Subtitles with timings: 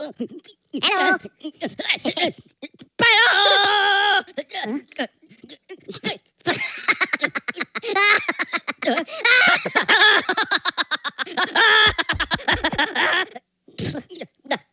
[0.00, 0.12] Hello.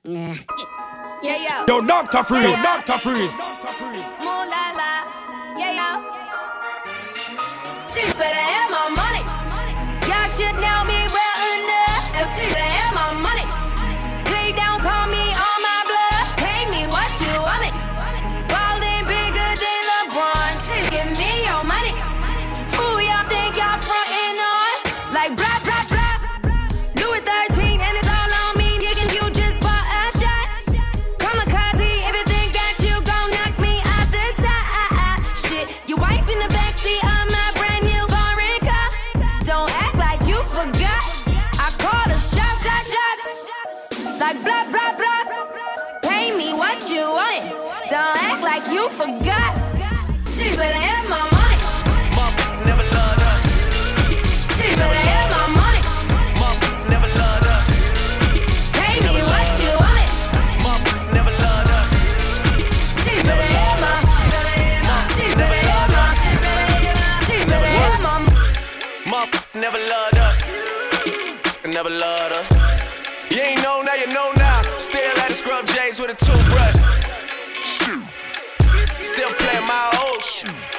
[0.06, 1.66] Yeah, yeah.
[1.68, 2.24] Yo, Dr.
[2.24, 2.62] Freeze, Yeah.
[2.86, 3.00] Dr.
[3.00, 3.32] Freeze.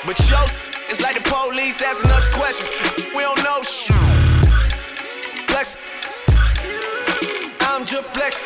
[0.08, 0.40] But yo,
[0.88, 2.70] it's like the police asking us questions.
[3.14, 3.94] We don't know shit.
[5.52, 5.76] Flex.
[7.60, 8.42] I'm just flex.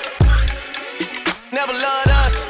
[1.52, 2.42] Never loved us.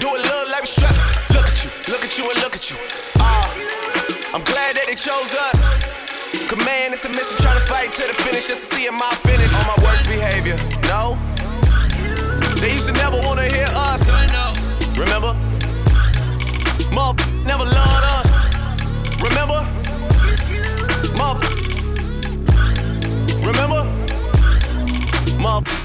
[0.00, 0.96] Do it look like we stress.
[1.28, 2.76] Look at you, look at you, and look at you.
[3.18, 3.52] Ah,
[4.32, 5.68] I'm glad that they chose us.
[6.48, 9.52] Command and submission, trying to fight to the finish just to see my finish.
[9.60, 10.56] On my worst behavior,
[10.88, 11.18] no.
[12.62, 14.08] They used to never wanna hear us.
[14.96, 15.37] Remember?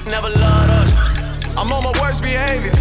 [0.06, 0.94] Never loved us.
[1.56, 2.72] I'm on my worst behavior.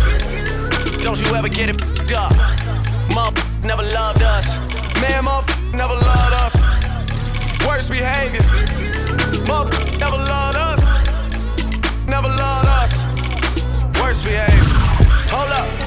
[0.99, 2.35] Don't you ever get it fed up.
[3.13, 4.57] Mother never loved us.
[5.01, 6.55] Man, mother never loved us.
[7.65, 8.43] Worst behavior.
[9.47, 10.83] Mother never loved us.
[12.07, 13.05] Never loved us.
[13.99, 14.63] Worst behavior.
[15.29, 15.82] Hold up.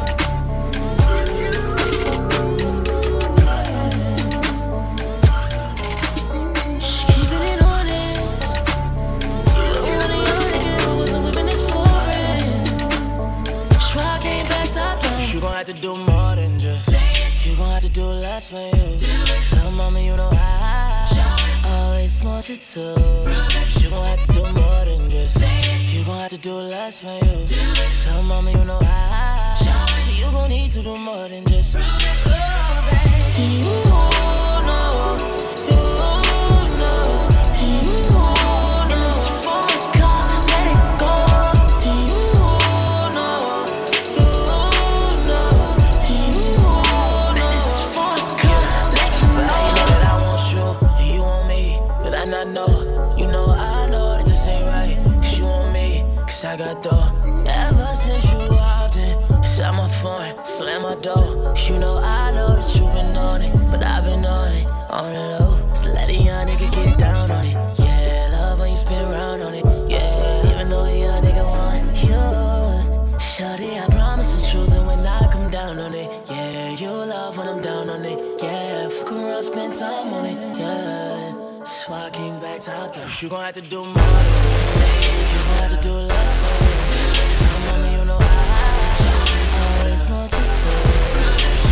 [17.97, 18.99] Do less for you.
[19.49, 21.07] Tell mama you know I
[21.65, 22.81] always want you to.
[23.81, 25.41] You gon' have to do more than just.
[25.41, 27.47] You gon' have to do less for you.
[28.05, 29.55] Tell mama you know I.
[30.05, 31.75] So you gon' need to do more than just.
[31.79, 31.83] Oh,
[33.39, 34.16] you know,
[56.75, 57.13] got.
[57.47, 61.55] Ever since you walked in, shut my phone, slam my door.
[61.69, 65.13] You know I know that you been on it, but I've been on it, on
[65.13, 65.75] the low.
[65.75, 67.55] So let a young nigga get down on it.
[67.79, 69.65] Yeah, love when you spin round on it.
[69.91, 73.19] Yeah, even though a young nigga want you.
[73.19, 77.37] Shorty, I promise the truth, and when I come down on it, yeah, you love
[77.37, 78.43] when I'm down on it.
[78.43, 80.56] Yeah, fuck around, spend time on it.
[81.89, 82.67] Yeah, so I came back.
[83.23, 84.77] You gon' have to do more than this.
[84.77, 86.71] You gon' have to do less for me.
[87.39, 88.25] Tell mama you know I
[89.79, 90.43] always want you to.
[90.43, 91.23] You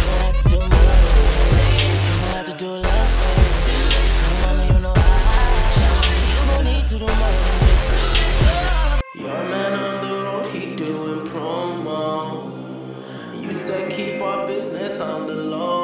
[0.05, 1.53] gon' have to do more than this.
[1.53, 3.49] You gon' have to do less for me.
[3.67, 4.99] Tell mama you know I.
[5.75, 7.85] So you gon' need to do more than this.
[9.15, 12.53] Your man on the road, he doing promo.
[13.43, 15.84] You said keep our business on the low.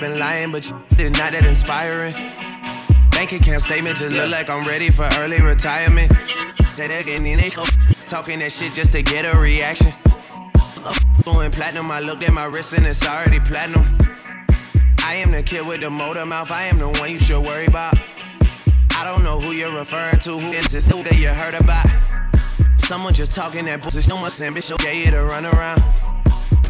[0.00, 2.14] but you is not that inspiring.
[3.10, 6.10] Bank account statement just look like I'm ready for early retirement.
[6.72, 7.50] Say that again, they
[8.08, 9.92] talking that shit just to get a reaction.
[11.24, 13.84] Doing platinum, I looked at my wrist and it's already platinum.
[15.04, 17.66] I am the kid with the motor mouth, I am the one you should worry
[17.66, 17.94] about.
[18.96, 21.86] I don't know who you're referring to, who is this who that you heard about.
[22.78, 25.82] Someone just talking that bullshit, no more bitch, okay, you to run around.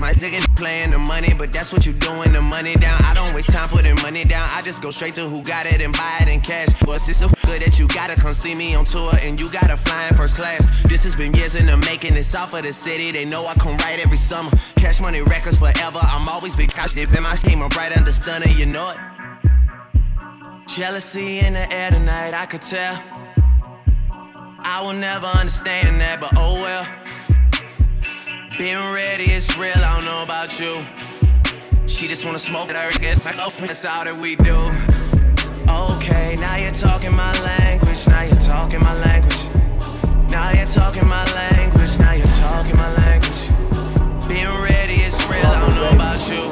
[0.01, 3.03] My ticket playing the money, but that's what you doing, the money down.
[3.05, 4.49] I don't waste time putting money down.
[4.53, 6.69] I just go straight to who got it and buy it in cash.
[6.87, 9.77] But it's so good that you gotta come see me on tour and you gotta
[9.77, 10.65] fly in first class.
[10.85, 12.17] This has been years in the making.
[12.17, 13.11] It's off of the city.
[13.11, 14.51] They know I come right every summer.
[14.77, 16.01] Cash money records forever.
[16.03, 17.63] I'm always big cash dip in my team.
[17.63, 18.97] I'm right under stunner, you know it.
[20.67, 23.03] Jealousy in the air tonight, I could tell.
[24.63, 26.87] I will never understand that, but oh well.
[28.61, 30.85] Being ready is real, I don't know about you.
[31.87, 34.53] She just wanna smoke it, I guess I go for that's all that we do.
[35.97, 39.49] Okay, now you're talking my language, now you're talking my language.
[40.29, 43.49] Now you're talking my language, now you're talking my language.
[44.29, 46.45] Being ready is real, I don't know about you.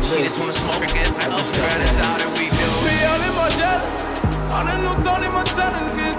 [0.00, 2.68] She just wanna smoke I go for it, that's all that we do.
[2.80, 3.84] Me all in my jet,
[4.56, 6.16] on the new Tony Montana, nigga.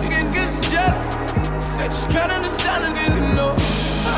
[0.00, 1.12] You can get jealous,
[1.76, 3.93] that you can't understand, nigga, you know.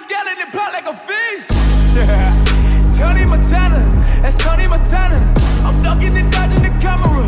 [0.00, 1.46] it just the scale pop like a fish.
[1.94, 2.94] Yeah.
[2.98, 3.80] Tony Montana,
[4.22, 5.18] that's Tony Montana.
[5.64, 7.26] I'm ducking and dodging the camera,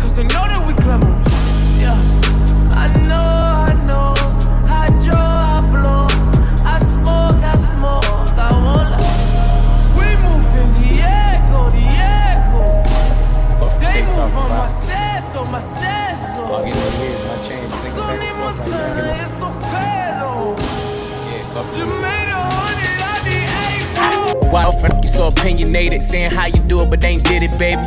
[0.00, 1.28] cause they know that we glamorous.
[1.78, 1.94] Yeah.
[2.74, 4.14] I know, I know.
[4.66, 6.06] I draw, I blow.
[6.64, 8.04] I smoke, I smoke.
[8.38, 9.10] I won't lie.
[9.98, 12.62] We move in Diego, Diego.
[13.80, 16.42] They move on my seso, my seso.
[17.94, 20.01] Tony Montana, it's okay
[24.50, 26.02] Why the fuck you so opinionated?
[26.02, 27.82] Saying how you do it, but ain't did it, baby.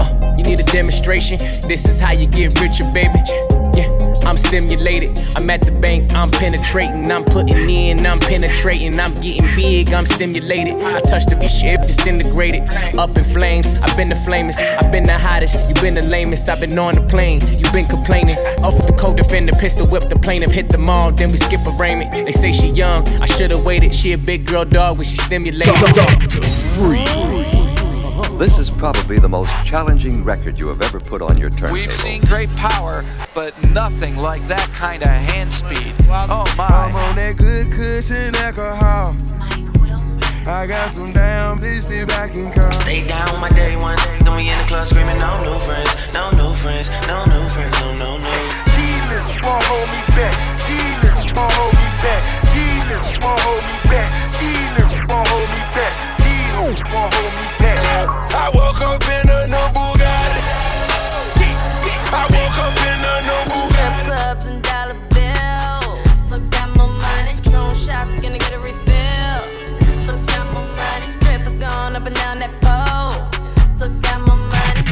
[0.00, 1.38] Uh, you need a demonstration.
[1.68, 3.65] This is how you get richer, baby.
[3.76, 3.92] Yeah,
[4.24, 5.18] I'm stimulated.
[5.36, 7.12] I'm at the bank, I'm penetrating.
[7.12, 8.98] I'm putting in, I'm penetrating.
[8.98, 10.80] I'm getting big, I'm stimulated.
[10.82, 12.62] I touch the shit, disintegrated.
[12.96, 14.60] Up in flames, I've been the flamest.
[14.60, 16.48] I've been the hottest, you've been the lamest.
[16.48, 18.38] I've been on the plane, you've been complaining.
[18.64, 22.12] Off the co defender, pistol whip the plaintiff, hit the mall, then we skip arraignment.
[22.12, 23.94] They say she young, I should've waited.
[23.94, 25.74] She a big girl dog when she stimulated.
[28.38, 31.72] This is probably the most challenging record you have ever put on your turntable.
[31.72, 33.02] We've seen great power,
[33.34, 35.94] but nothing like that kind of hand speed.
[36.06, 36.68] Oh my.
[36.68, 39.16] I'm on that good cushion alcohol.
[40.46, 42.70] I got some damn this back in car.
[42.74, 43.96] Stay down my day one.
[43.96, 44.18] Day.
[44.20, 47.72] Then we in the club screaming, no new friends, no new friends, no new friends,
[47.80, 48.32] no, no, no.
[48.76, 50.36] Demons won't hold me back.
[50.68, 52.20] Demons won't hold me back.
[52.52, 54.12] Demons won't hold me back.
[54.36, 56.15] Demons won't hold me back.
[56.66, 58.08] Demons won't hold me back.
[58.34, 60.42] I woke up in a new Bugatti.
[62.10, 66.18] I woke up in a new Strip clubs and dollar bills.
[66.26, 67.34] Still got my money.
[67.44, 69.40] Drone shots, gonna get a refill.
[70.02, 71.06] Still got my money.
[71.06, 73.14] Strippers going up and down that pole.
[73.76, 74.82] Still got my money.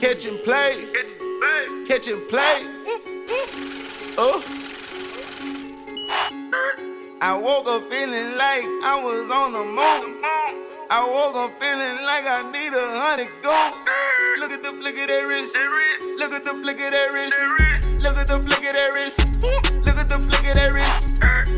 [0.00, 0.86] Catch and play.
[1.86, 2.64] Catch and play.
[4.16, 4.63] Oh.
[7.24, 10.20] I woke up feeling like I was on the moon.
[10.92, 13.72] I woke up feeling like I need a hundred gold.
[14.44, 15.56] Look at the flick of that wrist.
[16.20, 17.40] Look at the flick of that wrist.
[18.04, 19.40] Look at the flick of that wrist.
[19.40, 21.08] Look at the flick of that wrist.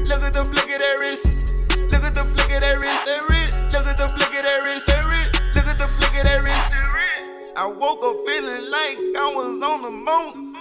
[0.06, 1.50] Look at the flick of that wrist.
[1.90, 3.11] Look at the flick of that wrist.
[3.75, 4.87] Look at the flick of that wrist.
[4.87, 6.78] Look at the flick of that wrist.
[7.58, 10.54] I woke up feeling like I was on the moon.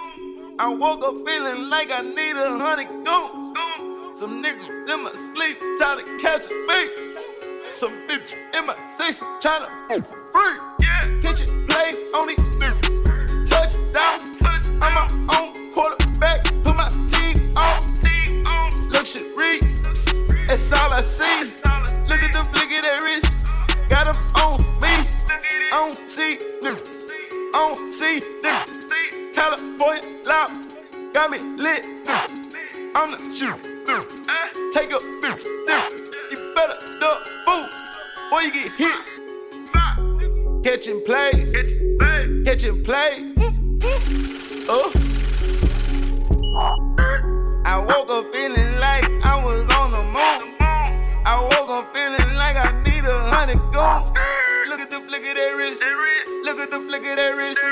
[0.58, 3.46] I woke up feeling like I need a hundred goons.
[4.18, 6.90] Some niggas in my sleep trying to catch me.
[7.74, 11.22] Some bitch in my six trying to free.
[11.22, 12.38] Catch it, play on it,
[13.46, 14.22] touchdown.
[14.82, 17.82] I'm my own quarterback, put my team on.
[18.90, 19.60] Luxury,
[20.48, 21.52] that's all I see.
[22.08, 23.46] Look at the flick of that wrist,
[23.90, 24.96] got 'em on me.
[25.74, 27.54] On see, nigga.
[27.54, 29.34] on see, nigga.
[29.34, 31.86] California loud, got me lit.
[32.96, 33.75] I'm the shoot.
[33.88, 34.50] Eh?
[34.74, 35.00] Take a.
[36.32, 37.66] You better duck fool,
[38.34, 39.00] or you get hit.
[40.64, 41.52] Catching plays,
[42.46, 43.34] catching plays.
[44.68, 44.92] Oh.
[47.64, 50.56] I woke up feeling like I was on the moon.
[50.60, 53.62] I woke up feeling like I need a hundred
[55.26, 55.84] flick of that wrist.
[56.44, 57.64] Look at the flick of that wrist.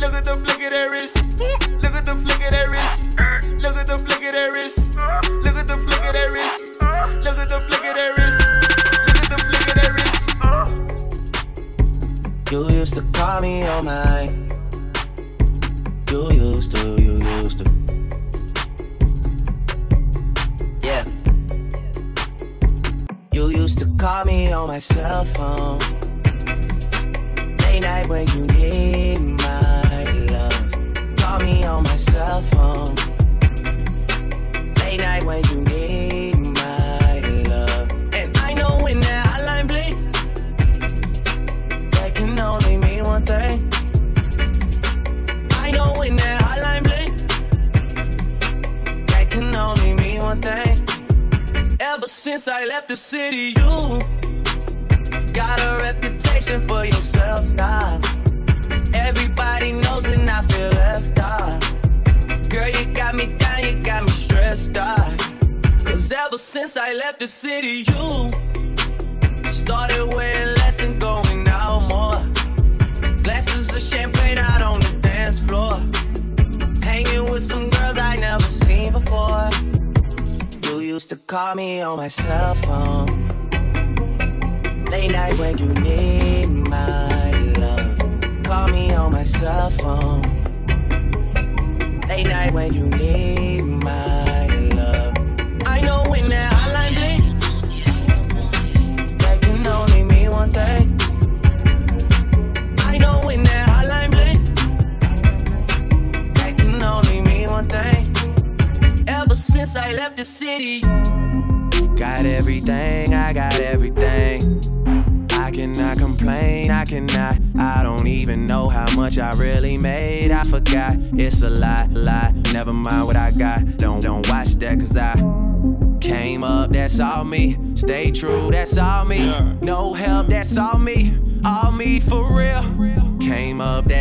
[0.00, 1.38] Look at the flick of that wrist.
[1.82, 3.18] Look at the flick of that wrist.
[3.62, 4.96] Look at the flick of that wrist.
[5.44, 6.80] Look at the flick of that wrist.
[7.22, 8.40] Look at the flick of that wrist.
[9.06, 10.18] Look at the flick of that wrist.
[12.52, 14.32] You used to call me on my.
[16.10, 17.64] You used to, you used to.
[20.82, 21.04] Yeah.
[23.32, 26.07] You used to call me on my cell phone.
[27.80, 31.16] Night when you need my love.
[31.16, 33.17] Call me on my cell phone.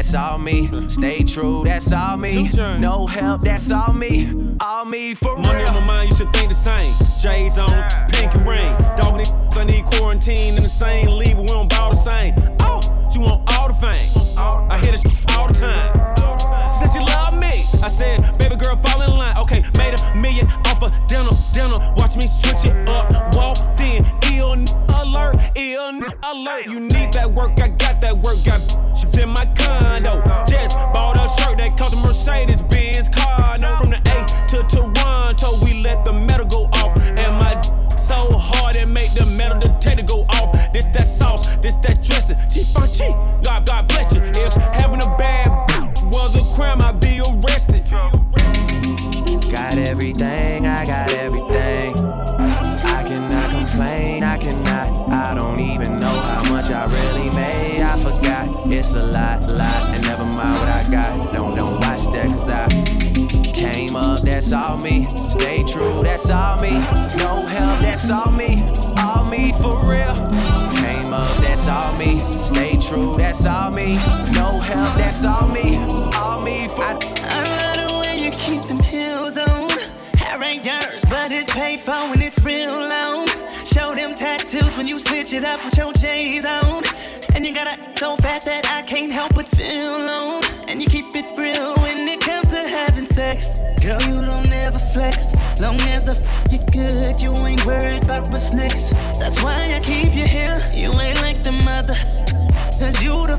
[0.07, 0.87] That's all me.
[0.87, 2.49] Stay true, that's all me.
[2.79, 4.55] No help, that's all me.
[4.61, 5.67] All me for Money real.
[5.67, 6.93] on my mind, you should think the same.
[7.19, 7.67] J's on,
[8.07, 8.73] pink and ring.
[9.19, 12.33] It, I need quarantine in the same league, but we don't bow the same.
[12.61, 12.79] Oh,
[13.13, 14.37] you want all the fame.
[14.37, 15.03] I hear this
[15.35, 15.91] all the time.
[16.69, 19.35] Since you love me, I said, baby girl, fall in line.
[19.39, 21.79] Okay, made a million off of dinner, dinner.
[21.97, 24.05] Watch me switch it up, walked in.
[24.31, 24.53] Ill
[25.03, 26.67] alert, ill alert.
[26.67, 28.37] You need that work, I got that work.
[28.45, 28.61] Got
[73.47, 73.95] all me.
[74.33, 75.77] No help, that's all me.
[76.15, 79.69] All me for I love the way you keep them heels on.
[80.17, 83.27] Hair ain't yours, but it's paid for when it's real long.
[83.65, 86.83] Show them tattoos when you switch it up with your J's on.
[87.33, 90.43] And you got a so fat that I can't help but feel alone.
[90.67, 93.59] And you keep it real when it comes to having sex.
[93.81, 95.35] Girl, you don't ever flex.
[95.61, 98.91] Long as I f you good, you ain't worried about what's next.
[99.19, 100.59] That's why I keep you here.
[100.73, 101.97] You ain't like the mother.
[102.79, 103.37] Cause you the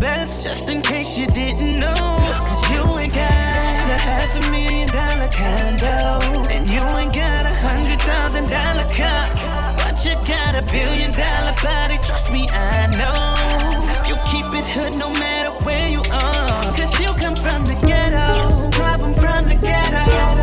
[0.00, 1.94] best, just in case you didn't know.
[1.94, 6.48] Cause you ain't got a half a million dollar condo.
[6.48, 9.28] And you ain't got a hundred thousand dollar car.
[9.76, 14.08] But you got a billion dollar body, trust me, I know.
[14.08, 16.62] You keep it hood no matter where you are.
[16.72, 18.70] Cause you come from the ghetto.
[18.70, 20.37] Problem from the ghetto.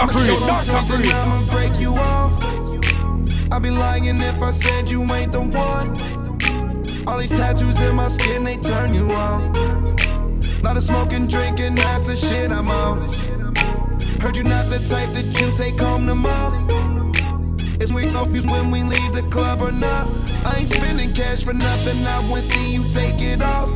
[0.00, 0.28] Talk free,
[0.60, 1.12] something, free.
[1.12, 2.32] I'ma break you off.
[3.52, 5.88] I'd be lying if I said you ain't the one.
[7.06, 9.52] All these tattoos in my skin, they turn you on.
[10.62, 13.12] Lot of smoking, drinking, that's the shit I'm on.
[14.20, 17.12] Heard you not the type that you take home to mom.
[17.78, 20.08] Is we confused when we leave the club or not?
[20.46, 23.68] I ain't spending cash for nothing, I wanna see you take it off.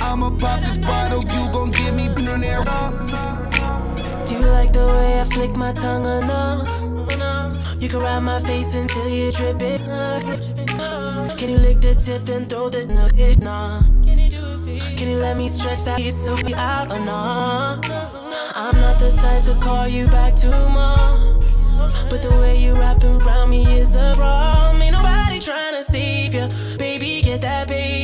[0.00, 3.45] I'ma pop this bottle, you gon' give me millionaire off.
[4.36, 6.62] You like the way I flick my tongue or no?
[7.80, 9.80] You can ride my face until you drip it.
[11.38, 13.38] Can you lick the tip then throw the nugget?
[13.38, 13.82] Nah.
[14.04, 17.80] Can you let me stretch that piece so we out or nah?
[18.54, 21.40] I'm not the type to call you back tomorrow.
[22.10, 24.82] But the way you wrap around me is a problem.
[24.82, 26.48] Ain't nobody trying to save you.
[26.76, 27.95] Baby, get that paper.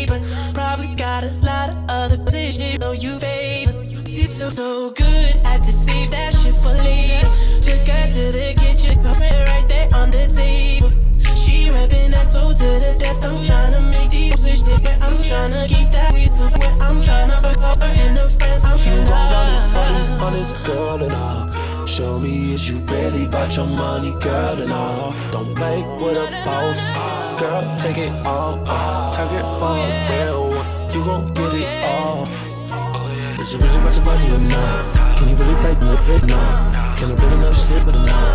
[4.43, 5.37] So, so good.
[5.47, 7.29] Had to save that shit for later.
[7.63, 8.95] Took her to the kitchen.
[9.03, 10.91] Put it right there on the table.
[11.37, 13.25] She rapping XO to the death.
[13.25, 14.63] I'm tryna make these switch.
[15.01, 16.51] I'm tryna keep that whistle.
[16.81, 18.65] I'm tryna fuck her and her friends.
[18.65, 21.87] I'm You gon' run it for this honest girl and all.
[21.87, 25.15] Show me is you really about your money, girl and all.
[25.31, 26.81] Don't play with a boss,
[27.39, 27.77] girl.
[27.79, 28.65] Take it all,
[29.13, 30.69] target for a real one.
[30.93, 32.42] You gon' get it all.
[33.43, 35.19] Is it really about your money or not?
[35.19, 36.27] Can you really take the lift?
[36.29, 36.37] No.
[36.97, 38.32] Can I bring another strip or no?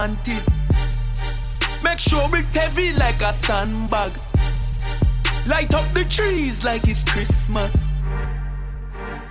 [0.00, 1.84] And the want it.
[1.84, 4.12] Make sure it heavy like a sandbag.
[5.46, 7.92] Light up the trees like it's Christmas.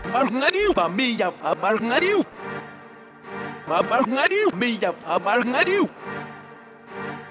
[0.05, 2.23] Me ya marngariu.
[3.67, 4.93] Marngariu, me ya
[5.25, 5.89] marngariu.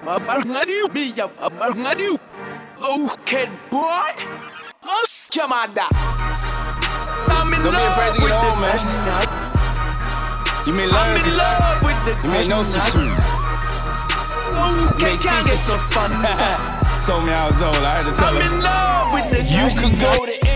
[0.03, 2.19] Marngariu, me.
[2.81, 4.15] Oh, kid boy,
[4.83, 5.87] oh, scamada.
[7.27, 9.59] I'm in Don't be love afraid to with get the home, man.
[10.65, 13.28] You may learn I'm in love with the You may know some shit.
[15.01, 15.79] Macy's is a.
[17.05, 18.55] Told me I was old, I had to tell I'm her.
[18.55, 20.48] in love with the You could go to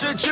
[0.00, 0.27] Watch it.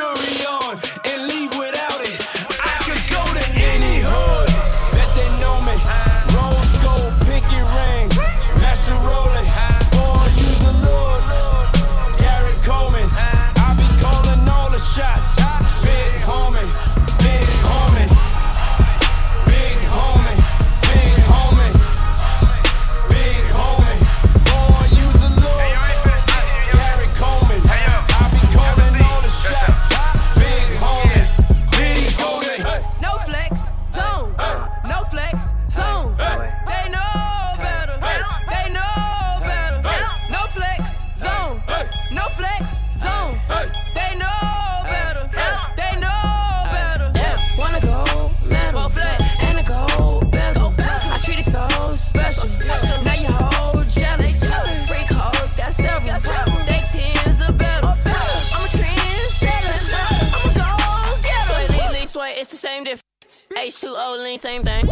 [64.37, 64.85] same thing.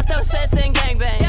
[0.00, 1.27] Still sets gang gangbang.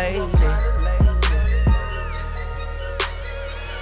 [0.00, 0.18] Lady.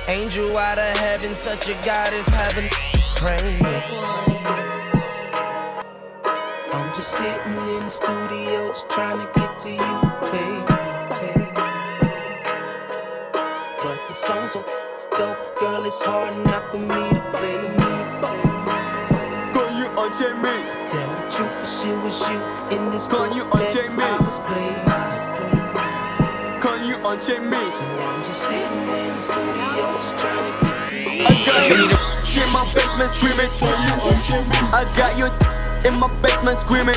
[0.09, 2.69] Angel out of heaven, such a goddess, heaven
[3.17, 3.58] praying.
[32.59, 33.51] My basement screaming.
[34.75, 35.27] I got you
[35.89, 36.97] in my basement screaming.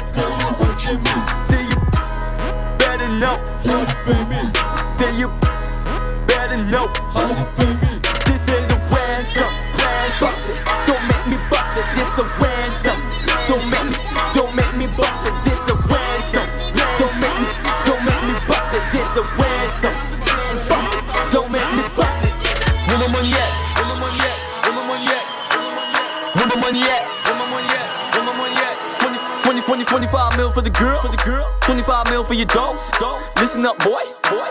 [32.04, 32.90] 25 mil for your dogs.
[33.00, 33.22] Dog.
[33.38, 34.02] Listen up, boy.
[34.30, 34.50] Boy.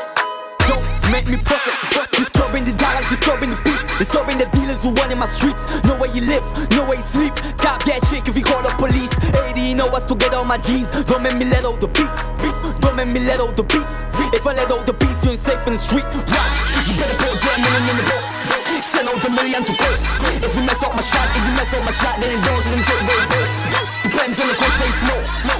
[0.68, 2.10] Don't make me bust it.
[2.16, 5.58] Disturbing the dollars, disturbing the beats, disturbing the dealers who run in my streets.
[5.84, 7.34] Know where you live, know where you sleep.
[7.58, 9.10] Cop that chick if you call the police.
[9.34, 10.86] 80, you know us to get all my G's.
[11.06, 12.20] Don't make me let out the beats.
[12.80, 13.94] Don't make me let out the beats.
[14.34, 16.04] If I let out the beats, you ain't safe in the street.
[16.04, 16.86] Right.
[16.86, 18.26] You better put that million in the boat.
[18.82, 20.06] Send out the million to curse.
[20.40, 22.66] If you mess up my shot, if you mess up my shot, then it goes
[22.70, 23.54] and take way worse.
[24.02, 25.59] Depends on the coach they smoke.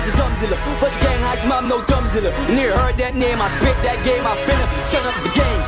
[0.00, 0.56] Was a dumb dealer.
[0.80, 2.32] But you gang high, mom, no dumb dealer.
[2.48, 5.60] You heard that name, I spit that game, I finna turn up the game.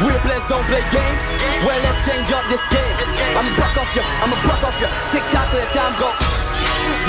[0.00, 1.22] Real players don't play games.
[1.64, 2.96] Well, let's change up this game.
[3.36, 4.88] I'ma buck off ya, I'ma buck off ya.
[5.12, 6.08] Tick tock till the time go.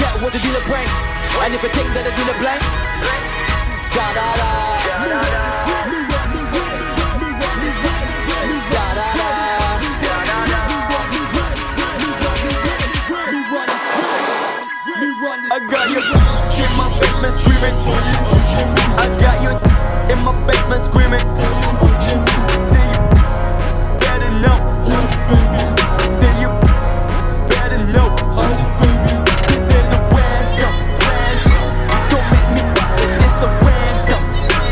[0.04, 0.88] That was the dealer brain.
[1.40, 2.62] And if you think that the dealer blank,
[3.96, 4.56] da da da.
[5.96, 6.05] I
[20.15, 21.19] in my basement screaming.
[22.71, 23.01] Say you
[23.99, 24.58] better know.
[26.19, 26.49] Say you
[27.49, 28.08] better know.
[29.47, 31.67] This is a ransom, ransom.
[32.10, 33.12] Don't make me bust it.
[33.19, 34.23] This a ransom.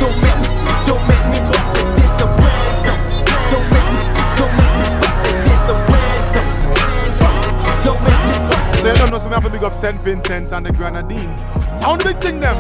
[0.08, 1.88] Don't make me, don't make me bust it.
[1.98, 3.00] This a ransom.
[3.52, 4.06] Don't make me,
[4.40, 5.36] don't make me bust it.
[5.44, 7.36] This a ransom.
[7.84, 8.82] Don't make me bust it.
[8.82, 10.00] So you don't so we have to big up St.
[10.02, 11.46] Vincent and the Grenadines.
[11.80, 12.58] Sound the big thing them.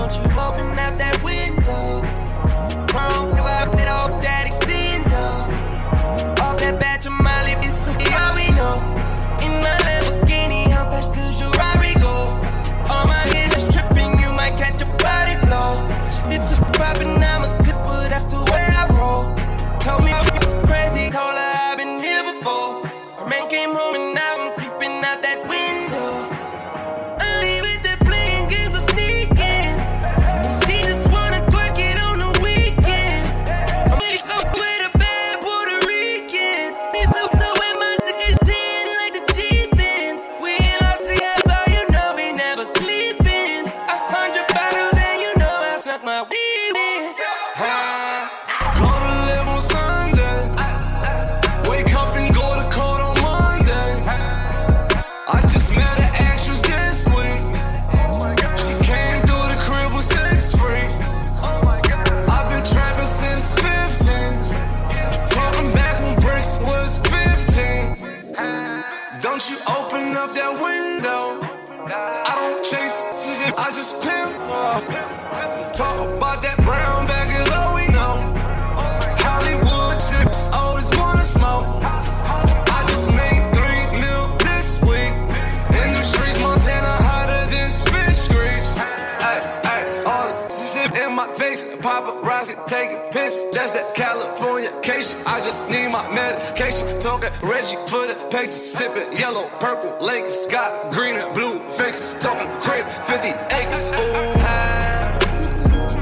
[94.83, 95.19] medication.
[95.25, 96.99] I just need my medication.
[96.99, 98.73] Talking Reggie for the paces.
[98.73, 100.45] Sipping yellow, purple, Lakers.
[100.47, 102.21] Got green and blue faces.
[102.21, 103.91] Talking crib, 50 acres.
[103.91, 104.33] Ooh.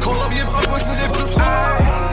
[0.02, 2.11] Call up your boys and your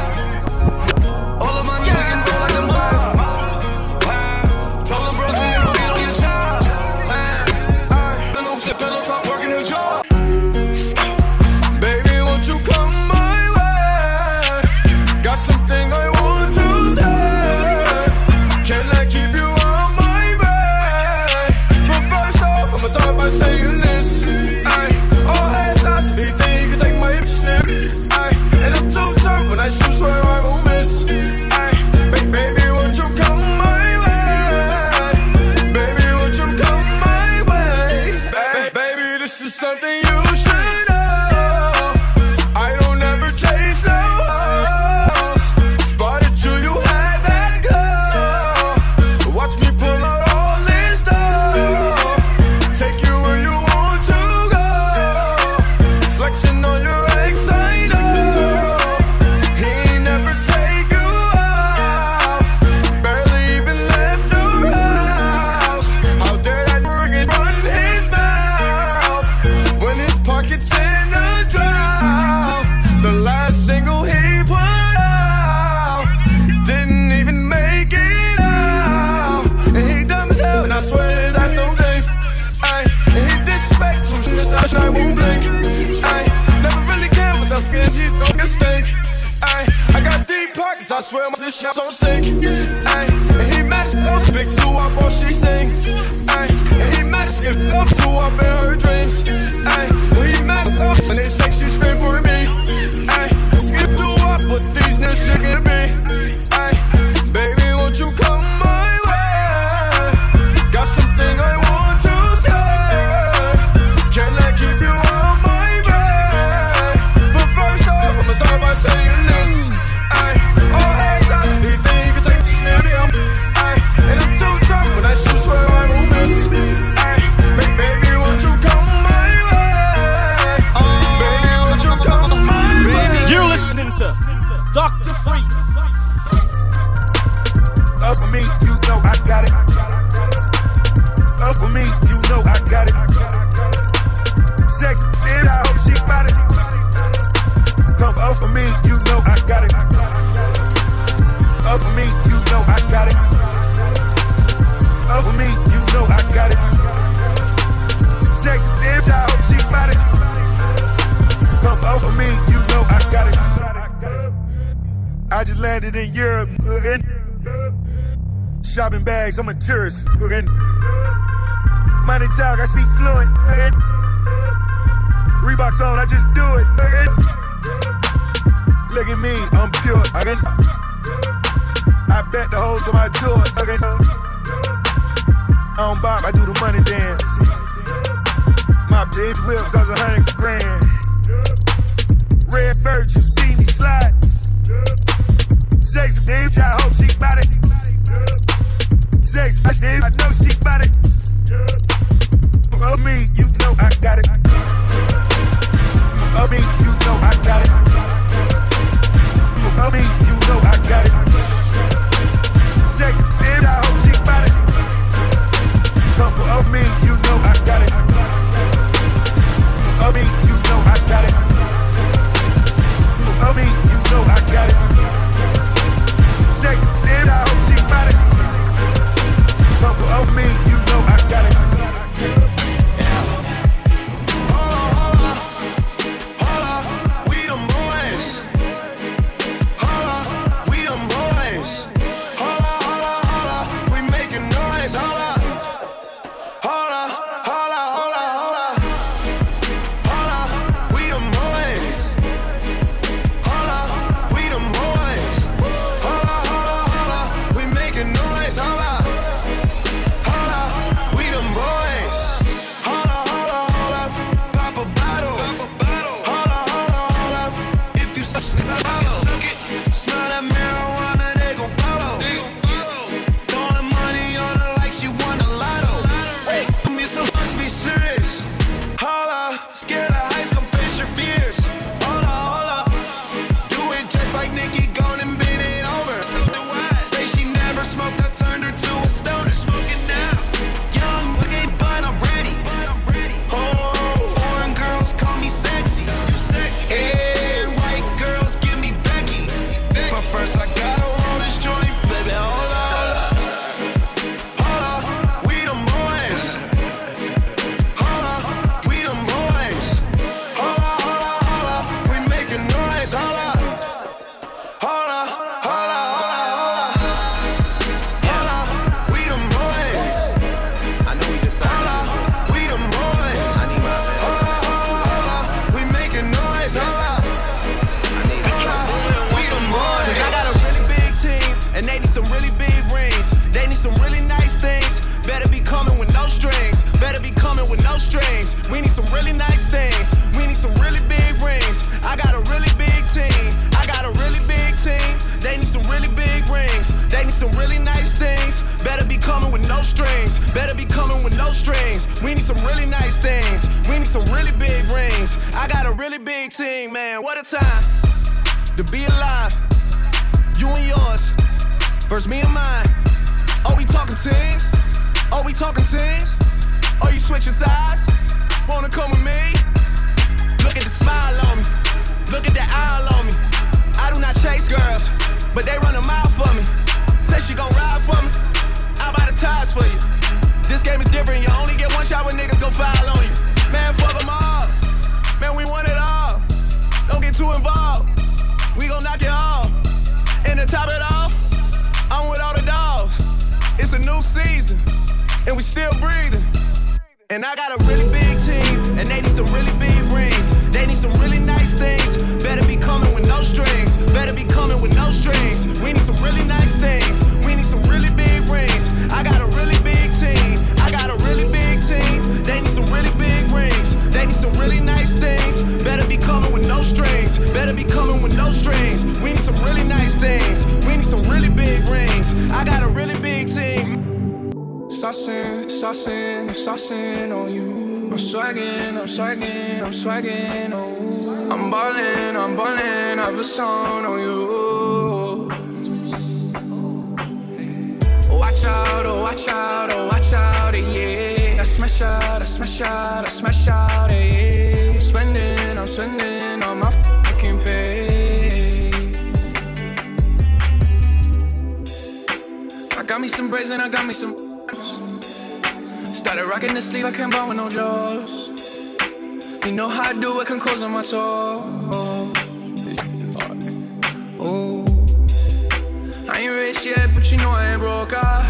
[467.15, 468.13] but you know I ain't broke.
[468.15, 468.43] ah.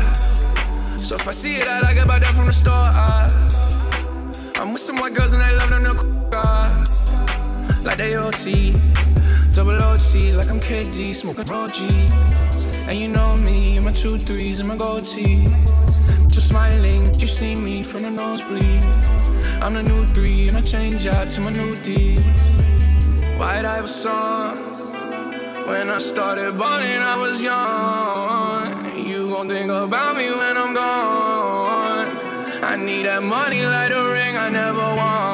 [0.97, 2.73] So if I see it, I like about that from the store.
[2.73, 3.29] I.
[4.57, 5.95] I'm with some white girls and they love them no
[6.33, 6.85] ah.
[7.85, 8.73] Like they OT,
[9.53, 11.79] double OT, like I'm KD, smoking OG.
[12.89, 15.45] And you know me, and my two threes and my gold tee.
[16.29, 18.85] Just smiling, you see me from the nosebleed.
[19.63, 22.17] I'm the new three, and I change out to my new D.
[23.39, 24.68] Why'd I have a song?
[25.69, 29.07] When I started balling, I was young.
[29.07, 32.09] You gon' think about me when I'm gone.
[32.65, 35.28] I need that money like a ring I never won.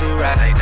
[0.00, 0.56] I like girls who ride.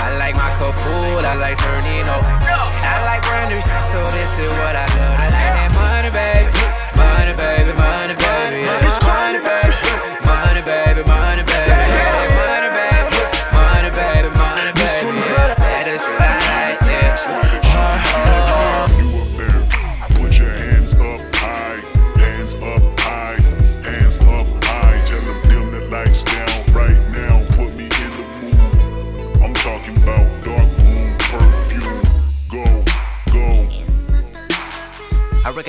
[0.00, 2.24] I like my cup full, I like turning up.
[2.24, 5.16] I like brand new so this is what I love.
[5.20, 5.70] I like that.
[5.76, 6.52] Money, baby,
[6.96, 7.65] money, baby.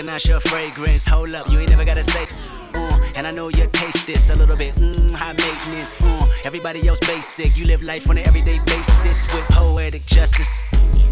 [0.07, 1.05] I recognize your fragrance.
[1.05, 2.27] Hold up, you ain't never gotta say.
[2.73, 4.73] Uh, and I know you taste this a little bit.
[4.75, 5.99] Mmm, high maintenance.
[5.99, 7.57] Uh, everybody else basic.
[7.57, 10.61] You live life on an everyday basis with poetic justice.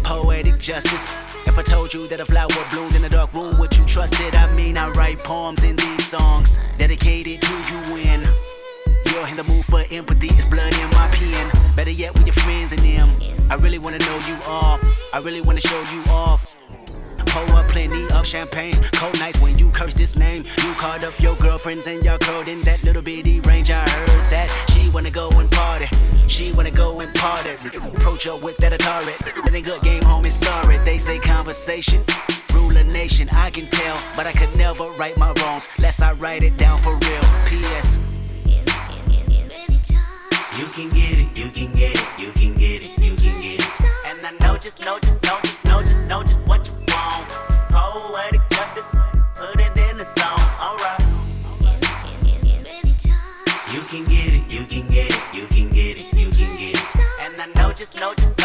[0.02, 1.12] Poetic justice.
[1.46, 4.18] If I told you that a flower bloomed in a dark room, would you trust
[4.20, 4.34] it?
[4.34, 8.22] I mean, I write poems in these songs dedicated to you when
[9.12, 10.28] you're in the mood for empathy.
[10.28, 11.50] It's blood in my pen.
[11.76, 13.10] Better yet, with your friends and them.
[13.50, 14.80] I really wanna know you all.
[15.12, 16.55] I really wanna show you off.
[17.36, 18.72] Pour up plenty of champagne.
[18.92, 20.44] Cold nights when you curse this name.
[20.64, 23.70] You called up your girlfriends and y'all curled in that little bitty range.
[23.70, 25.86] I heard that she wanna go and party.
[26.28, 27.50] She wanna go and party.
[27.76, 29.12] Approach her with that Atari.
[29.54, 30.32] Ain't good game, homie.
[30.32, 30.78] Sorry.
[30.78, 32.02] They say conversation.
[32.54, 35.68] Rule a nation, I can tell, but I could never right my wrongs.
[35.78, 37.24] Lest I write it down for real.
[37.48, 37.98] P.S.
[40.58, 43.60] You can get it, you can get it, you can get it, you can get
[43.60, 43.80] it.
[44.06, 45.25] And I know just, know just,
[57.76, 58.35] just, know just,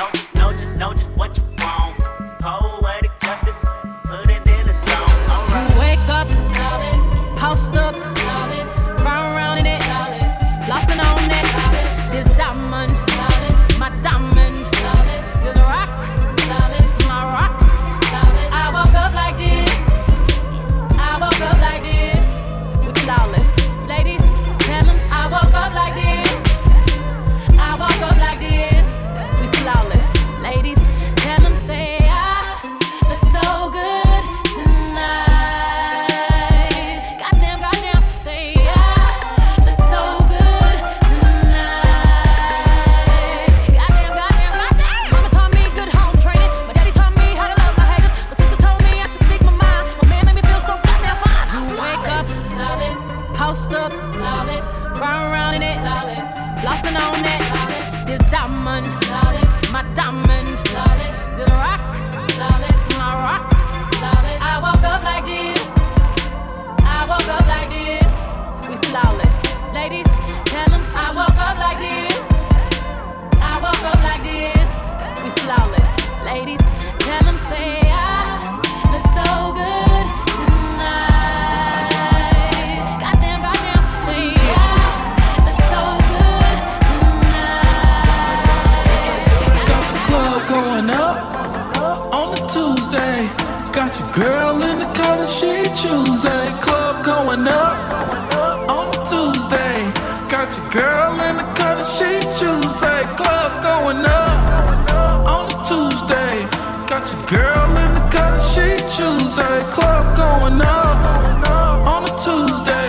[103.91, 104.91] going up
[105.29, 106.47] on a Tuesday.
[106.87, 109.59] Got your girl in the color she choose Tuesday.
[109.71, 112.87] Club going up on a Tuesday.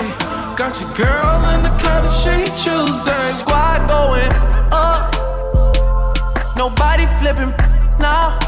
[0.57, 3.29] Got your girl in the color she choose Tuesday.
[3.29, 4.33] Squad going
[4.71, 5.15] up.
[6.57, 7.51] Nobody flipping
[7.99, 8.39] now.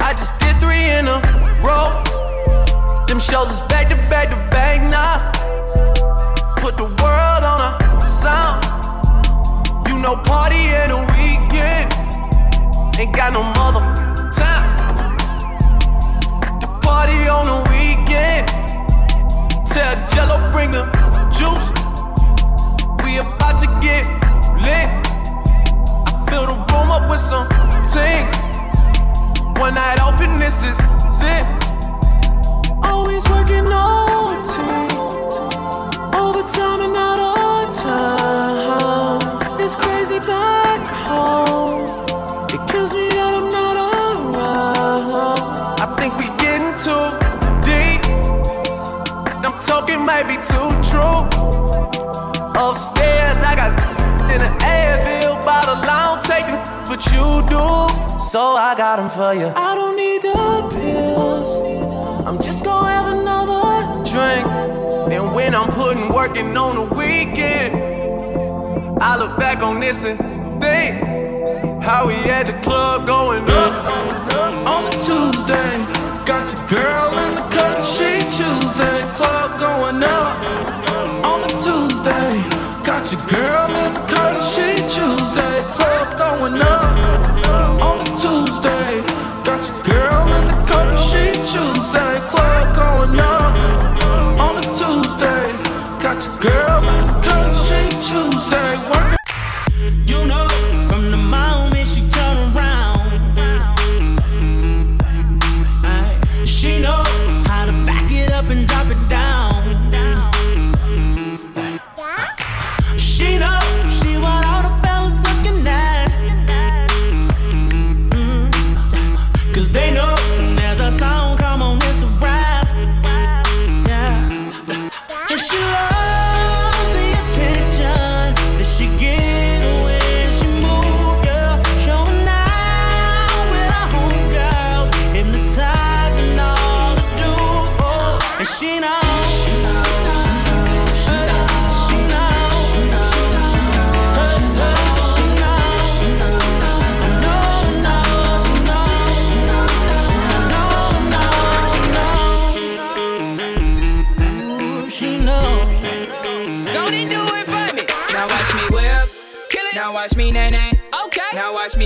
[0.00, 1.20] I just did three in a
[1.62, 1.94] row.
[3.06, 5.32] Them Them shows is back to back to back now.
[6.56, 8.87] Put the world on a sound.
[10.02, 11.92] Know, party in the weekend.
[12.98, 13.82] Ain't got no mother
[14.30, 14.96] time.
[16.60, 18.46] The party on the weekend.
[19.66, 20.86] Tell Jello bring the
[21.34, 21.68] juice.
[23.02, 24.06] We about to get
[24.62, 24.88] lit.
[26.06, 27.48] I fill the room up with some
[27.84, 28.32] things.
[29.58, 30.78] One night off and this is
[31.22, 31.44] it.
[32.84, 34.87] Always working Overtime
[50.18, 51.20] might be too true.
[52.58, 53.70] Upstairs, I got
[54.34, 55.76] in an Advil bottle.
[55.76, 56.58] I don't take them,
[56.88, 58.18] but you do.
[58.18, 59.46] So I got them for you.
[59.54, 60.34] I don't need the
[60.74, 62.26] pills.
[62.26, 64.44] I'm just gonna have another drink.
[65.12, 67.76] And when I'm putting working on the weekend,
[69.00, 70.18] I look back on this and
[70.60, 71.00] think
[71.80, 73.74] how we at the club going up.
[74.66, 75.97] On a Tuesday,
[76.28, 80.36] got your girl in the cut, she Tuesday, club going up.
[81.24, 82.36] On a Tuesday,
[82.84, 83.87] got your girl in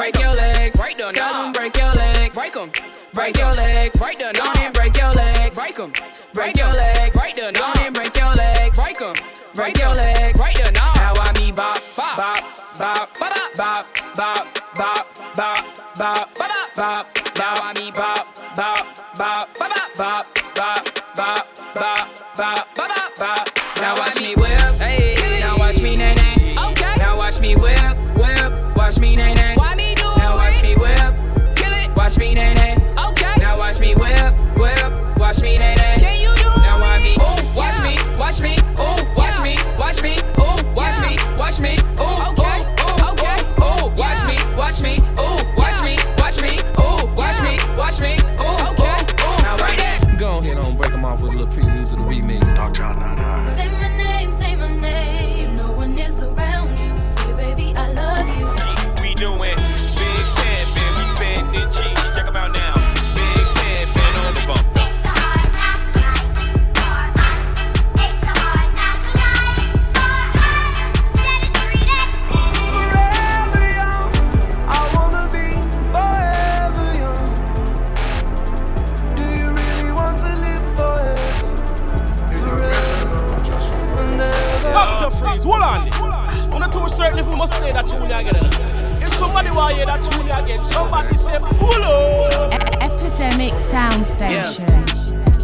[0.00, 0.78] Break your legs.
[0.78, 2.34] Break the Tell them break your legs.
[2.34, 2.72] Break 'em.
[3.12, 3.98] Break your legs.
[3.98, 5.54] Break the Go and break your legs.
[5.54, 5.92] Break 'em.
[6.32, 7.14] Break your legs.
[7.18, 8.78] Break the Go and break your legs.
[8.78, 9.14] Break 'em.
[9.52, 10.38] Break your legs.
[10.38, 12.42] Break the Now I me bop, bop, bop,
[12.78, 13.86] bop, bop, bop,
[14.16, 15.66] bop, bop, bop,
[15.98, 17.06] bop, bop, bop.
[17.36, 18.26] Now I me bop,
[18.56, 18.86] bop,
[19.18, 20.26] bop, bop, bop,
[20.56, 22.69] bop, bop, bop, bop, bop, bop.
[94.28, 94.52] Yeah.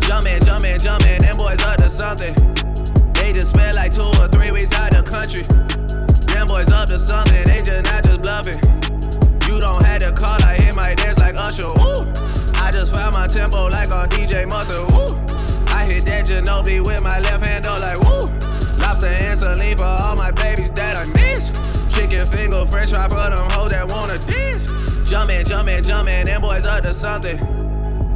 [0.04, 2.34] Jumpman, Jumpman, Jumpman, them boys up to something.
[3.14, 5.40] They just spent like two or three weeks out the country.
[6.28, 8.60] Them boys up to something, they just not just bluffing.
[9.48, 11.64] You don't have to call, I hit my dance like Usher.
[11.64, 12.04] Ooh,
[12.60, 14.84] I just found my tempo like on DJ Mustard.
[14.92, 15.16] Ooh,
[15.72, 18.28] I hit that Ginobili with my left hand, though, like woo.
[18.78, 21.48] Lobster and celine for all my babies that I miss.
[21.88, 24.66] Chicken finger, french fry for them hoes that wanna dance.
[25.08, 27.40] Jumpman, Jumpman, Jumpman, them boys up to something.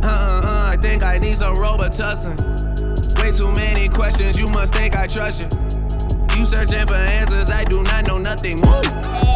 [0.02, 2.36] Uh uh uh, I think I need some Robitussin.
[3.20, 6.38] Way too many questions, you must think I trust you.
[6.38, 8.60] You searching for answers, I do not know nothing.
[8.62, 9.29] Woo!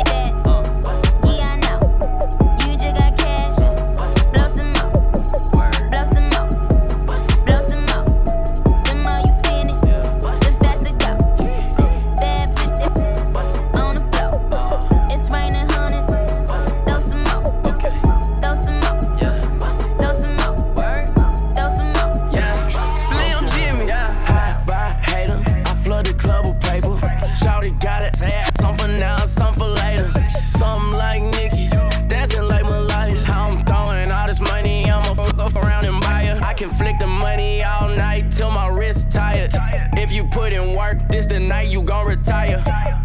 [41.15, 43.04] This the night you gon' retire.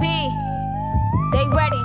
[0.00, 0.06] B,
[1.32, 1.82] they ready.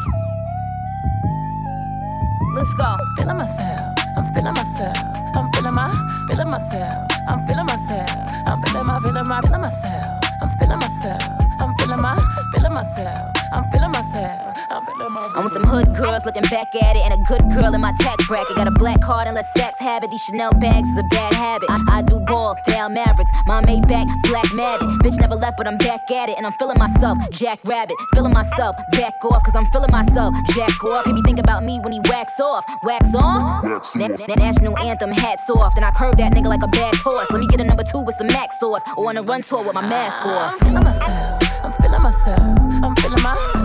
[2.55, 2.95] Let's go.
[3.17, 4.97] Feeling myself, I'm feeling myself,
[5.35, 5.91] I'm feeling my,
[6.27, 6.93] feeling myself,
[7.27, 8.09] I'm feeling myself,
[8.47, 10.05] I'm feeling my, feeling my, feeling myself,
[10.41, 11.21] I'm feeling myself,
[11.59, 12.15] I'm feeling my,
[12.53, 15.29] feeling myself, I'm feeling myself, I'm feeling my.
[15.35, 17.93] I'm with some hood girls looking back at it, and a good girl in my
[17.99, 18.55] tax bracket.
[18.55, 20.09] Got a black card and let sex habit.
[20.11, 21.69] These Chanel bags is a bad habit.
[21.69, 23.29] I, I do balls, down Mavericks.
[23.47, 24.87] My Maybach, black magic.
[25.03, 27.17] Bitch never left, but I'm back at it, and I'm feeling myself.
[27.31, 28.75] Jack Rabbit, feeling myself.
[28.91, 30.33] Back off, cause I'm feeling myself.
[30.55, 31.05] Jack off.
[31.05, 32.65] He be think about me when he wax off.
[32.83, 33.63] Wax on?
[33.95, 35.75] Na- na- national anthem, hats off.
[35.75, 37.29] Then I curve that nigga like a bad horse.
[37.31, 39.63] Let me get a number two with some max sauce, or on a run tour
[39.63, 40.53] with my mask off.
[40.61, 43.64] I'm feeling myself, I'm feeling myself, I'm feeling my, feeling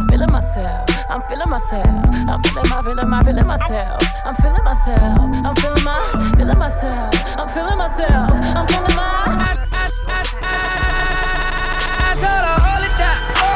[0.56, 5.54] myself, I'm feeling myself, I'm feeling my, feeling my, feeling myself, I'm feeling myself, I'm
[5.54, 9.56] feeling my, feeling myself, I'm feeling myself, I'm feeling my.
[12.02, 13.49] I told her, hold it down.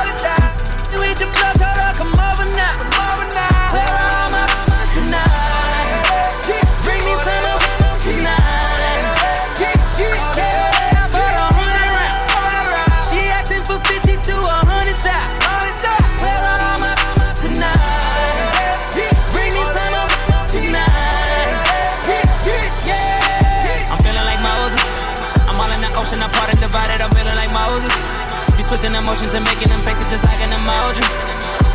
[28.75, 31.07] Switching emotions and making them faces just like an emoji.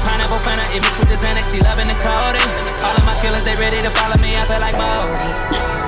[0.04, 2.44] Pineapple Fanta, it mixed with the Xanax, she loving the codeine.
[2.84, 5.40] All of my killers, they ready to follow me, I feel like Moses.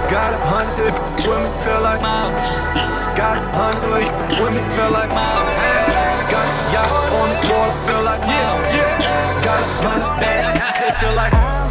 [0.07, 0.95] Got a hundred
[1.27, 2.63] women feel like Moses.
[3.19, 4.07] Got a hundred
[4.39, 6.31] women feel like Moses.
[6.31, 9.43] Got yacht on the water, feel like yeah, yeah.
[9.43, 11.70] Got a hundred bad bitches, they feel like.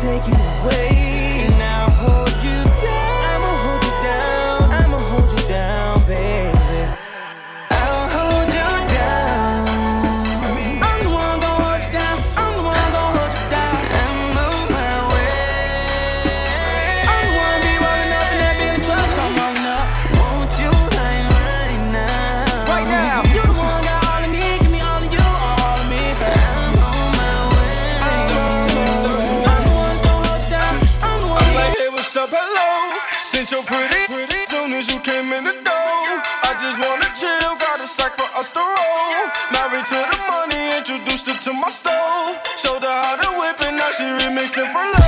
[0.00, 0.39] Take you
[44.52, 44.99] she for low.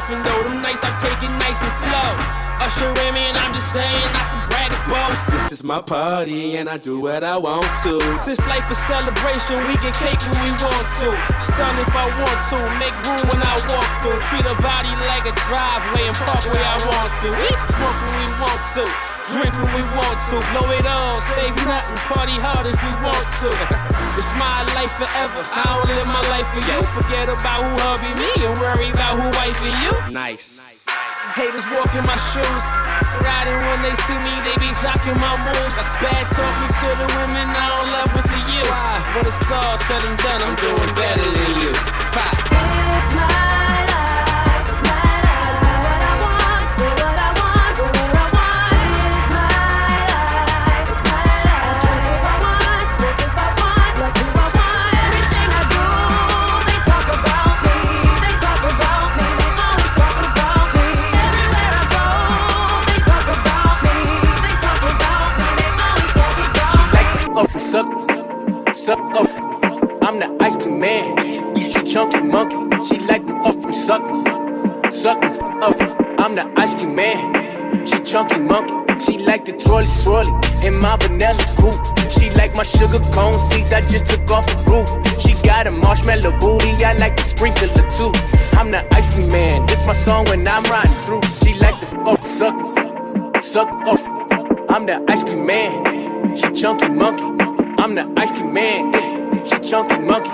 [0.00, 0.48] I'm wifing though.
[0.48, 2.49] Them nights I take it nice and slow.
[2.60, 5.32] Usher in me and I'm just saying not to brag or boast.
[5.32, 7.96] This is my party and I do what I want to.
[8.20, 11.08] Since life is celebration, we get cake when we want to.
[11.40, 12.58] Stun if I want to.
[12.76, 14.20] Make room when I walk through.
[14.28, 17.32] Treat a body like a driveway and park where I want to.
[17.32, 18.84] We smoke when we want to.
[19.32, 20.36] Drink when we want to.
[20.52, 21.16] Blow it all.
[21.32, 21.96] Save nothing.
[22.12, 23.48] Party hard if we want to.
[24.20, 25.40] It's my life forever.
[25.54, 26.82] I don't live my life for you.
[26.82, 30.12] Forget about who hubby me and worry about who wifey you.
[30.12, 30.79] Nice.
[31.36, 32.64] Haters walk in my shoes.
[33.20, 35.76] Riding when they see me, they be jocking my moves.
[36.00, 38.82] Bad talk me to the women, I don't love with the use.
[39.14, 41.72] When it's all said and done, I'm doing better than you.
[42.12, 42.36] Five.
[42.96, 43.49] It's my
[67.40, 68.06] off suckers,
[68.78, 69.34] suck off.
[70.02, 71.56] I'm the ice cream man.
[71.56, 72.56] She chunky monkey.
[72.84, 75.80] She like the off from suckers, sucking off.
[76.18, 77.86] I'm the ice cream man.
[77.86, 78.74] She chunky monkey.
[79.00, 80.32] She like the twirly swirly
[80.66, 81.80] in my vanilla coupe.
[82.10, 84.88] She like my sugar cone seeds I just took off the roof.
[85.22, 86.84] She got a marshmallow booty.
[86.84, 88.12] I like the sprinkler too.
[88.58, 89.64] I'm the ice cream man.
[89.64, 91.22] This my song when I'm riding through.
[91.42, 94.06] She like the off suckers, suck off.
[94.68, 95.89] I'm the ice cream man.
[96.36, 97.24] She chunky monkey.
[97.78, 98.94] I'm the ice cream man.
[98.94, 99.44] eh.
[99.44, 100.30] She chunky monkey.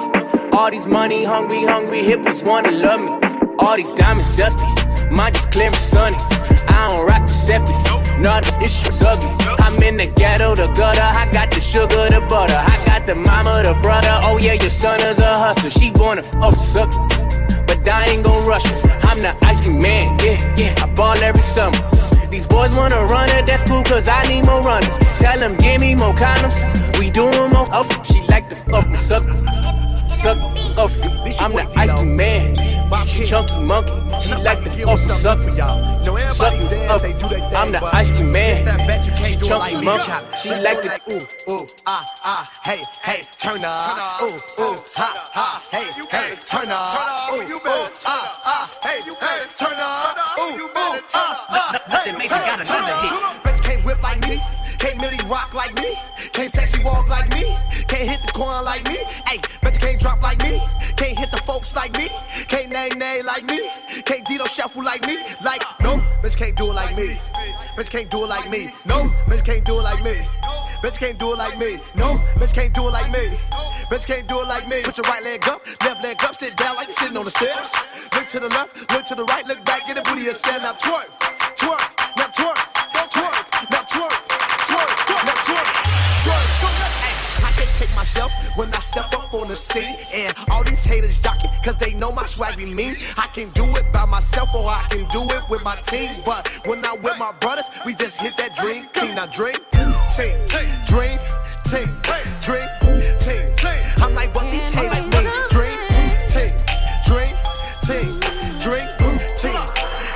[0.52, 3.12] All these money hungry, hungry hippos wanna love me.
[3.58, 4.66] All these diamonds dusty.
[5.10, 6.16] Mine just clear and sunny.
[6.68, 8.18] I don't rock the Giuseppe's.
[8.18, 9.28] No, this issue's ugly.
[9.64, 11.00] I'm in the ghetto, the gutter.
[11.02, 12.56] I got the sugar, the butter.
[12.58, 14.18] I got the mama, the brother.
[14.24, 15.70] Oh yeah, your son is a hustler.
[15.70, 16.96] She wanna fuck suckers
[17.66, 18.90] but I ain't gon' rush her.
[19.02, 20.74] I'm the ice cream man, yeah, yeah.
[20.82, 21.78] I ball every summer.
[22.30, 24.98] These boys wanna run it, that's cool, cause I need more runners.
[25.18, 26.58] Tell them, give me more condoms.
[26.98, 27.88] We doing more off.
[28.06, 29.24] She like to fuck with suck.
[30.08, 30.38] Suck
[30.78, 30.92] off.
[31.40, 32.56] I'm the ice cream man.
[33.06, 33.92] She chunky monkey.
[34.20, 35.38] She like the fuck me suck.
[35.38, 37.02] Suck me up.
[37.54, 39.02] I'm the ice cream man.
[39.24, 40.12] She chunky monkey.
[40.38, 42.52] She like the ooh ooh ah ah.
[42.62, 44.22] Hey hey turn up.
[44.22, 45.62] Ooh ooh ha ha.
[45.70, 47.32] Hey hey turn up.
[47.32, 48.70] ooh ooh ah ah.
[48.82, 50.38] Hey hey turn up.
[50.38, 50.70] ooh ooh
[51.14, 51.72] ah ah.
[51.88, 53.44] Hey turn up.
[53.44, 54.40] Bitch can't whip like me.
[54.86, 55.98] Can't really rock like me.
[56.32, 57.56] Can't sexy walk like me.
[57.88, 58.98] Can't hit the corn like me.
[59.26, 60.62] Hey, bet you can't drop like me.
[60.96, 62.08] Can't hit the folks like me.
[62.46, 63.68] Can't nae nae like me.
[64.04, 65.18] Can't Dito shuffle like me.
[65.44, 67.18] Like, no, bitch can't do it like me.
[67.76, 68.72] Bitch can't do it like me.
[68.84, 70.24] No, bitch can't do it like me.
[70.84, 71.80] Bitch can't do it like me.
[71.96, 73.36] No, bitch can't do it like me.
[73.90, 74.82] Bitch can't do it like me.
[74.84, 77.32] Put your right leg up, left leg up, sit down like you're sitting on the
[77.32, 77.74] steps.
[78.14, 80.62] Look to the left, look to the right, look back, get a booty and stand
[80.62, 81.08] up, twerk,
[81.56, 81.95] twerk,
[87.76, 89.96] take myself when I step up on the scene.
[90.12, 92.94] And all these haters jockey, cause they know my swag be mean.
[93.16, 96.22] I can do it by myself or I can do it with my team.
[96.24, 99.14] But when I'm with my brothers, we just hit that dream team.
[99.14, 99.58] Now dream
[100.16, 100.36] team,
[100.86, 101.18] dream
[101.68, 101.88] team,
[102.42, 102.68] dream
[103.20, 103.46] team.
[103.98, 105.26] I'm like, what these haters mean?
[105.50, 105.78] Dream
[106.32, 106.52] team,
[107.06, 107.34] dream
[107.84, 108.12] team,
[108.60, 108.88] dream
[109.36, 109.56] team.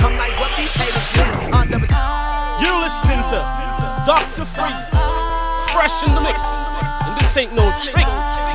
[0.00, 1.88] I'm like, what these haters mean?
[2.60, 3.38] You're listening to
[4.06, 4.44] Dr.
[4.44, 4.90] Freeze,
[5.72, 6.69] fresh in the mix.
[7.30, 8.06] And this ain't no trick,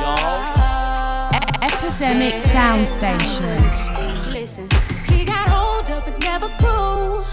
[0.02, 1.32] y'all.
[1.62, 3.62] Epidemic Sound Station.
[4.30, 4.68] Listen,
[5.08, 7.24] he got older but never grew.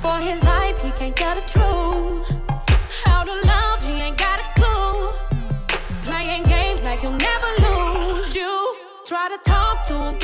[0.00, 2.38] For his life, he can't tell the truth.
[3.04, 5.10] How to love, he ain't got a clue.
[6.04, 8.32] Playing games like you'll never lose.
[8.36, 10.14] You try to talk to him,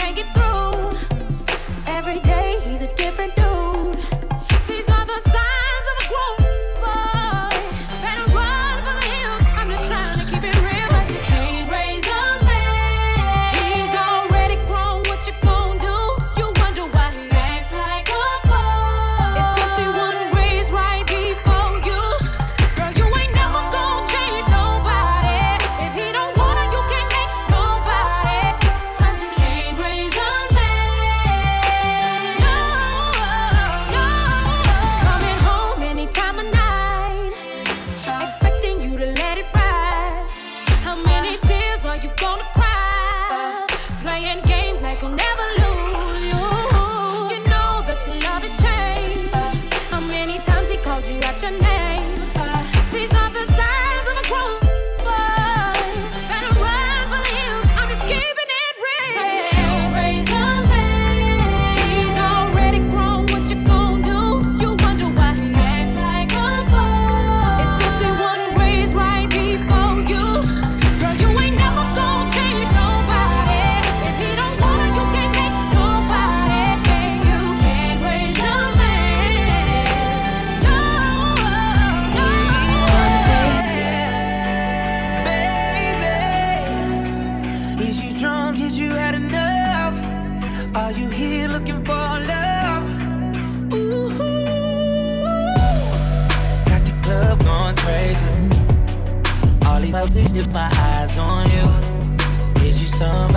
[102.96, 103.35] Is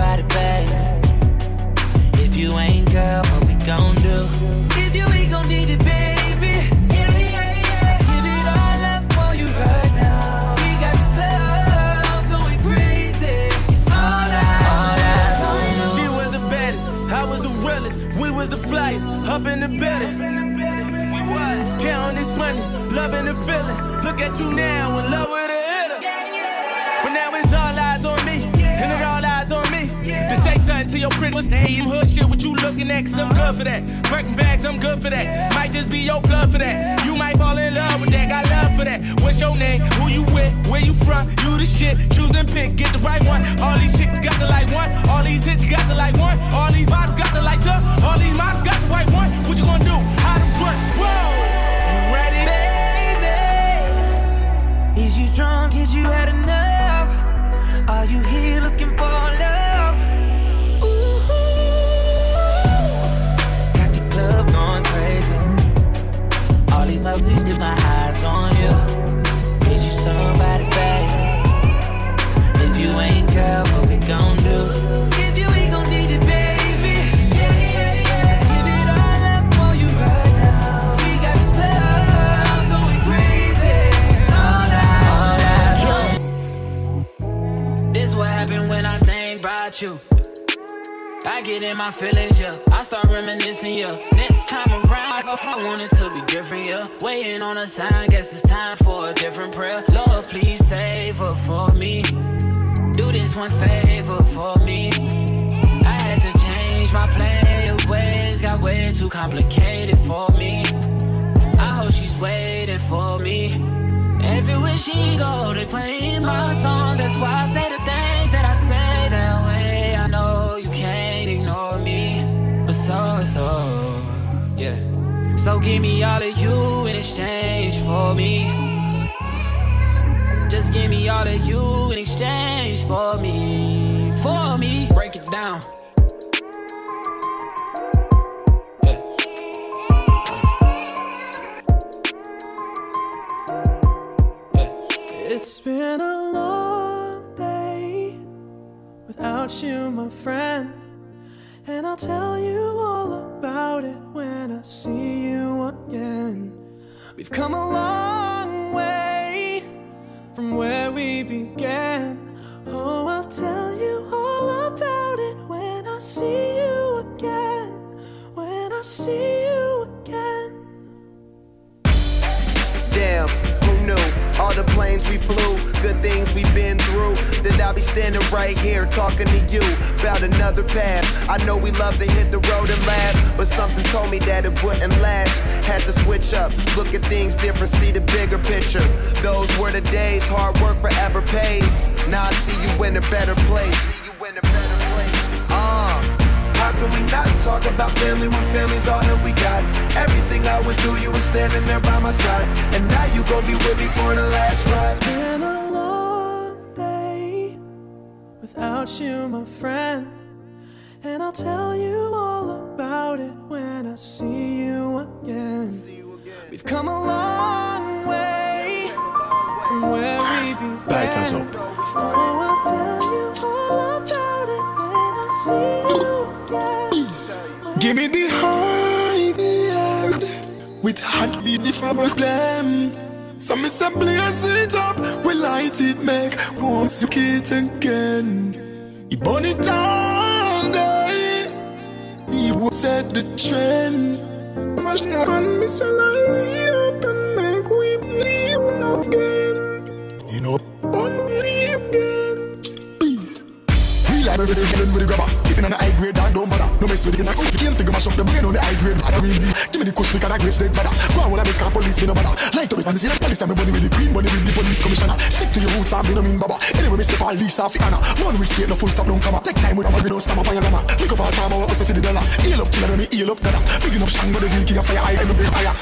[274.10, 275.72] Pushen går det vilka jag fire, I am a big fire.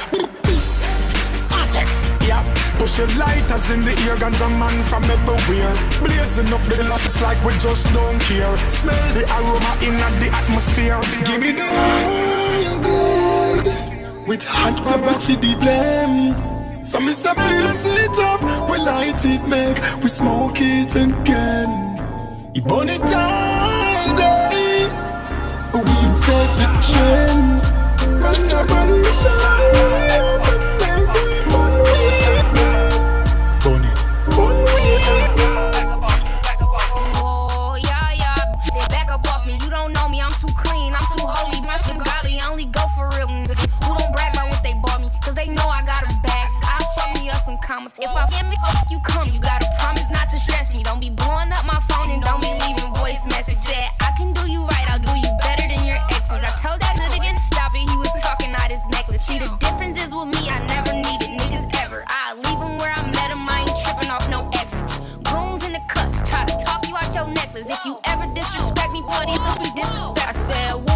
[0.42, 0.92] Peace,
[1.60, 1.88] attack,
[2.28, 2.42] yeah.
[2.78, 5.74] Push your lighters in the ear, ganja man from everywhere.
[6.02, 8.54] Blazing up the lashes like we just don't care.
[8.68, 11.00] Smell the aroma in the atmosphere.
[11.24, 11.68] Give me the
[12.84, 13.66] gold.
[14.28, 16.34] With hot rubber for the blame.
[16.84, 19.78] So me say blaze up, we light it, make.
[20.02, 21.70] We smoke it again.
[22.54, 23.37] You burn it down.
[29.08, 29.57] Listen up.
[67.18, 67.66] your necklace.
[67.68, 70.28] If you ever disrespect me, buddy, don't be disrespect.
[70.28, 70.87] I said,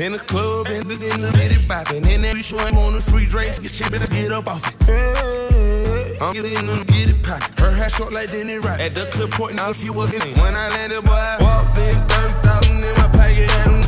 [0.00, 2.06] In the club, in the, in the bitty bopping.
[2.06, 3.58] And every show I'm on the free drinks.
[3.58, 4.82] Get shit, better get up off it.
[4.84, 7.58] Hey, I'm getting in get it.
[7.58, 8.80] Her hair short like Denny Rock.
[8.80, 10.38] At the clip, pointing out if few was in it.
[10.38, 13.79] When I landed, boy, I walked in 30,000 in my pocket.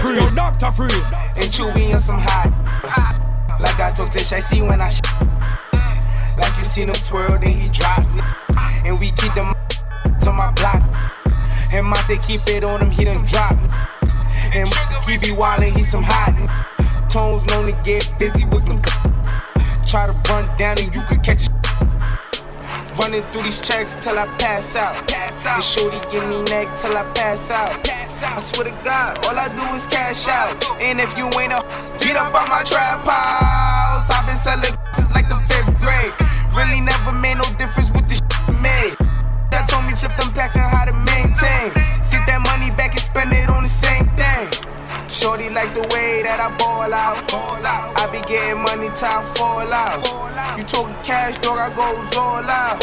[0.00, 0.72] Freeze, Dr.
[0.72, 1.06] Freeze.
[1.36, 2.48] And Chewy on some hot.
[3.60, 5.02] Like I told Tish, I see when I sh-
[6.38, 8.04] Like you seen him twirl, then he drop.
[8.86, 9.52] And we keep them
[10.20, 10.82] to my block.
[11.72, 13.52] And Monte keep it on him, he done drop.
[14.54, 14.68] And
[15.06, 16.34] he be wildin', he some hot.
[17.10, 18.80] Tones known to get busy with them.
[19.86, 24.26] Try to run down and you could catch a Running through these checks till I
[24.38, 25.12] pass out.
[25.46, 27.99] And shorty give me neck till I pass out.
[28.22, 30.52] I swear to God, all I do is cash out.
[30.80, 31.64] And if you ain't a
[32.00, 36.12] get up on my trap house, I've been selling since like the fifth grade.
[36.52, 38.96] Really never made no difference with the shit made.
[39.50, 41.72] That told me flip them packs and how to maintain.
[42.12, 44.48] Get that money back and spend it on the same thing.
[45.08, 47.32] Shorty like the way that I ball out.
[47.96, 50.04] I be getting money, time fall out.
[50.56, 52.80] You talking cash, dog, I goes all out.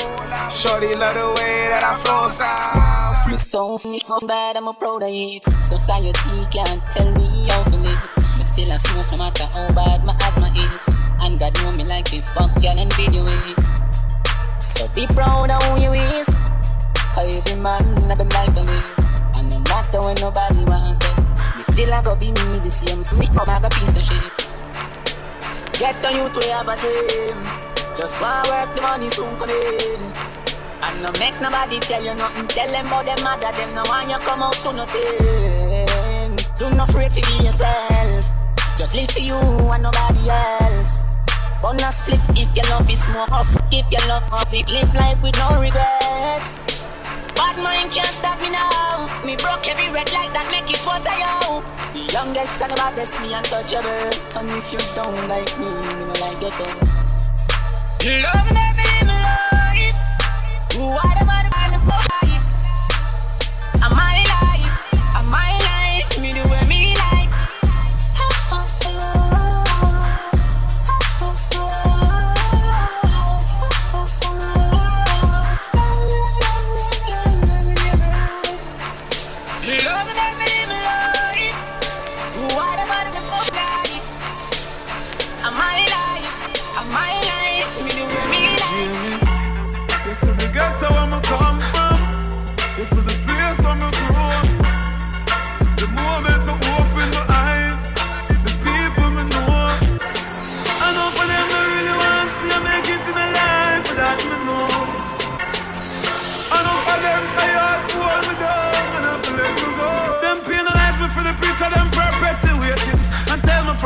[0.52, 2.97] Shorty love the way that I flow out.
[3.28, 5.44] Me so funny, how bad I'm a proud of it.
[5.66, 6.14] Society
[6.50, 8.02] can't tell me how to live.
[8.38, 10.96] Me still a smoke no matter how bad my asthma is.
[11.20, 13.58] And God know me like it, fuck girl and video it.
[14.64, 16.28] So be proud of who you is.
[17.12, 18.88] Cause every man have a life to live.
[19.36, 21.18] And no matter when nobody wants it,
[21.58, 23.04] me still a go be me the same.
[23.20, 24.34] Me come a piece of shit.
[25.78, 27.44] Get on you to have a dream.
[27.98, 30.27] Just go work, the money soon come in.
[31.02, 32.48] No make nobody tell you nothing.
[32.48, 36.36] Tell them about them mother, them no want you come out to nothing.
[36.58, 38.26] Do not afraid be yourself.
[38.78, 41.04] Just live for you and nobody else.
[41.62, 43.50] Burn a split if your love is more off.
[43.70, 44.52] Keep your love off.
[44.52, 46.58] Live life with no regrets.
[47.36, 49.06] Bad mind can't stop me now.
[49.24, 51.62] Me broke every red light that make it was a yo.
[51.94, 54.10] The youngest son and the baddest, me untouchable.
[54.38, 58.22] And if you don't like me, me no like you too.
[58.24, 58.67] Love life.
[60.78, 62.17] About the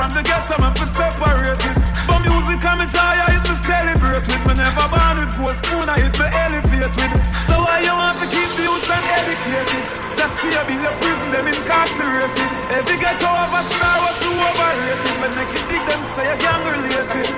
[0.02, 1.78] from the ghetto, I'm for separating.
[2.10, 4.02] But music and me joy, is me celebrating.
[4.02, 4.44] relate with.
[4.50, 7.14] Me never born with gold spoon, I hit me elevate with.
[7.46, 9.86] So why you want to keep the youth uneducated?
[10.18, 12.50] Just fear be your prison, them incarcerated.
[12.74, 15.14] Every ghetto of a star was too overrated.
[15.22, 17.30] But make it dig them say you're gang related.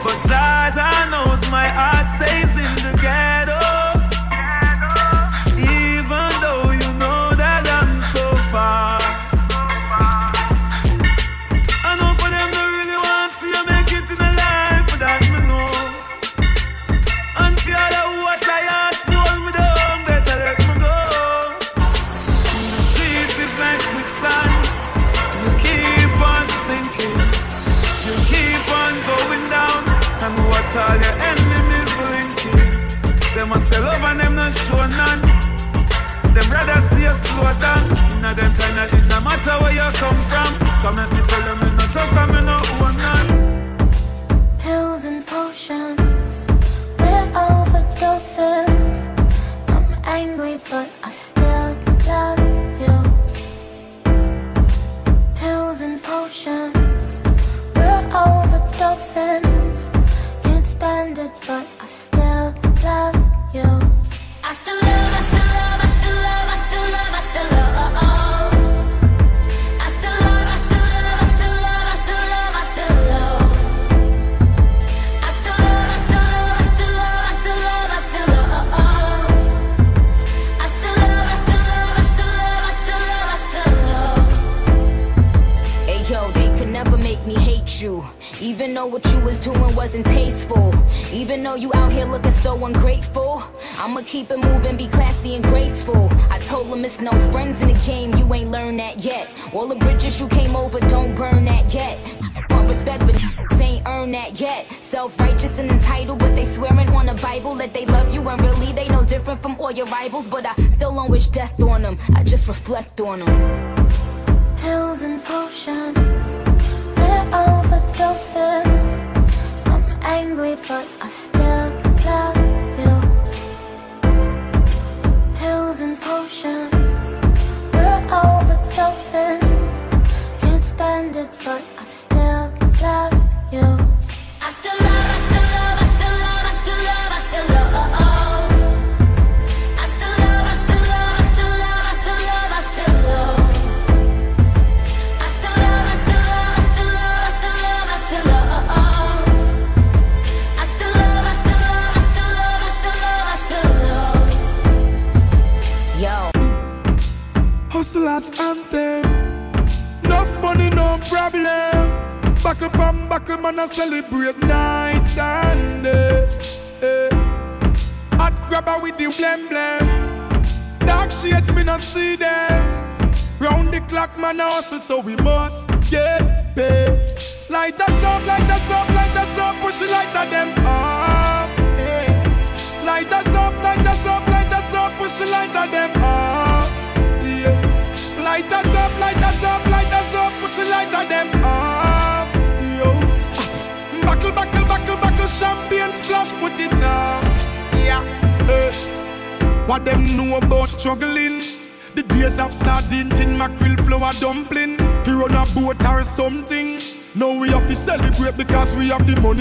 [0.00, 3.33] But Jaja knows my heart stays in the ghetto.
[37.44, 38.16] You.
[38.16, 40.50] Inna them that it no matter where you come from.
[40.80, 42.53] Come let me tell them me no trust and me no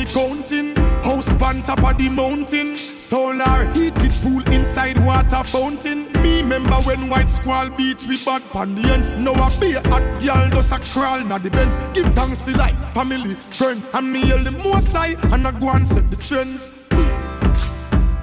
[0.03, 0.75] the counting.
[1.03, 2.77] House on top of the mountain.
[2.77, 6.11] Solar heated pool inside water fountain.
[6.21, 9.09] Me remember when white squall beat we bad pandians.
[9.17, 11.77] Now I be a hot girl does a crawl na the Benz.
[11.93, 13.89] Give thanks for life, family, friends.
[13.93, 16.69] And me hail the most high and I go and set the trends.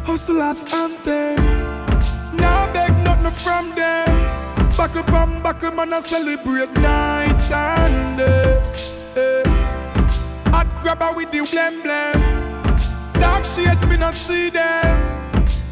[0.04, 1.44] Hustlers anthem.
[2.36, 4.08] Now beg nothing from them.
[4.76, 8.39] Back up and back up and I celebrate night and day.
[10.90, 12.18] Grabber with the blem blem.
[13.20, 15.22] Dark shades me not see them.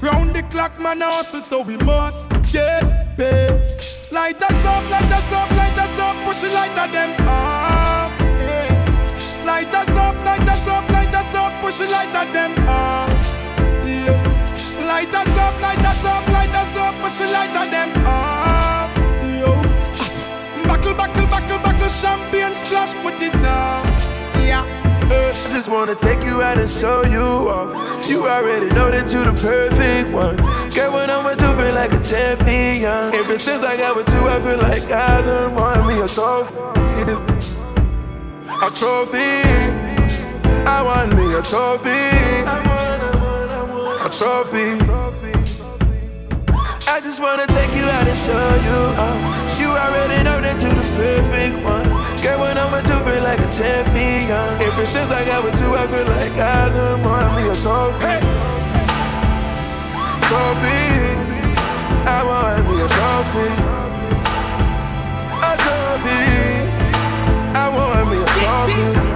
[0.00, 3.50] Round the clock man hustle so we must get paid.
[4.12, 8.12] Light us up, light us up, light us up, push the light of them up.
[8.46, 9.44] eh.
[9.44, 13.08] Light us up, light us up, light us up, push the light of them up.
[13.84, 14.86] Yeah.
[14.86, 18.88] Light us up, light us up, light us up, push the light of them up.
[19.26, 19.50] Yo.
[20.68, 23.87] Buckle, buckle, buckle, buckle, champagne splash, put it up.
[25.08, 28.08] Just wanna take you out and show you off.
[28.08, 30.36] You already know that you the perfect one.
[30.74, 33.14] Girl, when I'm with you, feel like a champion.
[33.14, 36.54] Ever since I got with you, I feel like I done won me a trophy.
[38.60, 39.42] A trophy.
[40.66, 41.88] I want me a trophy.
[44.06, 44.68] A trophy.
[46.86, 49.16] I just wanna take you out and show you how.
[49.60, 51.77] You already know that you're the perfect one.
[52.28, 54.60] Girl, when I'm with you, feel like a champion.
[54.60, 58.16] Ever since I got with you, I feel like I don't want me a trophy.
[60.28, 60.82] Trophy.
[62.04, 63.48] I want me a trophy.
[65.48, 66.22] A trophy.
[67.56, 68.26] I want me a.
[68.26, 69.07] Trophy.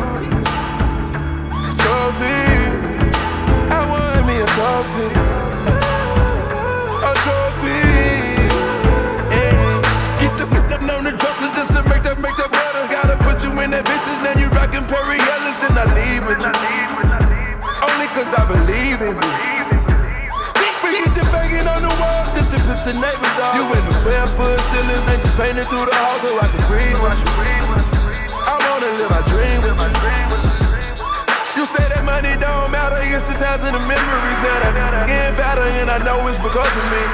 [35.92, 37.04] I know it's because of me.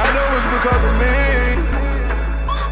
[0.00, 1.12] I know it's because of me.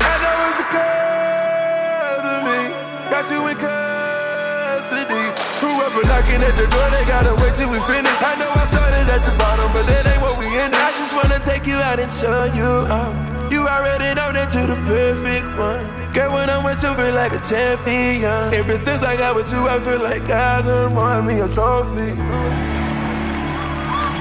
[0.00, 2.72] I know it's because of me.
[3.12, 5.28] Got you in custody.
[5.60, 8.16] Whoever knocking at the door, they gotta wait till we finish.
[8.24, 10.72] I know I started at the bottom, but that ain't what we in.
[10.72, 13.12] I just wanna take you out and show you out.
[13.52, 15.84] You already know that you're the perfect one.
[16.14, 18.56] Girl, when I'm with you, feel like a champion.
[18.56, 22.71] Ever since I got with you, I feel like I done won me a trophy.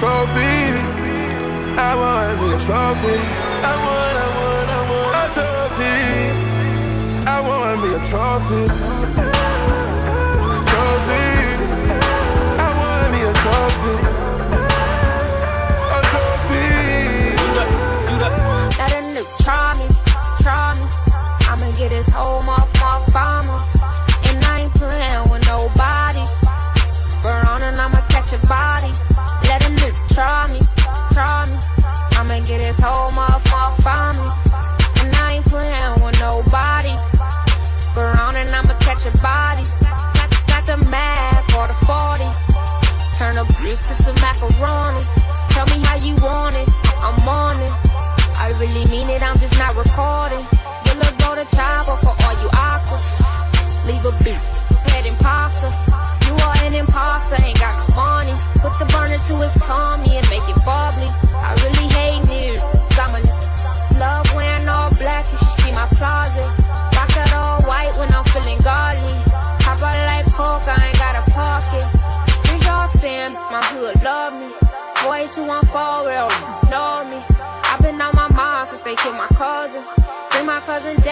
[0.02, 0.58] Trophy.
[1.78, 3.16] I want me a trophy.
[3.62, 5.96] I want, I want, I want a trophy.
[7.24, 8.62] I want me a trophy.
[10.72, 11.26] Trophy.
[12.58, 13.94] I want me a trophy.
[15.86, 16.66] A trophy.
[18.76, 19.86] Let a new try me,
[20.42, 20.86] try me.
[21.46, 22.61] I'ma get this whole off
[43.42, 43.44] a
[43.76, 45.04] to some macaroni.
[45.50, 46.71] Tell me how you want it.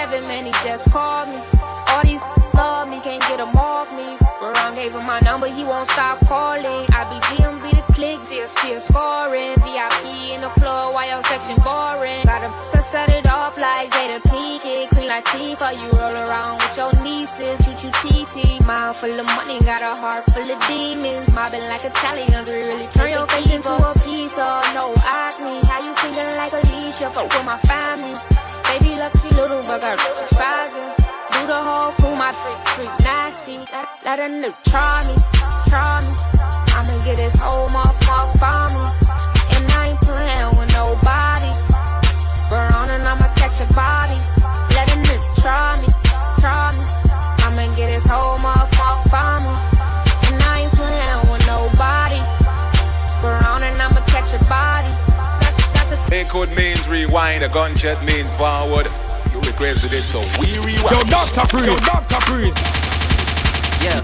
[0.01, 1.37] Devin, man, he just called me.
[1.93, 2.25] All these
[2.57, 4.17] love me, can't get him off me.
[4.41, 6.89] Ron gave him my number, he won't stop calling.
[6.89, 9.61] I be DMV the click, VFC scoring.
[9.61, 12.25] VIP in the club, while your section boring.
[12.25, 14.89] Got him to set it off like Jada Pinkett.
[14.89, 17.61] Clean like Tifa, you roll around with your nieces.
[17.61, 18.65] Shoot you TT.
[18.65, 21.29] Mind full of money, got a heart full of demons.
[21.37, 25.61] Mobbing like Italians, we really turn your face into a of no acne.
[25.69, 27.13] How you feeling like Alicia?
[27.13, 28.17] Fuck with my family.
[29.01, 29.99] Look, you little, but got
[30.29, 30.93] spazzing.
[31.33, 33.57] Do the whole crew, my freak, freak nasty.
[33.73, 35.17] Let, let a new try me,
[35.73, 36.13] try me.
[36.77, 38.85] I'ma get this whole motherfucker for me.
[39.57, 41.53] And I ain't playing with nobody.
[42.53, 44.21] Burn on and I'ma catch a body.
[44.77, 45.89] Let a new try me,
[46.37, 46.85] try me.
[47.41, 48.60] I'ma get this whole motherfucker
[56.31, 58.87] Code means rewind, a gunshot means forward.
[59.33, 60.95] You requested it, so we rewind.
[60.95, 61.49] Yo, Dr.
[61.49, 61.67] Freeze.
[61.67, 62.21] Yo, Dr.
[62.21, 62.55] Freeze.
[63.83, 63.99] Yeah.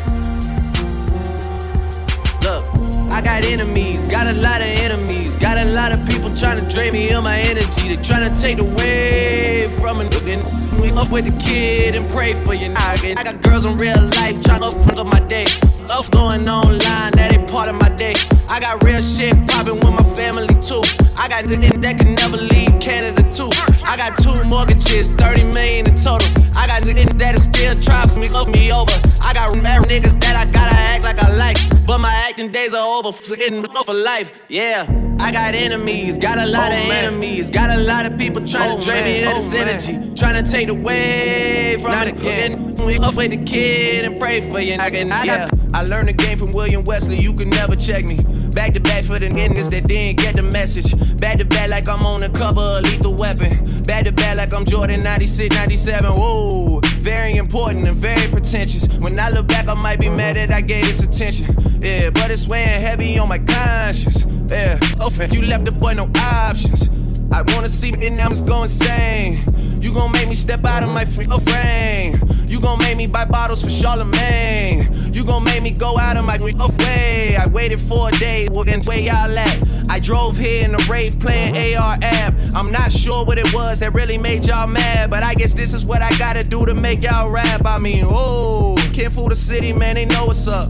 [2.43, 2.67] Look,
[3.13, 6.69] I got enemies, got a lot of enemies, got a lot of people trying to
[6.69, 7.95] drain me of my energy.
[7.95, 10.11] They trying to take away from it.
[10.25, 10.43] Then
[10.83, 12.75] we up with the kid and pray for you.
[12.75, 15.45] I got, I got girls in real life trying to fuck up my day.
[15.45, 18.15] Stuff going online, that ain't part of my day.
[18.51, 20.83] I got real shit popping with my family too.
[21.19, 23.51] I got niggas that can never leave Canada too.
[23.89, 26.29] I got two mortgages, 30 million in total.
[26.57, 28.93] I got niggas that still try for me, me over.
[29.23, 31.76] I got mad niggas that I gotta act like I like.
[31.97, 34.31] But my acting days are over, so getting blown for life.
[34.49, 34.85] Yeah,
[35.19, 37.07] I got enemies, got a lot oh, of man.
[37.07, 39.69] enemies, got a lot of people trying oh, to drain me of oh, this man.
[39.69, 42.19] energy, trying to take away from Not it.
[42.19, 42.75] Again.
[42.77, 44.75] We off with the kid and pray for you.
[44.75, 45.49] I, can, I, yeah.
[45.49, 48.19] got, I learned the game from William Wesley, you can never check me.
[48.51, 50.93] Back to back for the niggas that didn't get the message.
[51.17, 53.83] Back to back like I'm on the cover of Lethal Weapon.
[53.85, 56.11] Back to back like I'm Jordan 96, 97.
[56.11, 58.87] Whoa, very important and very pretentious.
[58.99, 61.55] When I look back, I might be mad that I gave this attention.
[61.87, 64.27] Yeah, but it's weighing heavy on my conscience.
[64.51, 66.89] Yeah, offend you left the boy no options.
[67.31, 69.39] I wanna see me and I'm just going insane.
[69.81, 72.19] You gon' make me step out of my free oh, frame.
[72.49, 75.13] You gon' make me buy bottles for Charlemagne.
[75.15, 77.37] You gon' make me go out of my oh, way.
[77.37, 79.89] I waited for a day, well then where y'all at?
[79.89, 82.37] I drove here in a Wraith playing AR-AB.
[82.57, 85.73] I'm not sure what it was that really made y'all mad, but I guess this
[85.73, 87.65] is what I gotta do to make y'all rap.
[87.65, 90.69] I mean, oh, can't fool the city, man, they know what's up.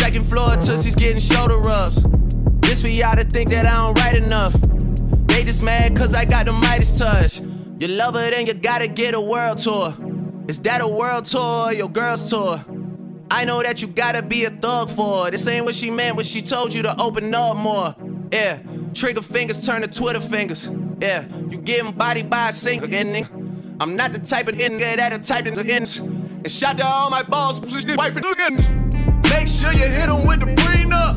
[0.00, 2.02] Second floor, Tootsie's getting shoulder rubs.
[2.62, 4.54] This for y'all to think that I don't write enough.
[5.28, 7.40] They just mad cause I got the Midas touch.
[7.78, 9.94] You love her, then you gotta get a world tour.
[10.48, 12.64] Is that a world tour or your girl's tour?
[13.30, 15.30] I know that you gotta be a thug for her.
[15.32, 17.94] This ain't what she meant when she told you to open up more.
[18.32, 18.58] Yeah,
[18.94, 20.70] trigger fingers turn to Twitter fingers.
[21.00, 23.28] Yeah, you getting body by a single nigga.
[23.78, 26.00] I'm not the type of nigga that a type of nigga.
[26.00, 28.89] And shout down all my balls, wife and niggas.
[29.30, 31.16] Make sure you hit him with the prenup.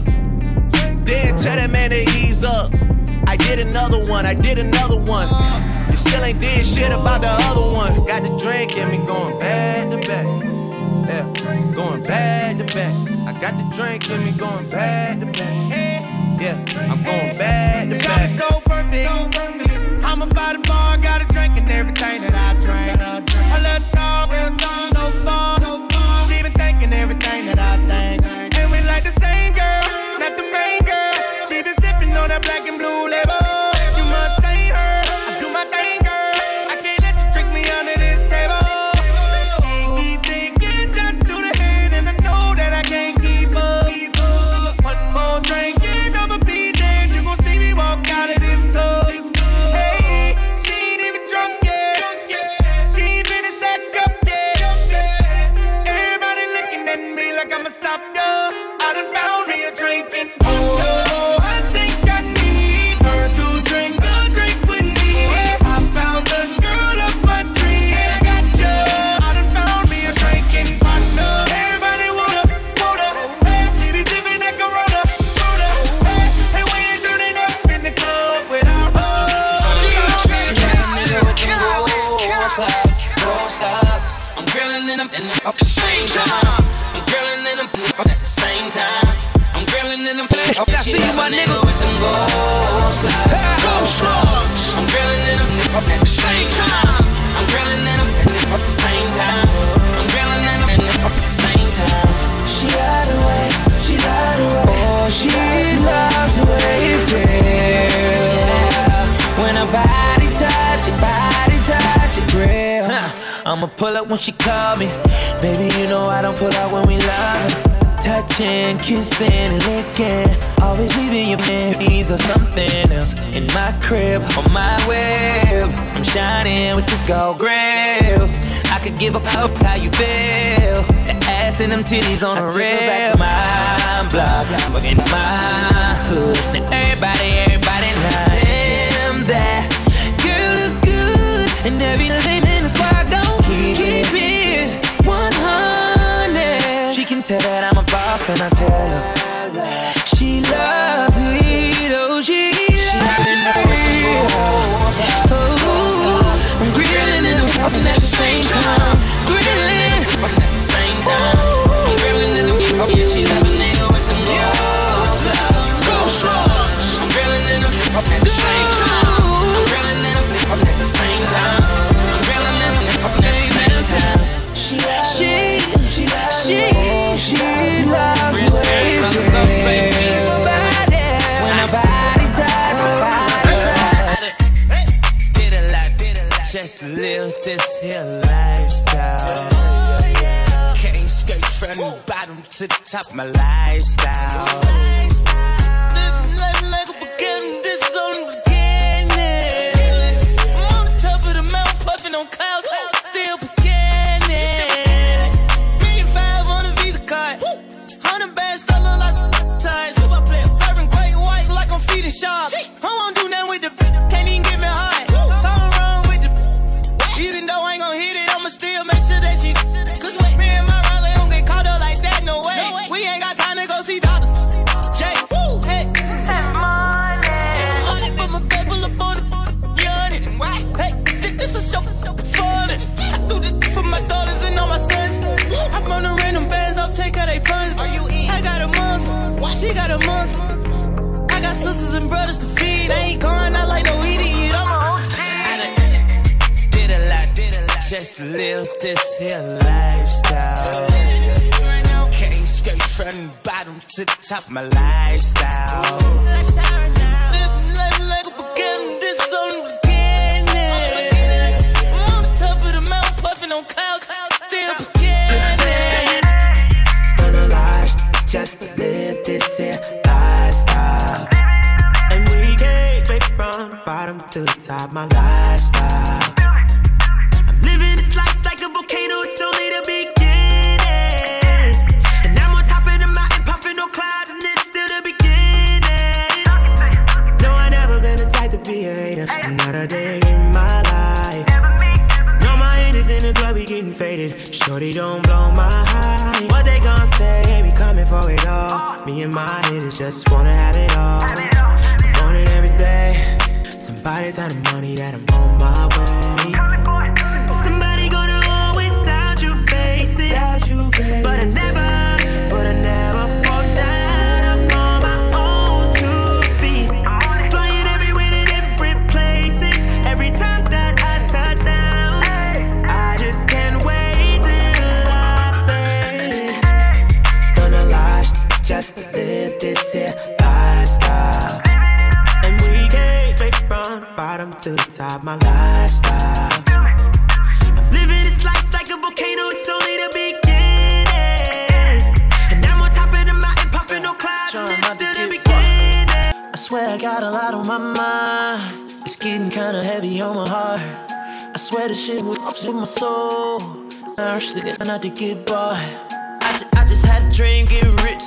[1.05, 2.71] Then tell that man to ease up.
[3.27, 5.27] I did another one, I did another one.
[5.89, 7.93] You still ain't did shit about the other one.
[8.07, 10.25] Got the drink in me going back to back.
[11.07, 12.93] Yeah, going bad to back.
[13.27, 15.82] I got the drink in me going back to back.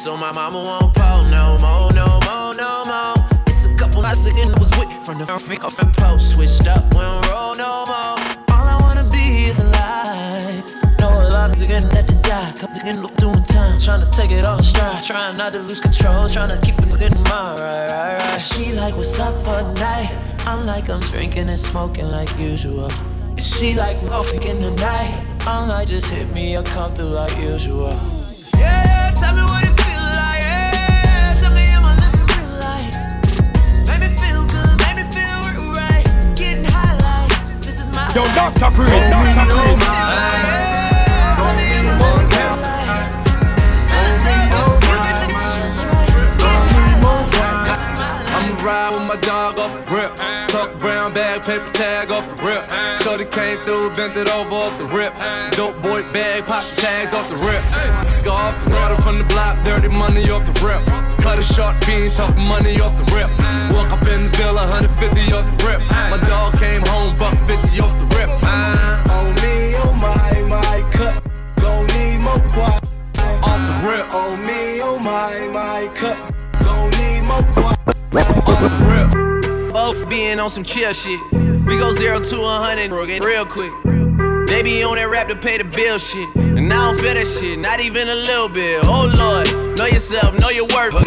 [0.06, 3.14] So my mama won't pull no more, no more, no more.
[3.48, 6.84] It's a couple nights again, was with from the freak off and post, switched up,
[6.94, 8.14] we don't roll no more.
[8.54, 10.62] All I wanna be is alive.
[11.00, 14.08] Know a lot of niggas that to die, couple niggas look doing time, trying to
[14.16, 17.14] take it all in stride, trying not to lose control, trying to keep it in
[17.24, 18.40] mind, right, right, right.
[18.40, 20.14] She like, what's up for the night?
[20.46, 22.92] I'm like, I'm drinking and smoking like usual.
[23.30, 25.20] And she like, coffee in the night.
[25.48, 27.98] I'm like, just hit me, I'll come through like usual.
[28.54, 29.75] Yeah, yeah, tell me what it
[38.16, 38.24] Yo.
[38.32, 38.70] Dr.
[38.70, 39.44] Freeze, Dr.
[39.44, 39.76] Freeze.
[48.64, 50.16] Ride with my dog off the rip.
[50.48, 53.02] Tuck brown bag, paper tag off the rip.
[53.02, 55.12] Shorty came through, bent it over off the rip.
[55.52, 58.24] Dope boy bag, pop the tags off the rip.
[58.24, 61.05] Go off, started from the block, dirty money off the rip.
[61.26, 63.28] Cut a short fiend, talk money off the rip.
[63.74, 65.80] Walk up in the bill, 150 off the rip.
[65.90, 68.30] My dog came home, buck 50 off the rip.
[68.44, 71.20] Uh, on me, oh my, my cut.
[71.56, 72.80] Gon' need more quiet.
[73.42, 74.14] Off the rip.
[74.14, 76.16] On me, oh my, my cut.
[76.62, 77.76] Gon' need more quiet.
[78.46, 79.72] Off the rip.
[79.72, 81.18] Both being on some chill shit.
[81.32, 83.72] We go zero to a hundred real quick.
[84.46, 86.28] They be on that rap to pay the bill shit.
[86.66, 88.82] And I don't feel that shit, not even a little bit.
[88.90, 90.98] Oh lord, know yourself, know your worth.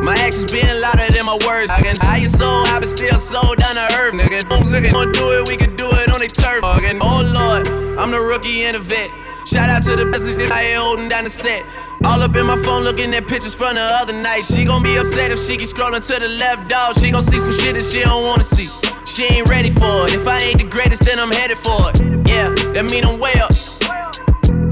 [0.00, 1.68] My actions being louder than my words.
[1.68, 4.48] I can how you soul, I been still sold down to earth, nigga.
[4.48, 6.64] Homes nigga gonna do it, we can do it on they turf.
[6.64, 7.68] Oh lord,
[8.00, 9.10] I'm the rookie and the vet.
[9.44, 11.66] Shout out to the business that I ain't holding down the set.
[12.06, 14.46] All up in my phone looking at pictures from the other night.
[14.46, 16.98] She gon' be upset if she keep scrolling to the left, dog.
[16.98, 18.70] She gon' see some shit that she don't wanna see.
[19.04, 20.14] She ain't ready for it.
[20.14, 22.00] If I ain't the greatest, then I'm headed for it.
[22.26, 23.52] Yeah, that mean I'm way up.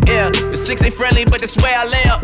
[0.06, 2.20] Yeah, the six ain't friendly, but that's where I lay up.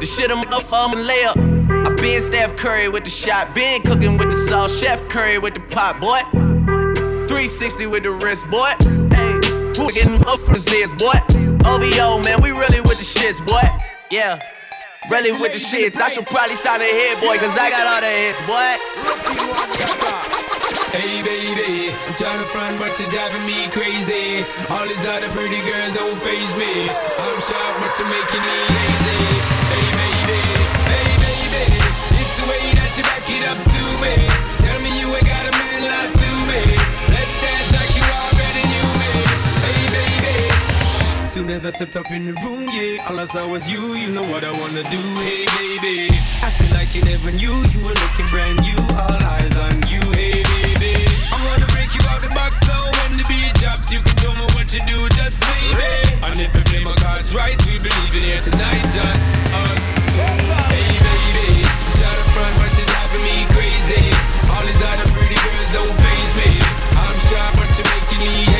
[0.00, 1.86] The shit I'm up, for, I'm a layup.
[1.86, 5.54] I been Steph Curry with the shot, been cooking with the sauce, Chef Curry with
[5.54, 6.20] the pot, boy.
[7.26, 8.72] 360 with the wrist, boy.
[9.14, 9.32] Hey,
[9.76, 11.18] who getting up for this, boy?
[11.64, 13.68] OVO, man, we really with the shits, boy.
[14.10, 14.38] Yeah.
[15.10, 15.98] Really with the shits.
[15.98, 18.78] I should probably sign a hit, boy, cause I got all the hits, boy.
[20.94, 24.46] Hey baby, I'm trying to front, but you're driving me crazy.
[24.70, 26.86] All these other pretty girls don't phase me.
[26.86, 29.18] I'm sharp, but you're making me lazy.
[29.74, 30.40] Hey baby,
[30.94, 31.64] hey baby,
[32.14, 34.14] it's the way that you back it up to me.
[34.14, 34.29] Me
[41.40, 43.96] Soon as I stepped up in the room, yeah, all I saw was you.
[43.96, 46.12] You know what I wanna do, hey baby.
[46.44, 48.76] Acting like you never knew you were looking brand new.
[49.00, 50.92] All eyes on you, hey baby.
[51.32, 54.36] I'm gonna break you out the box, so when the beat drops, you can show
[54.36, 56.12] me what you do, just baby.
[56.28, 59.24] And if we play my cards right, we believe in here tonight, just
[59.64, 59.84] us.
[60.68, 61.64] Hey baby,
[61.96, 64.04] try to front, but you're driving me crazy.
[64.52, 66.52] All these other pretty girls don't phase me.
[67.00, 68.59] I'm sharp, but you're making me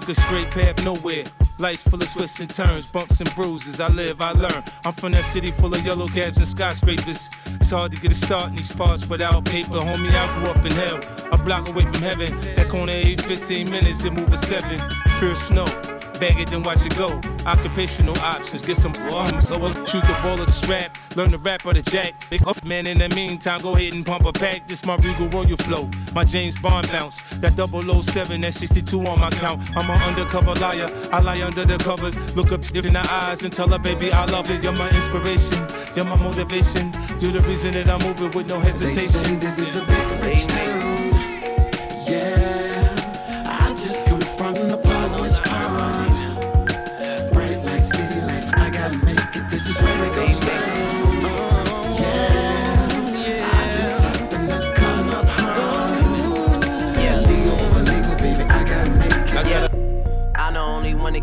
[0.00, 1.24] took a straight path nowhere.
[1.58, 3.80] Life's full of twists and turns, bumps and bruises.
[3.80, 4.62] I live, I learn.
[4.84, 7.30] I'm from that city full of yellow cabs and skyscrapers.
[7.46, 9.70] It's hard to get a start in these parts without paper.
[9.70, 11.00] Homie, I grew up in hell,
[11.32, 12.38] a block away from heaven.
[12.56, 14.82] That corner every 15 minutes, it move a seven.
[15.18, 15.95] Pure snow.
[16.20, 17.20] Bag it, then watch it go.
[17.44, 19.48] Occupational options, get some bombs.
[19.48, 22.14] So I'll shoot the ball of the strap, learn the rap or the jack.
[22.30, 24.66] Big up, man, in the meantime, go ahead and pump a pack.
[24.66, 27.22] This my Regal Royal flow, my James Bond bounce.
[27.40, 29.60] That 007, that 62 on my count.
[29.76, 32.16] I'm an undercover liar, I lie under the covers.
[32.34, 34.62] Look up stiff in the eyes and tell her, baby, I love it.
[34.62, 36.92] You're my inspiration, you're my motivation.
[37.20, 38.94] You're the reason that I'm moving with no hesitation.
[38.94, 41.05] They say this is a big rich town.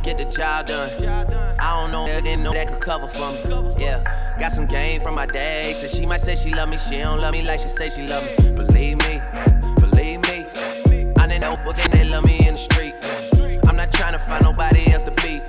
[0.03, 0.89] Get the job done.
[1.59, 3.73] I don't know that know that could cover for me.
[3.79, 4.03] Yeah,
[4.37, 5.73] got some game from my day.
[5.73, 8.05] So she might say she love me, she don't love me like she say she
[8.05, 8.51] love me.
[8.51, 9.21] Believe me,
[9.79, 10.45] believe me.
[11.17, 12.93] I didn't know but they love me in the street.
[13.65, 15.41] I'm not trying to find nobody else to be.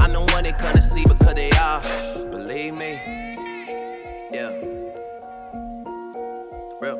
[0.00, 1.82] I'm the one they couldn't see because they are.
[2.30, 3.00] Believe me.
[4.32, 4.50] Yeah.
[6.80, 6.98] Real.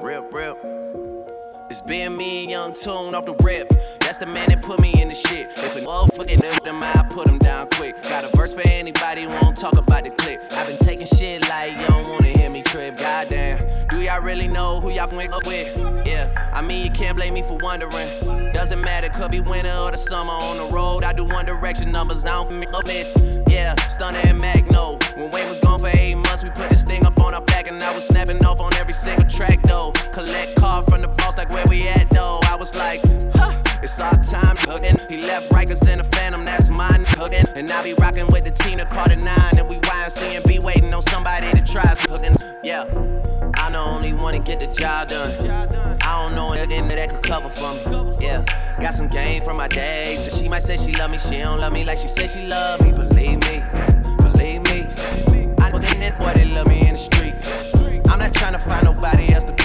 [0.00, 0.56] Real, real.
[1.68, 3.70] It's being me and Young Tune off the rip.
[4.18, 5.46] The man that put me in the shit.
[5.58, 8.02] If a motherfucker lift them, I put them down quick.
[8.02, 10.42] Got a verse for anybody who won't talk about the clip.
[10.50, 12.96] I've been taking shit like you don't wanna hear me trip.
[12.96, 15.68] Goddamn, do y'all really know who y'all went up with?
[16.04, 18.08] Yeah, I mean you can't blame me for wondering.
[18.52, 21.04] Doesn't matter, could be winter or the summer on the road.
[21.04, 23.16] I do one direction numbers, I don't f- up miss.
[23.46, 24.98] Yeah, Stunner and Mack Maine.
[25.14, 27.68] When Wayne was gone for eight months, we put this thing up on our back
[27.68, 29.92] and I was snapping off on every single track though.
[30.12, 32.40] Collect card from the boss like where we at though.
[32.44, 33.00] I was like,
[33.34, 33.57] huh.
[35.28, 37.44] Left Rikers in the Phantom, that's mine hooking.
[37.54, 39.58] And I be rocking with the Tina Carter 9.
[39.58, 42.34] And we YNC and be waiting on somebody to try hooking.
[42.64, 42.84] Yeah,
[43.56, 45.30] I'm the only one to get the job done.
[46.02, 48.16] I don't know anything that could cover for me.
[48.24, 48.42] Yeah,
[48.80, 50.24] got some game from my days.
[50.24, 52.46] So she might say she love me, she don't love me like she say she
[52.46, 52.92] love me.
[52.92, 53.62] Believe me,
[54.22, 54.86] believe me.
[55.58, 57.34] I know that boy, they love me in the street.
[58.08, 59.57] I'm not trying to find nobody else to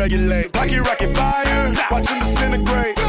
[0.00, 0.50] regulate.
[0.52, 2.99] Pocket rocket fire, watch him disintegrate.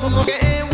[0.00, 0.69] Como que eu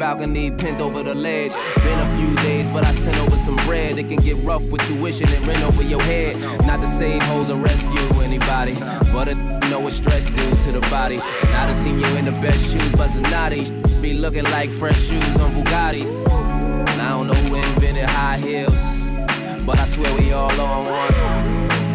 [0.00, 1.52] balcony, pinned over the ledge.
[1.52, 3.98] Been a few days, but I sent over some bread.
[3.98, 6.40] It can get rough with tuition and rent over your head.
[6.66, 8.74] Not to save hoes or rescue anybody,
[9.12, 9.34] but a
[9.68, 11.16] know what stress do to the body.
[11.16, 13.70] And I done seen you in the best shoes, but Zanotti
[14.00, 16.26] be looking like fresh shoes on Bugattis.
[16.88, 18.82] And I don't know who invented high heels,
[19.66, 21.14] but I swear we all on one.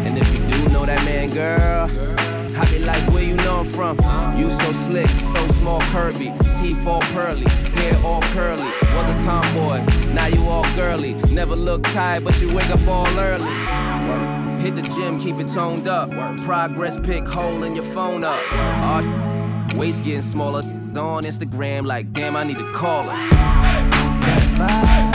[0.06, 1.90] And if you do know that man, girl.
[2.58, 3.98] I be like, where you know I'm from?
[4.38, 8.70] You so slick, so small, curvy, teeth all pearly hair all curly.
[8.94, 11.14] Was a tomboy, now you all girly.
[11.32, 13.44] Never look tired, but you wake up all early.
[14.62, 16.10] Hit the gym, keep it toned up.
[16.44, 18.40] Progress pick, holding your phone up.
[18.52, 20.62] Our waist getting smaller.
[20.96, 25.05] On Instagram, like damn, I need to call her.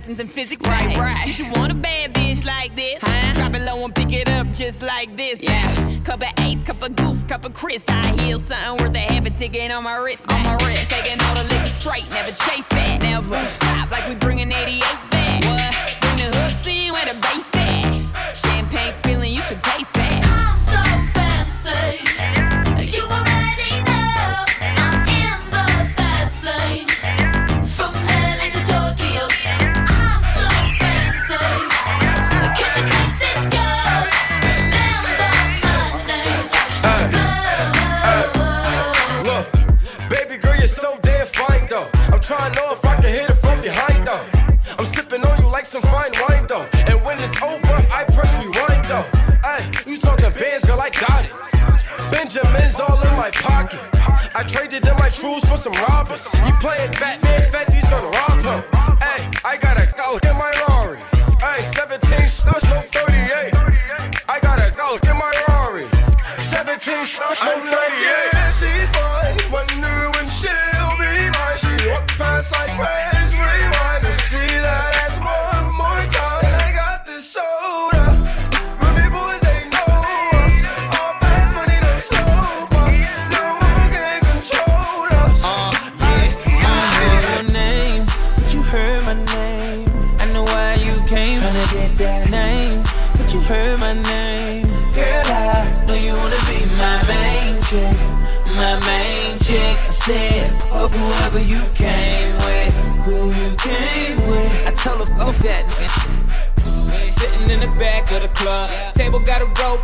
[0.00, 0.66] lessons in physics.
[0.66, 1.26] Right, right.
[1.26, 3.02] You should want a bad bitch like this.
[3.02, 3.34] Huh?
[3.34, 5.42] Drop it low and pick it up just like this.
[5.42, 6.00] Yeah.
[6.04, 7.84] Cup of ace, cup of goose, cup of Chris.
[7.86, 10.24] I heal something worth a half a ticket on my wrist.
[10.32, 10.90] On my wrist.
[10.90, 13.02] Taking all the liquor straight, never chase that.
[13.02, 15.44] Never rooftop like we bringing 88 back.
[15.44, 16.00] What?
[16.00, 18.32] Bring the hook, scene where the bass at.
[18.34, 19.89] Champagne spilling, you should taste
[55.60, 56.24] some robbers.
[56.32, 57.29] He playing Batman,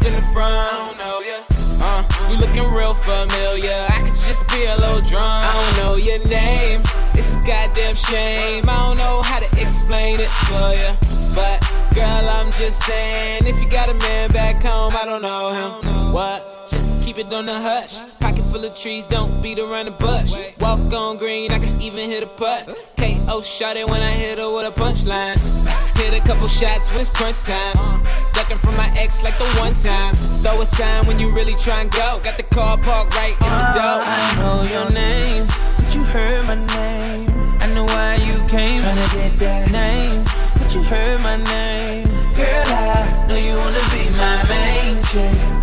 [0.06, 0.96] in the front.
[1.00, 1.42] Oh yeah.
[1.82, 3.76] Uh, you looking real familiar.
[3.90, 5.44] I could just be a little drunk.
[5.44, 6.82] I don't know your name.
[7.14, 8.64] It's a goddamn shame.
[8.68, 10.90] I don't know how to explain it for you.
[11.34, 11.60] But
[11.94, 16.12] girl, I'm just saying, if you got a man back home, I don't know him.
[16.12, 16.56] What?
[17.06, 17.98] Just keep it on the hush.
[18.18, 20.34] Pocket full of trees, don't beat around the bush.
[20.58, 22.66] Walk on green, I can even hit a putt.
[22.96, 25.38] KO shot it when I hit her with a punchline.
[25.96, 28.02] Hit a couple shots when it's crunch time.
[28.32, 30.14] Ducking from my ex like the one time.
[30.14, 32.20] Throw a sign when you really try and go.
[32.24, 34.02] Got the car parked right in the ah, door.
[34.02, 35.46] I know your name,
[35.76, 37.30] but you heard my name.
[37.62, 40.24] I know why you came, tryna get that name,
[40.58, 42.08] but you heard my name.
[42.34, 45.55] Girl, I know you wanna be my main chick,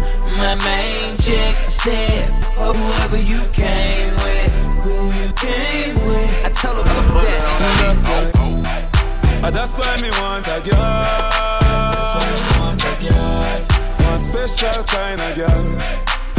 [0.44, 1.56] my main chick.
[1.56, 4.52] I said, oh, whoever you came with,
[4.84, 6.32] who you came with.
[6.44, 7.44] I told her before that.
[7.80, 8.32] That's why,
[9.46, 10.84] Ah, that's why me want a girl.
[11.96, 13.56] That's why me want a girl.
[14.12, 15.64] One special kind of girl.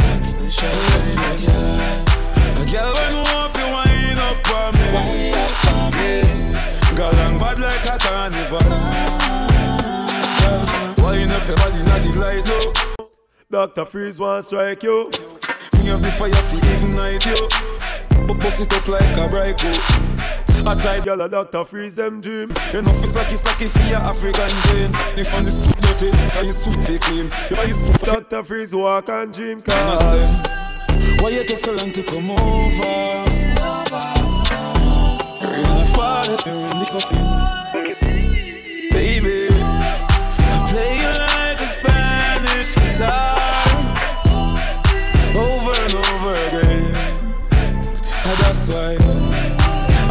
[0.05, 2.61] One special kind of girl.
[2.61, 4.85] A girl when want to wind up on me.
[4.93, 6.13] Wind up on me.
[6.97, 8.69] Girl long bad like a carnival.
[10.41, 10.61] Girl,
[11.01, 12.85] Wind up your body, not the light low.
[13.55, 13.85] Dr.
[13.85, 15.05] Freeze want strike you.
[15.75, 18.27] Me have the fire to ignite you.
[18.27, 21.63] But bust it up like a bright A tight girl a Dr.
[21.63, 22.51] Freeze them dream.
[22.73, 24.91] You know fi slacky slacky for your African vein.
[25.17, 27.27] If on the suit dirty, and you suit they clean.
[27.49, 28.43] If you suit Dr.
[28.43, 29.97] Freeze walk and dream I car.
[29.99, 33.23] say, why you take so long to come over?
[35.47, 37.54] Real father, you're in the coffin.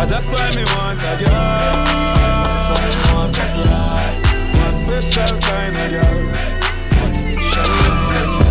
[0.04, 1.32] And that's why me want a girl.
[1.32, 3.84] That's why me want a girl.
[4.60, 6.26] One special kind of girl.
[7.00, 8.43] One special kind of girl.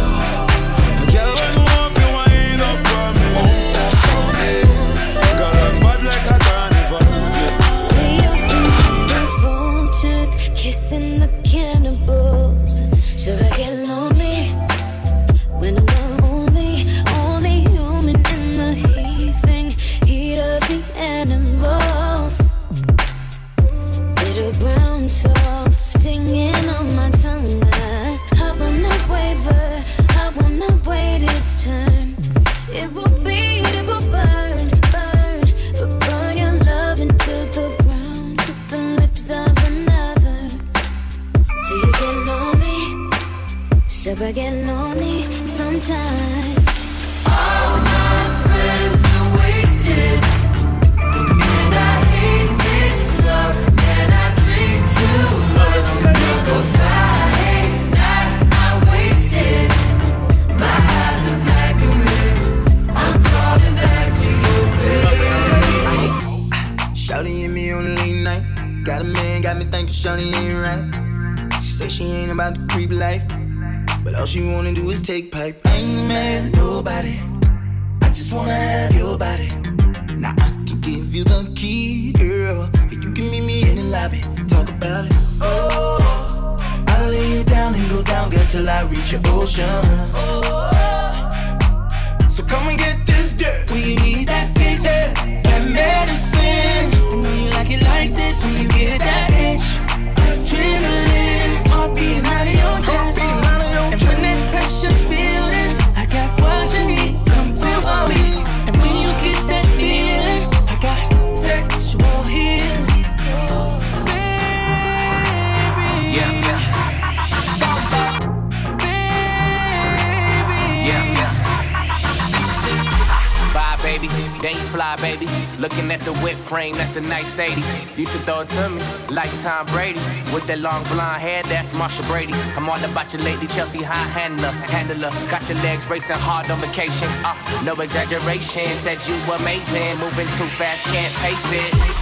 [133.14, 135.12] Got lately, Chelsea high handler, handler.
[135.30, 137.08] Got your legs racing hard on vacation.
[137.24, 140.00] Uh, no exaggeration, said you amazing.
[140.00, 141.93] Moving too fast, can't pace it.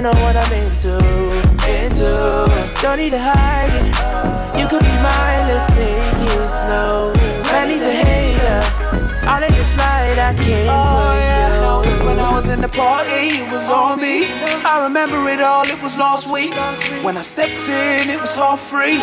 [0.00, 0.96] You know what I'm into,
[1.68, 2.08] into.
[2.80, 4.58] Don't need to hide it.
[4.58, 7.12] You could be mine, let's take it slow.
[7.52, 8.60] Man, he's a hater.
[9.28, 12.06] Out in the slide, I came for you.
[12.06, 14.24] When I was in the party, it was on me.
[14.64, 16.54] I remember it all, it was last week.
[17.04, 18.96] When I stepped in, it was all free.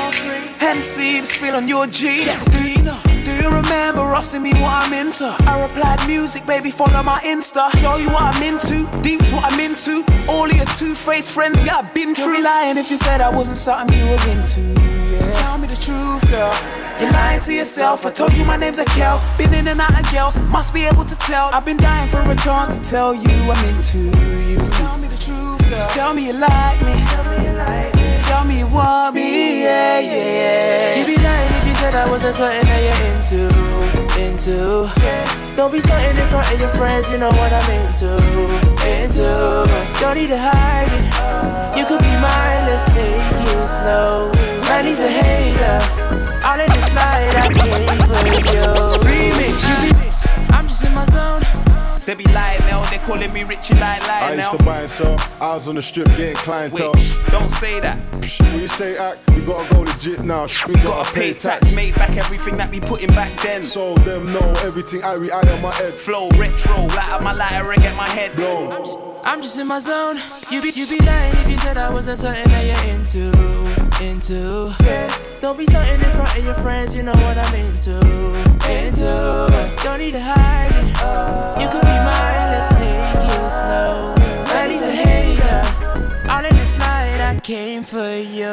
[0.58, 2.48] Hennessy, the spill on your jeans.
[3.98, 5.26] You remember asking me what I'm into?
[5.26, 7.72] I replied, music, baby, follow my Insta.
[7.80, 10.04] Show you what I'm into, deep's what I'm into.
[10.30, 12.34] All of your two-faced friends, yeah, I've been true.
[12.34, 14.62] You'd be lying if you said I wasn't something you were into.
[14.62, 15.20] Yeah.
[15.20, 16.54] Just tell me the truth, girl.
[17.02, 18.06] You're lying to yourself.
[18.06, 19.20] I told you my name's Akel.
[19.38, 21.50] Been in and out of girls, must be able to tell.
[21.52, 24.58] I've been dying for a chance to tell you I'm into you.
[24.58, 25.70] Just tell me the truth, girl.
[25.70, 26.94] Just tell me you like me.
[27.08, 28.18] Tell me you like me.
[28.20, 30.98] Tell me you want me, yeah, yeah, yeah.
[30.98, 33.42] You'd be lying you said I wasn't something that you're into,
[34.18, 34.90] into.
[35.56, 38.18] Don't be stunting in front of your friends, you know what I'm into,
[38.82, 39.28] into.
[40.02, 41.78] Don't need to hide it.
[41.78, 44.32] You could be mine, let's take it slow.
[44.68, 45.78] Man, he's a hater.
[46.46, 48.66] All in the slide, I came for you.
[49.06, 50.54] Remix, you be.
[50.54, 51.42] I'm just in my zone.
[52.06, 54.58] They be lying now, they calling me Richie like I lying I used now.
[54.58, 55.16] to buy and sell.
[55.42, 56.94] I was on the strip getting clientele.
[56.94, 58.00] Wait, don't say that.
[58.40, 60.46] When you say act, we gotta go legit now.
[60.68, 63.64] We gotta, Gotta pay tax, made back everything that we put in back then.
[63.64, 65.94] So them know everything I re I on my head.
[65.94, 68.72] Flow retro, light up my lighter and get my head blown.
[68.72, 70.18] I'm just, I'm just in my zone.
[70.52, 73.32] You be, you be lying if you said I wasn't something that you're into,
[74.04, 74.76] into.
[74.84, 75.08] Yeah.
[75.42, 77.98] Don't be stunting in front of your friends, you know what I'm into,
[78.70, 79.78] into.
[79.84, 81.62] Don't need to hide it.
[81.62, 84.16] You could be mine, let's take it slow.
[84.54, 85.62] Man, he's a hater.
[86.30, 88.48] All in the slide, I came for you.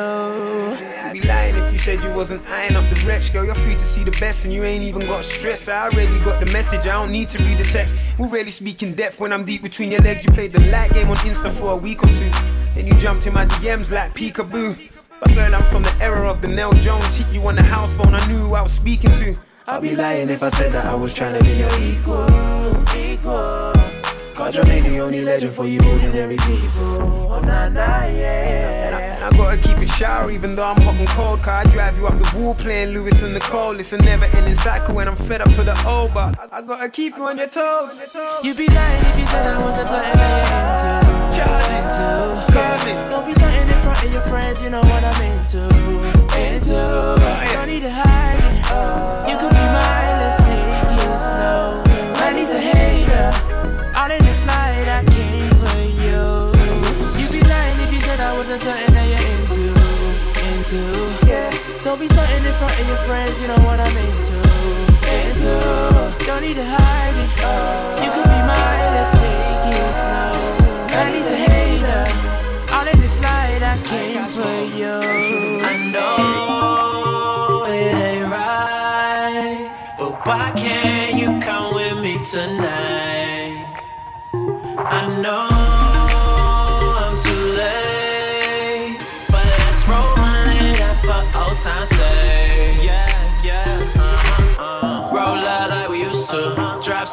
[1.05, 3.44] You'd be lying if you said you wasn't eyeing up the wretch, girl.
[3.44, 5.68] You're free to see the best, and you ain't even got stress.
[5.68, 6.80] I already got the message.
[6.80, 7.94] I don't need to read the text.
[8.18, 10.24] We really speak in depth when I'm deep between your legs.
[10.24, 12.28] You played the light game on Insta for a week or two,
[12.74, 14.76] then you jumped in my DMs like peekaboo.
[15.20, 17.14] But girl, I'm from the era of the Nell Jones.
[17.14, 18.12] Hit you on the house phone.
[18.12, 19.36] I knew who I was speaking to.
[19.68, 23.64] I'd be lying if I said that I was trying to be your equal, equal.
[24.53, 27.31] Name the only legend for you ordinary people.
[27.33, 28.87] Oh, nah, nah, yeah.
[28.87, 31.43] And I, and I gotta keep it shower even though I'm hot and cold.
[31.43, 33.81] Cause I drive you up the wall playing Lewis and Nicole.
[33.81, 36.62] It's a never ending cycle when I'm fed up to the old, but I, I
[36.62, 37.99] gotta keep you on your toes.
[38.45, 41.15] You'd be lying if you said I wasn't something you're into.
[41.75, 43.09] Into.
[43.11, 45.65] Don't be stunting in front of your friends, you know what I'm into.
[46.39, 46.75] Into.
[47.55, 49.29] Don't need to hide.
[49.29, 50.14] You could be mine,
[54.05, 56.52] All in the slide, I came for you.
[57.16, 59.72] You'd be lying if you said I wasn't something that you're into.
[60.44, 60.85] Into.
[61.82, 64.36] Don't be stunting in front of your friends, you know what I'm into.
[65.09, 65.56] Into.
[66.26, 67.31] Don't need to hide it.
[67.48, 68.05] Oh.
[68.05, 70.36] You could be mine, let's take it slow.
[70.93, 72.05] Man, a hater.
[72.76, 75.01] All in the slide, I came for you.
[75.64, 83.03] I know it ain't right, but why can't you come with me tonight?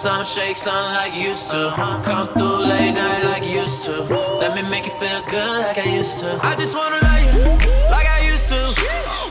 [0.01, 1.71] Some, shake some like you used to.
[2.03, 4.01] Come through late night like you used to.
[4.41, 6.39] Let me make you feel good like I used to.
[6.43, 7.43] I just wanna love you
[7.91, 8.61] like I used to.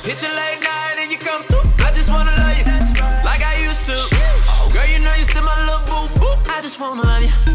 [0.07, 1.67] Hit you late night and you come through.
[1.85, 2.67] I just wanna love you
[3.25, 3.97] like I used to.
[4.73, 6.53] Girl, you know you still my little boo boo.
[6.55, 7.50] I just wanna love you.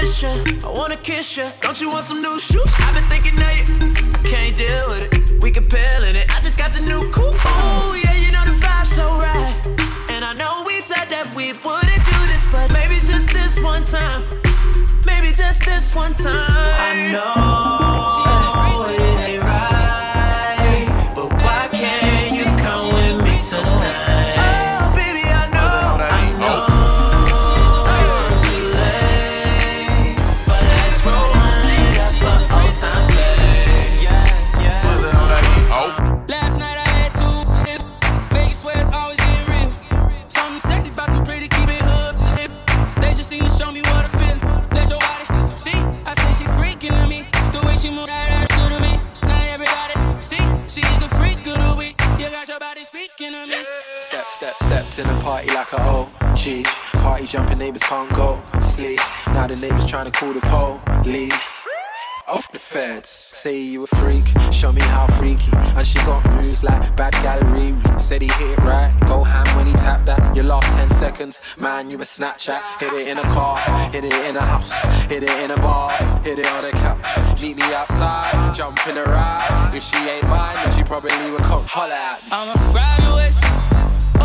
[0.00, 0.22] Miss.
[0.22, 1.46] I wanna kiss you.
[1.60, 2.72] Don't you want some new shoes?
[2.78, 3.64] I've been thinking of you.
[4.14, 5.42] I can't deal with it.
[5.42, 6.32] We can peel in it.
[6.34, 7.34] I just got the new coupe.
[7.44, 9.54] Oh yeah, you know the vibe's so right.
[10.08, 13.84] And I know we said that we wouldn't do this, but maybe just this one
[13.84, 14.22] time.
[15.04, 16.34] Maybe just this one time.
[16.36, 18.27] I know
[55.28, 56.64] party like a OG.
[57.02, 58.98] Party jumping neighbors can't go sleep.
[59.26, 60.40] Now the neighbors trying to call the
[61.02, 61.34] police.
[62.26, 65.52] Off the feds, say you a freak, show me how freaky.
[65.76, 67.74] And she got moves like bad gallery.
[67.98, 70.34] Said he hit it right, go ham when he tapped that.
[70.34, 72.62] Your last 10 seconds, man, you a Snapchat.
[72.80, 73.58] Hit it in a car,
[73.92, 74.72] hit it in a house,
[75.10, 75.92] hit it in a bar,
[76.22, 77.42] hit it on a couch.
[77.42, 79.72] Meet me outside, jump in ride.
[79.74, 82.28] If she ain't mine, then she probably would come holler at me.
[82.32, 83.44] I'ma grab waist.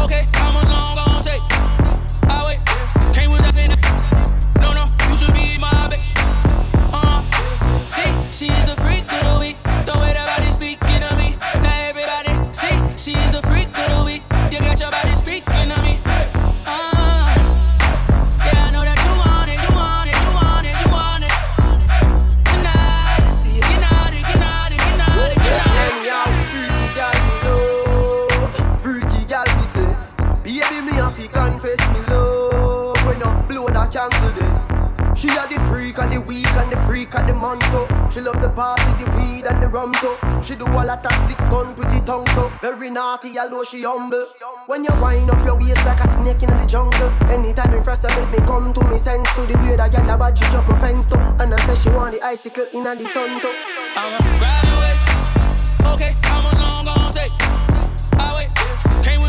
[0.04, 0.93] Okay, much
[8.34, 8.83] she's a
[38.14, 41.12] She love the party, the weed and the rum too She do a lot of
[41.26, 44.28] slick stunt with the tongue too Very naughty although she humble
[44.68, 48.04] When you wind up your waist like a snake in the jungle Anytime you first
[48.04, 50.70] make me come to me sense to The way that gal a bad she drop
[50.70, 53.50] my fence too And I say she want the icicle in the sun too
[53.98, 55.24] I'ma grab your waist.
[55.94, 57.32] Okay, how much long gon' take?
[58.14, 59.04] I wait.
[59.04, 59.22] Came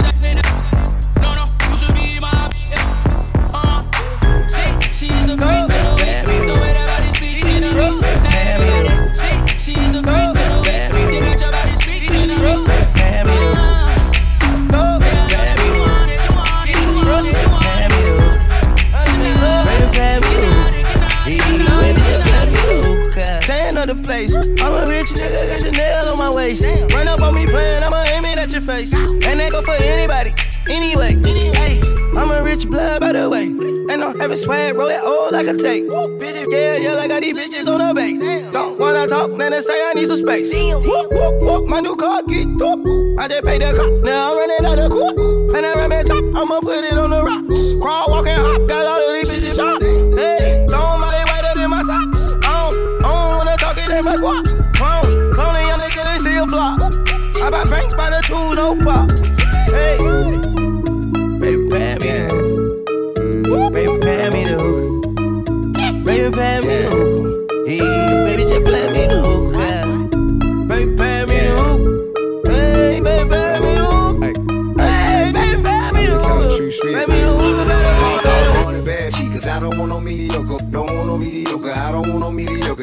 [34.35, 35.87] Having swag, roll that old like a tape.
[35.87, 38.51] Bitches, yeah, yeah, like I got these bitches on the base.
[38.51, 40.53] Don't wanna talk, then they say I need some space.
[40.53, 42.81] Whoop, whoop, whoop, my new car get up.
[43.17, 45.17] I just paid the cop, now I'm running out of court.
[45.55, 47.81] And I ram it top, I'ma put it on the rocks.
[47.81, 49.84] Crawl, walk, and hop, got all of these bitches shot.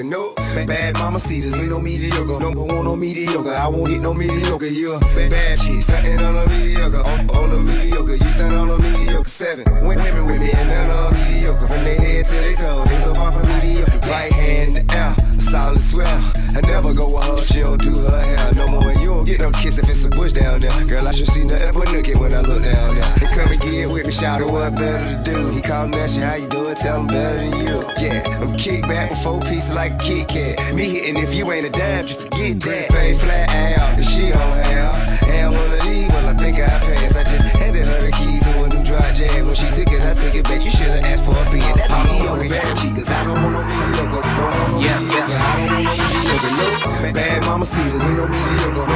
[0.03, 0.36] Mediocre.
[0.56, 2.40] No, bad mama cedars, ain't no mediocre.
[2.40, 4.65] Don't want no mediocre, I won't hit no mediocre.
[4.65, 7.02] You a bad shit, stunting on a mediocre.
[7.02, 9.30] On, a mediocre, you stunt on a mediocre.
[9.30, 11.68] Seven, Went women with me and none on mediocre.
[11.68, 13.99] From their head to their toe, they so far from mediocre.
[14.07, 16.40] Right hand air, solid swell.
[16.53, 18.91] I never go with her, she don't do her hair no more.
[18.94, 20.86] You don't get no kiss if it's a bush down there.
[20.86, 23.14] Girl, I should see nothing but nookie when I look down there.
[23.19, 25.49] They come and get with me, shout out what better to do.
[25.49, 26.76] He call me that shit, how you doing?
[26.76, 27.84] Tell him better than you.
[27.99, 30.76] Yeah, I'm kick back with four pieces like a Kit Kat.
[30.76, 32.90] Me hitting if you ain't a dime, just forget that.
[32.90, 35.23] Pay flat out, the she don't have.
[35.30, 37.15] And one of these, well, I think I passed.
[37.15, 39.45] I just handed her the keys to a new dry jam.
[39.45, 40.64] When she took it, I took it back.
[40.64, 42.49] You should've asked for a being that mediocre.
[42.49, 44.22] Bad cause I don't want no mediocre.
[44.22, 45.32] Don't want no mediocre.
[45.32, 46.20] I don't want no mediocre.
[46.32, 48.88] No, bad mama cedars, ain't no mediocre.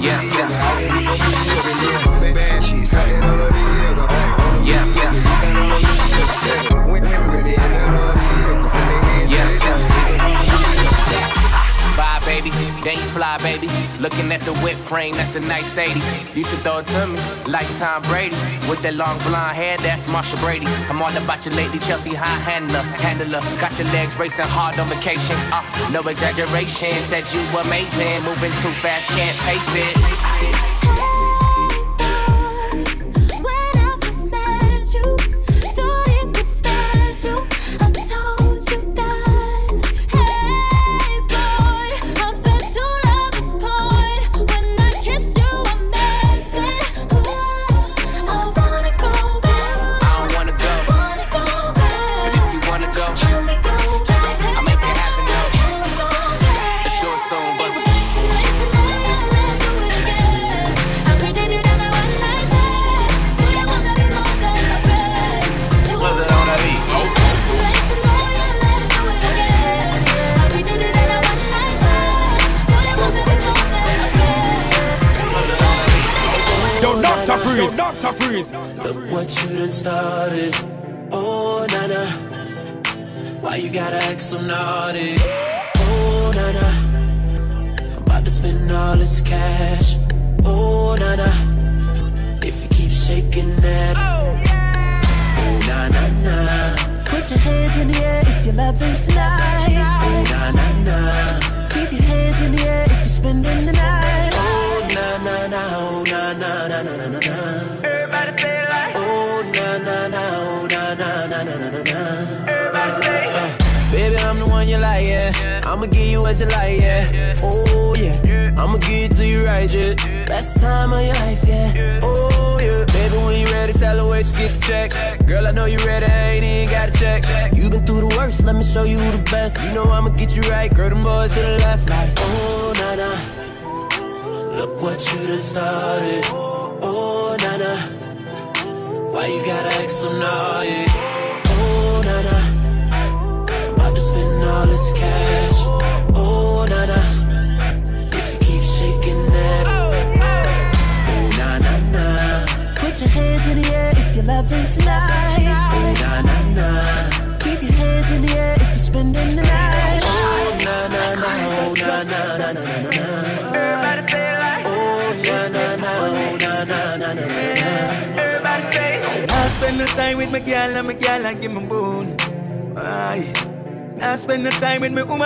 [0.00, 0.54] Yeah, mediocre.
[0.54, 2.26] I don't want no mediocre.
[2.26, 4.08] Yeah, bad shit, starting on a mediocre.
[4.64, 5.14] Yeah, mediocre.
[5.14, 6.26] You stand on a mediocre.
[6.28, 8.17] Seven, went women with me and none
[14.00, 16.36] Looking at the whip frame, that's a nice 80s.
[16.36, 17.18] Used to throw it to me
[17.50, 18.36] like Tom Brady.
[18.70, 20.66] With that long blonde hair, that's Marcia Brady.
[20.88, 22.82] I'm all about your lady, Chelsea high handler.
[23.02, 25.34] Handler, got your legs racing hard on vacation.
[25.50, 28.22] Uh, no exaggeration, said you amazing.
[28.22, 30.47] Moving too fast, can't pace it.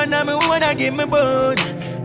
[0.02, 1.56] Woman and my woman and give me bone.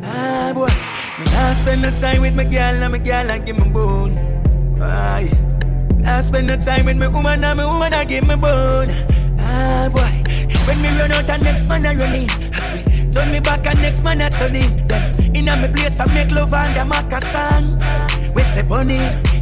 [0.03, 0.67] Ah boy.
[0.69, 4.17] I spend the time with my girl and my girl and give me bone.
[4.81, 5.31] Aye.
[6.05, 8.89] I spend the time with my woman and my woman and give me bone.
[9.39, 10.13] Ah boy.
[10.67, 12.29] When me run out and next man I run in.
[12.53, 14.87] I swear, turn me back and next man I turn in.
[14.87, 18.33] Then in a me place I make love and I make a song.
[18.35, 18.97] We say bunny.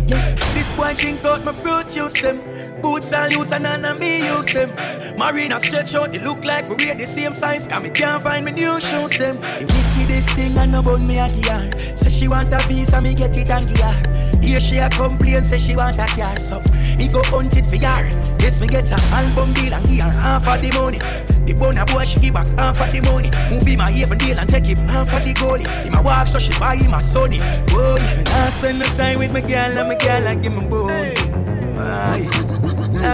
[0.07, 2.39] Yes, this boy drink out my fruit juice them.
[2.81, 4.69] Boots all use and none of me use them.
[5.17, 7.67] Marina stretch out, they look like we wear the same size.
[7.67, 9.37] Cause me can't find me new shoes them.
[9.39, 9.65] The
[9.97, 11.95] wickedest thing I know about me a gear.
[11.95, 14.39] Say she want a visa, me get it and her.
[14.41, 16.59] Here she a complain, say she want a car, so
[16.97, 18.03] me go hunt it for her.
[18.39, 20.99] Yes, me get a album deal and give her half of the money.
[21.45, 23.31] The bona boy she give back half of the money.
[23.49, 25.85] Move him a even deal and take him half of the goalie.
[25.85, 27.39] In my walk so she buy him a Sony.
[27.67, 30.67] Boy, me I spend the time with my girl and my girl and give me
[30.67, 31.14] bone.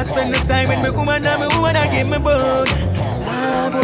[0.01, 2.65] I spend the time with my woman and my woman and give me bone.
[2.65, 3.81] Ah boy.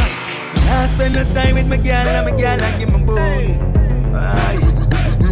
[0.68, 4.16] I spend the time with my girl and my girl and give me bone.
[4.16, 4.58] Aye.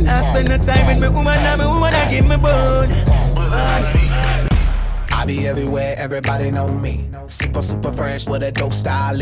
[0.07, 2.91] I spend the time with my woman and my woman I give me bone.
[2.91, 4.47] Aye.
[5.11, 7.09] I be everywhere, everybody know me.
[7.29, 9.19] Super, super fresh with a dope style.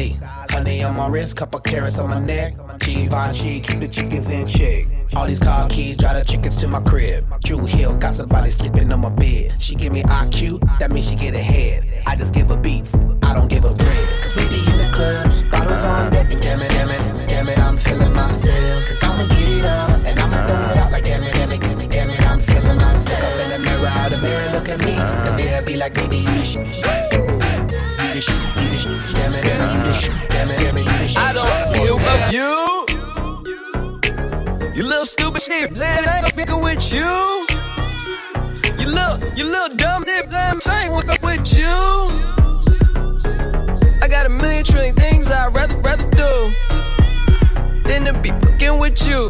[0.49, 2.55] Honey on my wrist, couple carrots on my neck.
[2.79, 4.92] Givenchy, keep the chickens in check.
[5.15, 7.25] All these car keys, drive the chickens to my crib.
[7.43, 9.61] Drew Hill, got somebody sleeping on my bed.
[9.61, 11.87] She give me IQ, that means she get ahead.
[12.07, 14.07] I just give her beats, I don't give her bread.
[14.21, 17.47] Cause we be in the club, bottles on deck, and damn it, damn it, damn
[17.47, 18.87] it, I'm feeling myself.
[18.87, 21.61] Cause I'ma get it up, and I'ma throw it out like damn it, damn it,
[21.61, 23.23] damn it, damn it, I'm feeling myself.
[23.23, 24.95] Up in the mirror, out the mirror, look at me.
[24.95, 26.65] The mirror be like, baby, you the shit.
[26.65, 26.73] You
[28.13, 30.77] the shit, you the shit, damn it, damn it, you the shit, damn it, damn
[30.77, 31.17] it, you the shit.
[31.19, 32.72] I don't up you.
[34.75, 37.45] You little stupid shit, I ain't fucking with you.
[38.79, 41.67] You little, you little dumb dip, damn, I ain't fucking with you.
[44.01, 46.53] I got a million trillion things I'd rather, rather do
[47.83, 49.29] than to be fucking with you.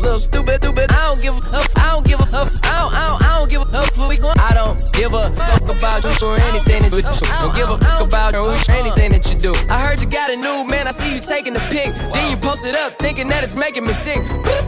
[0.00, 0.90] Little stupid, stupid.
[0.90, 1.60] I don't give a.
[1.76, 2.24] I don't give a.
[2.24, 6.04] I don't, I don't, I don't give a We I don't give a fuck about
[6.04, 7.26] you or anything that you do.
[7.28, 9.52] Don't give a fuck about you or anything that you do.
[9.68, 10.88] I heard you got a new man.
[10.88, 11.92] I see you taking the pic.
[12.14, 14.18] Then you post it up, thinking that it's making me sick.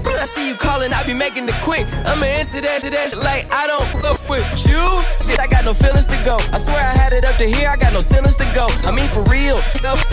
[0.05, 0.93] I see you calling.
[0.93, 1.87] I be making it quick.
[2.05, 4.85] I'ma answer that shit, that like I don't fuck with you.
[5.25, 6.37] Shit, I got no feelings to go.
[6.53, 7.71] I swear I had it up to here.
[7.71, 8.69] I got no feelings to go.
[8.85, 9.57] I mean for real.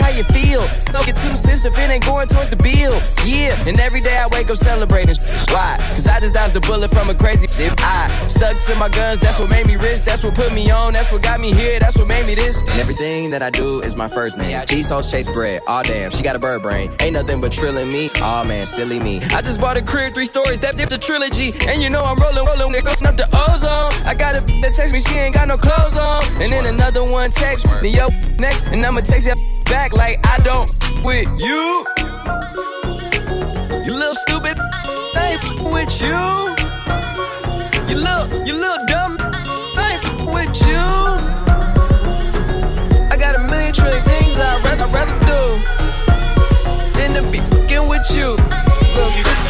[0.00, 0.66] How you feel.
[0.92, 3.00] Don't get too sense if it ain't going towards the bill.
[3.26, 5.09] Yeah, and every day I wake up celebrating.
[5.50, 5.76] Why?
[5.90, 7.72] Cause I just dodged the bullet from a crazy shit.
[7.82, 10.02] I stuck to my guns, that's what made me rich.
[10.02, 12.60] That's what put me on, that's what got me here, that's what made me this.
[12.62, 14.64] And everything that I do is my first name.
[14.68, 15.62] These hoes chase bread.
[15.66, 16.92] Aw damn, she got a bird brain.
[17.00, 18.10] Ain't nothing but trilling me.
[18.16, 19.20] Aw man, silly me.
[19.30, 21.52] I just bought a crib, three stories, that dip's a trilogy.
[21.66, 24.06] And you know I'm rolling, rolling, nigga, up the ozone.
[24.06, 26.22] I got a that text me, she ain't got no clothes on.
[26.42, 28.66] And then another one text me, yo, next.
[28.66, 30.70] And I'ma text you back like I don't
[31.04, 31.86] with you.
[33.84, 34.58] You little stupid,
[35.14, 36.20] I ain't with you.
[37.88, 40.84] You look, you little dumb, I ain't with you.
[43.10, 45.60] I got a million trillion things I'd rather, rather do
[46.98, 48.36] than to be fucking with you.
[48.94, 49.49] Little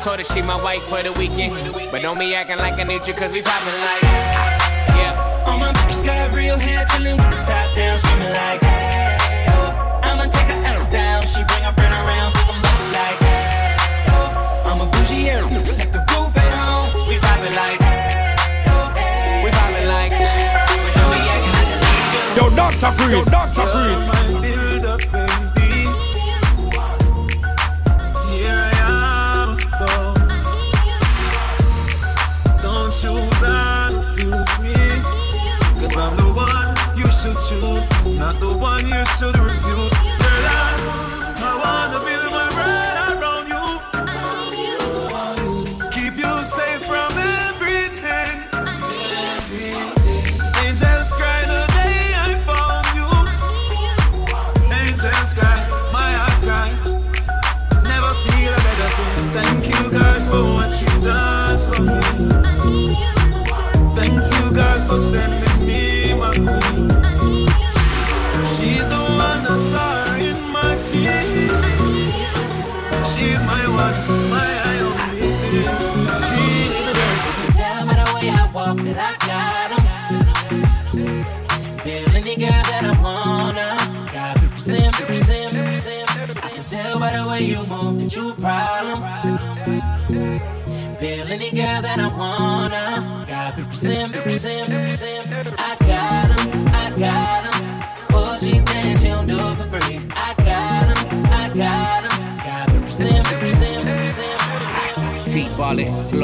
[0.00, 1.52] I told her she my wife for the weekend.
[1.92, 4.02] But don't be acting like I need you, cause we poppin' like.
[4.96, 5.44] Yeah.
[5.44, 10.00] All my bitches got real hair, chillin' with the top down, screaming like, hey, oh.
[10.02, 11.20] I'ma take her out down.
[11.20, 12.64] She bring her friend around, I'm
[12.96, 13.76] like, hey,
[14.08, 14.72] oh.
[14.72, 15.44] I'm a bougie, yeah.
[15.44, 17.06] Let the roof at home.
[17.06, 19.44] We poppin' like, hey, oh.
[19.44, 22.48] We poppin' like, but don't be acting like a leader.
[22.48, 22.88] Yo, Dr.
[22.96, 23.68] Freeze, Dr.
[23.68, 24.39] Freeze.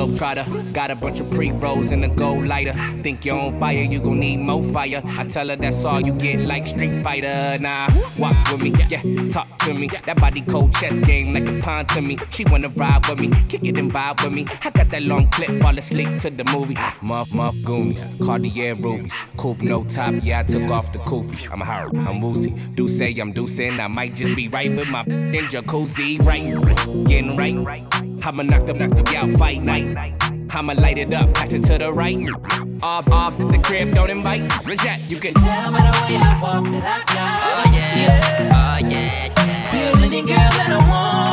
[0.06, 0.72] Globetrotter.
[0.72, 2.72] Got a bunch of pre-rolls in a gold lighter.
[3.02, 5.02] Think you're on fire, you gon' need more fire.
[5.04, 7.58] I tell her that's all you get like Street Fighter.
[7.60, 9.88] Nah, walk with me, yeah, talk to me.
[9.88, 12.18] That body cold chess game like a pawn to me.
[12.30, 14.46] She wanna ride with me, kick it and vibe with me.
[14.62, 16.76] I got that long clip, fall asleep to the movie.
[17.02, 19.14] Muff, muff, Goonies, Cartier rubies.
[19.36, 21.50] Coupe, no top, yeah, I took off the kufi.
[21.50, 22.50] I'm a hard, I'm woozy.
[22.74, 27.06] Do say I'm deucing, I might just be right with my in jacuzzi, right?
[27.06, 28.05] Getting right.
[28.26, 30.12] I'ma knock them, knock them out, fight night.
[30.50, 32.18] I'ma light it up, pass it to the right.
[32.82, 34.42] Off, off, the crib, don't invite.
[34.82, 35.00] That?
[35.08, 37.40] You can tell by the way I walk that I got.
[37.46, 39.32] Oh yeah, oh yeah.
[39.36, 39.92] yeah.
[39.92, 41.25] Feel any girl that I wanna.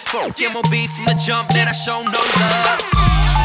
[0.00, 0.32] To fuck.
[0.40, 2.80] MOB from the jump, man, I show no love.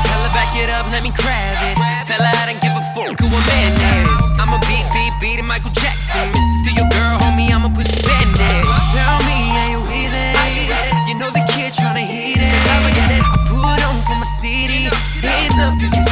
[0.08, 1.76] Tell her back it up, let me grab it.
[2.08, 4.24] Tell her I don't give a fuck who a man is.
[4.40, 6.32] I'm a beat, beat, beat, and Michael Jackson.
[6.32, 6.54] Mr.
[6.64, 8.64] Steal your girl, homie, I'm a pussy bandit.
[8.94, 10.36] Tell me, are you with it?
[11.10, 12.56] You know the kid tryna hit it.
[12.72, 14.88] I put on for my city.
[15.22, 16.05] Hands up you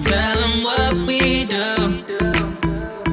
[0.00, 2.02] tell them what we do.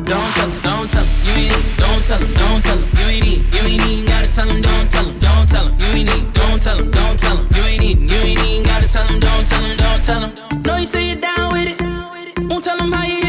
[0.05, 2.89] Don't tell them, don't tell them, you ain't need, don't tell them, don't tell them,
[2.97, 5.79] you ain't need, you ain't even gotta tell them, don't tell them, don't tell them,
[5.79, 8.63] you ain't need, don't tell them, don't tell them, you ain't need, you ain't even
[8.63, 10.61] gotta tell them, don't tell them, don't tell them.
[10.63, 11.81] No, you say you're down with it.
[12.49, 13.28] Won't tell them how you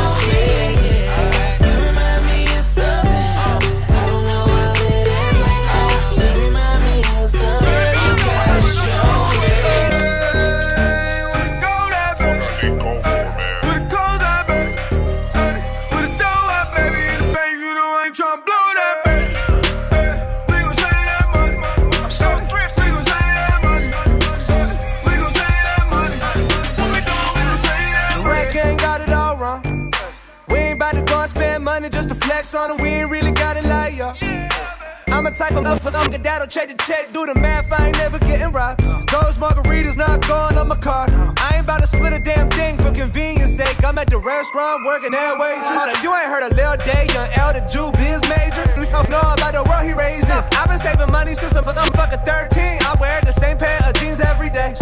[35.41, 37.71] type of love for them that'll check the check, do the math.
[37.71, 38.81] I ain't never getting robbed.
[39.09, 41.09] Those margaritas not going on my card.
[41.39, 43.83] I ain't about to split a damn thing for convenience sake.
[43.83, 45.81] I'm at the restaurant working that way too.
[45.81, 48.69] Up, you ain't heard of Lil Day, young L, the Jew, biz major.
[48.77, 50.41] You know about the world he raised in.
[50.53, 52.79] I've been saving money since I'm fucking 13.
[52.85, 54.75] I wear the same pair of jeans every day.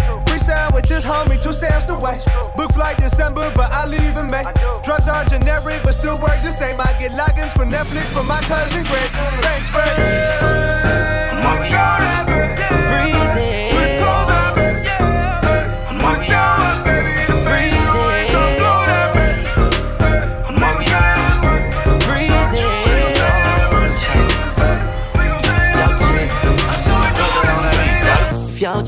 [0.80, 2.18] Free sandwiches, homie, two stamps away.
[2.56, 4.44] Book flight December, but I leave in May.
[4.84, 6.80] Drugs are generic, but still work the same.
[6.80, 9.10] I get logins for Netflix from my cousin Greg.
[9.42, 10.70] Thanks, Greg.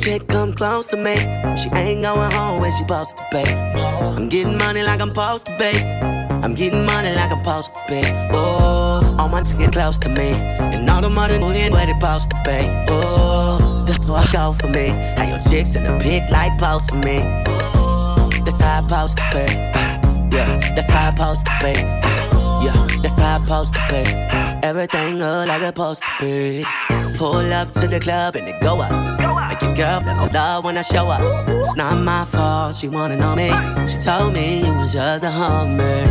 [0.01, 1.15] Chick come close to me,
[1.55, 3.43] she ain't going home when she supposed to be.
[3.51, 5.71] I'm getting money like I'm supposed to be.
[6.43, 8.01] I'm getting money like I'm supposed to be.
[8.33, 11.93] Oh, all my chicks get close to me, and all the money moving where they
[11.93, 12.67] supposed to be.
[12.89, 14.89] Oh, that's what I go for me.
[14.89, 17.19] How your chicks in the pic like post for me.
[17.47, 20.35] Oh, that's how I supposed to be.
[20.35, 21.73] Yeah, that's how I supposed to be.
[22.65, 24.67] Yeah, that's how I supposed to be.
[24.67, 26.65] Everything look like it's supposed to be.
[27.17, 28.91] Pull up to the club and it go up.
[29.19, 29.40] Make your
[29.81, 31.21] girl know love when I show up.
[31.49, 33.49] It's not my fault, she wanna know me.
[33.87, 36.05] She told me it was just a hummer.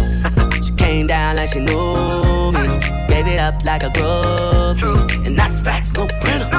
[0.65, 2.67] she came down like she knew me.
[3.11, 5.25] Gave it up like a groupie.
[5.25, 6.51] And that's facts, no printer.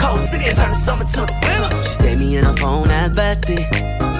[0.00, 1.82] Cold nigga turn the summer to the winter.
[1.82, 3.64] She saved me in her phone at bestie.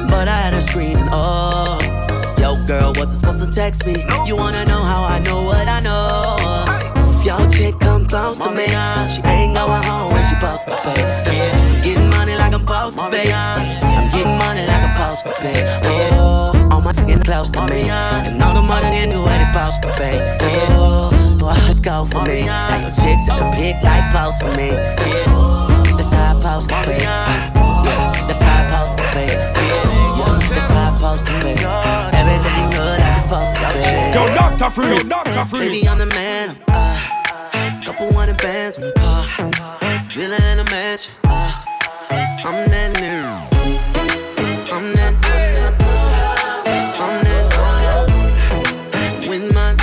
[0.09, 1.79] But I had her screaming, oh.
[2.41, 3.97] Yo, girl, wasn't supposed to text me.
[4.25, 6.37] You wanna know how I know what I know?
[7.21, 10.77] If your chick come close to me, she ain't going home when she supposed to
[10.83, 10.99] pay.
[10.99, 13.33] I'm getting money like I'm supposed to pay.
[13.33, 16.11] I'm getting money like I'm supposed to pay.
[16.15, 19.47] Oh, all my chicken close to me, and all the money in the way they
[19.47, 20.19] supposed to pay.
[20.75, 22.47] Oh, boy, let's go for me.
[22.47, 24.71] Now your chicks in the pic like post for me.
[24.75, 26.99] That's how I supposed to pay.
[26.99, 27.55] Yeah,
[28.27, 29.31] that's how I supposed to pay.
[29.31, 31.55] Yeah, that's how I supposed to pay.
[32.19, 33.87] Everything good like it's supposed to be.
[34.19, 34.71] Yo, Dr.
[34.75, 35.45] Freeze, Dr.
[35.45, 35.73] Freeze.
[35.73, 36.59] Baby, I'm the man.
[38.01, 39.27] Couple hundred bands on the car.
[40.13, 41.13] Villa in a mansion.
[41.23, 41.53] Uh,
[42.09, 43.27] I'm that new.
[44.75, 45.15] I'm that.
[46.99, 47.45] I'm that.
[49.29, 49.75] With my.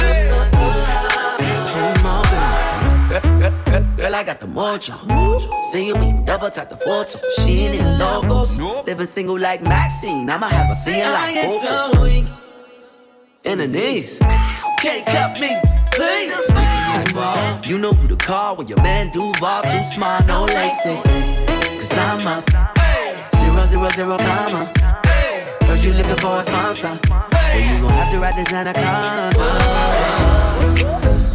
[3.97, 4.97] Girl, I got the mojo.
[5.71, 7.19] See me, double tap the photo.
[7.35, 8.57] She ain't in the logos.
[8.57, 10.27] Living single like Maxine.
[10.27, 12.03] I'ma have a scene like Coco.
[13.43, 14.17] In the knees.
[14.79, 15.55] Can't cut me,
[15.91, 16.76] please.
[17.67, 21.01] You know who to call when your man do Duval too smart, no lacing.
[21.03, 22.49] Cause I'm up.
[23.35, 24.71] Zero, zero, zero, comma.
[25.61, 26.99] Heard you looking for a sponsor.
[27.09, 29.35] Well, you gon' have to ride this anaconda.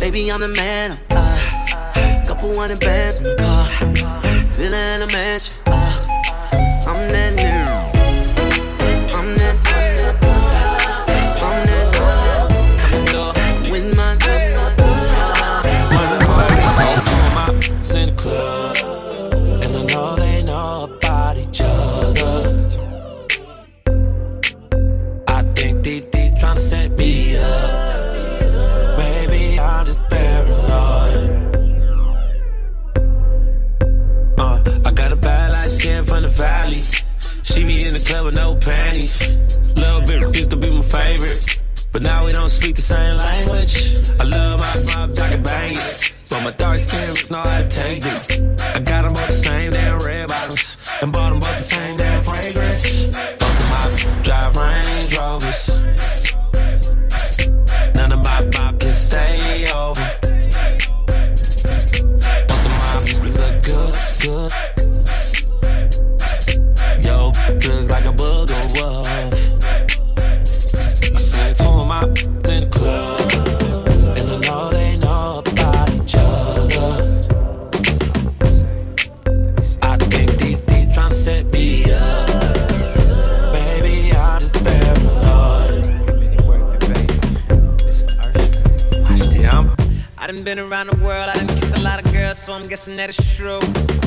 [0.01, 0.99] Baby, I'm the man.
[1.11, 1.39] Uh,
[2.27, 3.69] couple hundred bands in the car.
[4.53, 5.55] Villa in a mansion.
[5.67, 5.95] Uh,
[6.89, 7.62] I'm that nigga.
[38.13, 39.19] Club with no panties.
[40.07, 41.61] Bit used to be my favorite.
[41.93, 43.75] But now we don't speak the same language.
[44.21, 46.15] I love my mom, I can bang it.
[46.29, 48.21] But my dark skin know how to take it.
[48.77, 50.77] I got them both the same damn red bottoms.
[51.01, 52.83] And bought them both the same damn fragrance.
[54.27, 54.72] Drive Range
[90.45, 92.97] done been around the world, I done kissed a lot of girls, so I'm guessing
[92.97, 93.61] that it's true.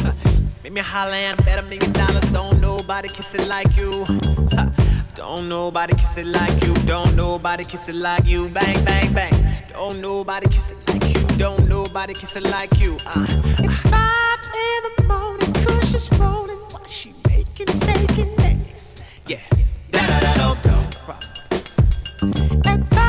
[0.64, 2.24] Make me holler and I bet a million dollars.
[2.32, 4.06] Don't nobody kiss it like you.
[5.16, 6.74] Don't nobody kiss it like you.
[6.86, 8.50] Don't nobody kiss it like you.
[8.50, 9.34] Bang, bang, bang.
[9.72, 11.26] Don't nobody kiss it like you.
[11.38, 12.98] Don't nobody kiss it like you.
[13.06, 13.26] Uh,
[13.60, 18.36] it's five in the morning, cushions rolling while she making steak and.
[19.28, 19.40] Yeah.
[19.92, 20.54] Da da da
[22.64, 23.05] da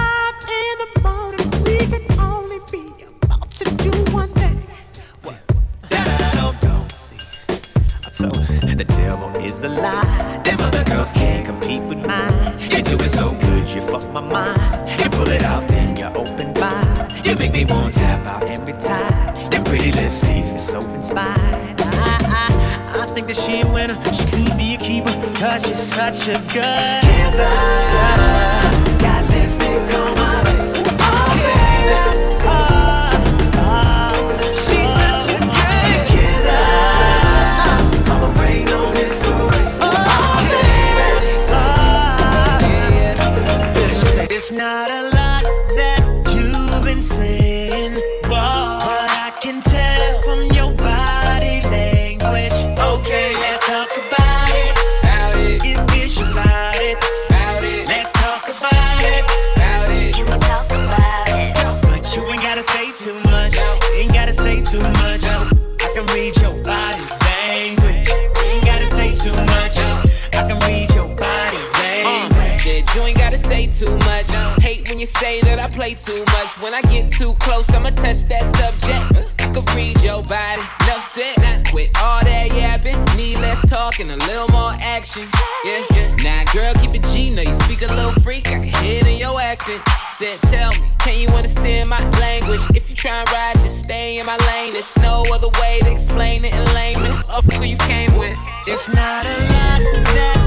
[9.57, 10.41] is a lie.
[10.45, 12.59] Them other girls can't compete with mine.
[12.61, 15.01] You do it so good, you fuck my mind.
[15.01, 17.13] You pull it out, then you open wide.
[17.25, 19.53] You make me want to tap out every time.
[19.53, 21.81] Your pretty lips leave is so inspired.
[21.81, 22.19] I,
[22.95, 23.97] I, I think that she a winner.
[24.13, 28.56] She could be a keeper, cause she's such a good kisser.
[76.07, 76.55] Too much.
[76.63, 79.27] When I get too close, I'ma touch that subject.
[79.43, 80.63] I can read your body.
[80.87, 81.67] Enough said.
[81.75, 85.29] With all that yapping, need less talking, a little more action.
[85.65, 86.17] Yeah, yeah.
[86.23, 87.31] Now, girl, keep it G.
[87.31, 88.47] Know you speak a little freak.
[88.47, 89.83] I can hear it in your accent.
[90.13, 92.63] Said, tell me, can you understand my language?
[92.75, 94.73] If you try and ride, just stay in my lane.
[94.73, 97.13] There's no other way to explain it in layman.
[97.29, 98.39] Up who you came with.
[98.67, 99.81] It's not a lot
[100.15, 100.46] that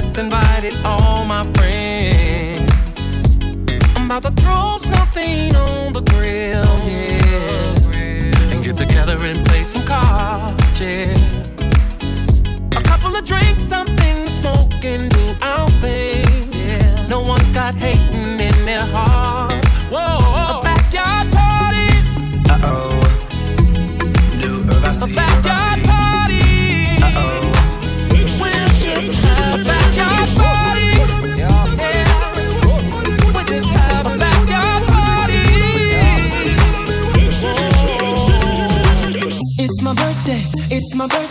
[0.00, 2.94] just invited all my friends.
[3.96, 6.72] I'm about to throw something on the grill.
[6.86, 8.52] Yeah.
[8.52, 10.80] And get together and play some cards.
[10.80, 11.16] Yeah.
[12.76, 16.52] A couple of drinks, something to smoke and do our thing.
[16.52, 17.08] Yeah.
[17.08, 19.68] No one's got hating in their hearts.
[19.90, 21.90] Whoa, a backyard party.
[22.52, 23.00] Uh oh.
[24.42, 27.02] New A backyard party.
[27.02, 27.50] Uh oh.
[28.40, 29.37] We'll just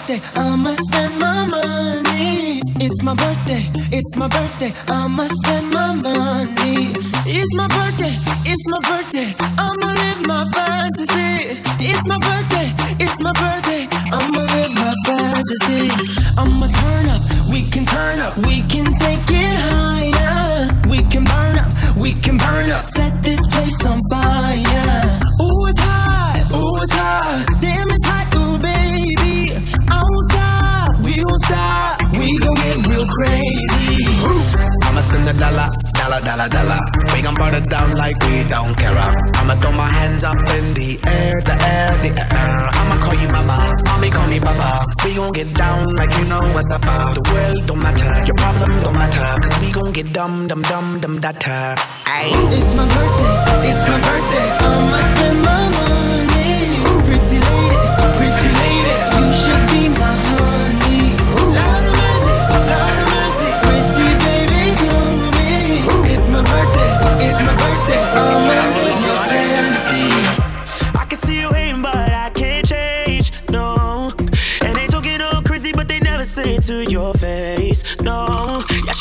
[0.07, 2.61] birthday, I'ma spend my money.
[2.79, 6.93] It's my birthday, it's my birthday, I'ma spend my money.
[7.25, 11.59] It's my birthday, it's my birthday, I'ma live my fantasy.
[11.79, 12.71] It's my birthday,
[13.03, 15.91] it's my birthday, I'ma live my fantasy.
[16.37, 17.21] I'ma turn up,
[17.51, 20.69] we can turn up, we can take it higher.
[20.89, 24.76] We can burn up, we can burn up, set this place on fire.
[35.07, 36.81] Spend a dollar, dollar, dollar, dollar.
[37.13, 38.97] We gon' burn it down like we don't care.
[39.39, 42.59] I'ma throw my hands up in the air, the air, the air.
[42.79, 44.85] I'ma call you mama, mommy call me papa.
[45.03, 46.81] We gon' get down like you know what's up.
[46.81, 49.27] The world don't matter, your problem don't matter.
[49.43, 51.75] Cause we gon' get dumb, dumb, dumb, dumb, data.
[52.57, 55.86] It's my birthday, it's my birthday, I'ma spend my money.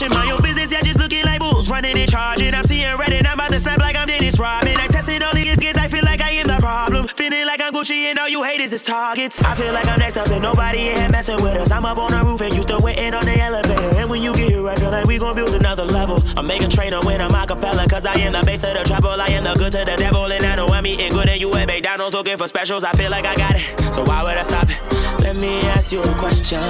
[0.06, 0.70] Y'all mind your business.
[0.70, 2.54] Y'all just looking like bulls running and charging.
[2.54, 4.76] I'm seeing red and I'm about to snap like I'm Dennis Rodman.
[4.78, 5.76] I'm testing all these kids.
[5.76, 7.08] I feel like I am the problem.
[7.08, 9.42] Feeling like I'm Gucci and all you haters is targets.
[9.42, 11.72] I feel like I'm next up and nobody in here messing with us.
[11.72, 13.98] I'm up on the roof and you still waiting on the elevator.
[13.98, 16.22] And when you get here, I feel like we gon' build another level.
[16.36, 19.20] I'm making trainer when I'm acapella, cause I am the bass of the treble.
[19.20, 21.28] I am the good to the devil, and I know I'm eating good.
[21.28, 22.84] And you at McDonald's looking for specials.
[22.84, 24.80] I feel like I got it, so why would I stop it?
[25.20, 26.62] Let me ask you a question.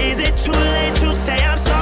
[0.00, 1.81] Is it too late to say I'm sorry?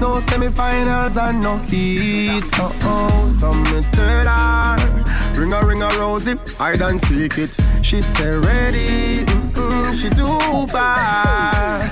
[0.00, 2.44] no semifinals and no heat.
[2.54, 5.04] Oh, oh, some her.
[5.36, 7.56] Ring a ring a rosy, I don't seek it.
[7.82, 11.90] She say ready, mm-mm, she too bad.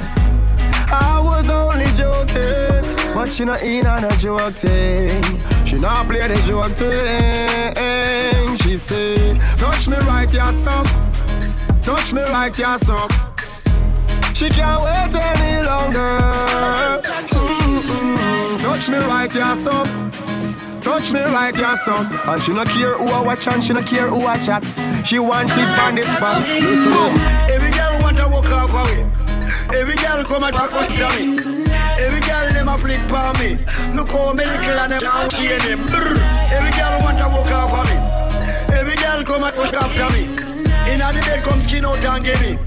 [0.90, 5.22] I was only joking, but she not in on a joke thing.
[5.66, 8.56] She not play the joke thing.
[8.58, 10.86] She say, touch me right, yes up.
[11.82, 13.10] Touch me right, yes up.
[14.34, 17.11] She can't wait any longer.
[18.82, 20.82] Touch me right, yes up.
[20.82, 22.04] touch me right your son.
[22.26, 24.64] And she no care who I watch and she no care who I chat.
[25.06, 26.42] She want it on this spot.
[27.48, 29.06] Every girl want to walk off away.
[29.78, 31.38] Every girl come and talk to me.
[32.02, 33.54] Every girl them a flick for me.
[33.94, 35.78] Look how me little and them down see them.
[36.50, 38.74] Every girl want to walk off of me.
[38.74, 40.24] Every girl come and push after me.
[40.90, 42.58] Inna the bed come skin out and give me.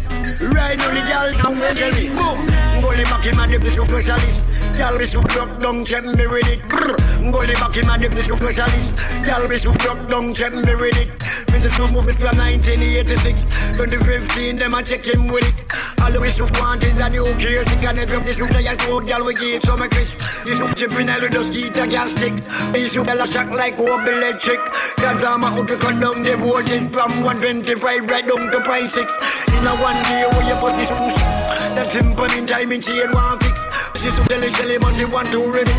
[0.47, 2.07] Right now the girl come and tell me.
[2.07, 2.64] Boom.
[2.95, 4.45] Go the back in my dip specialist.
[4.79, 5.21] Y'all be so
[5.59, 6.63] down, check me with it.
[6.69, 6.95] Brr.
[7.29, 8.95] Go the back in my dip specialist.
[9.27, 9.73] Y'all be so
[10.07, 11.09] down, check me with it.
[11.51, 11.75] Mr.
[11.75, 13.43] Two movies from 1986.
[13.75, 15.55] 2015, them a check him with it.
[15.99, 17.67] All we so want is a new gear.
[17.67, 20.15] She can drop this room, y'all cold, y'all we give some a Chris.
[20.45, 22.33] This room chipping, I'll just get a gas stick.
[22.71, 24.63] This room, y'all shock like hope electric.
[25.03, 29.11] Cause I'm out to cut down the voltage from 125 right down to point six.
[29.51, 31.35] In a one day, where you put this
[31.75, 33.57] that's simple in time in chain one fix.
[33.99, 35.69] She so delicious, but she want to it.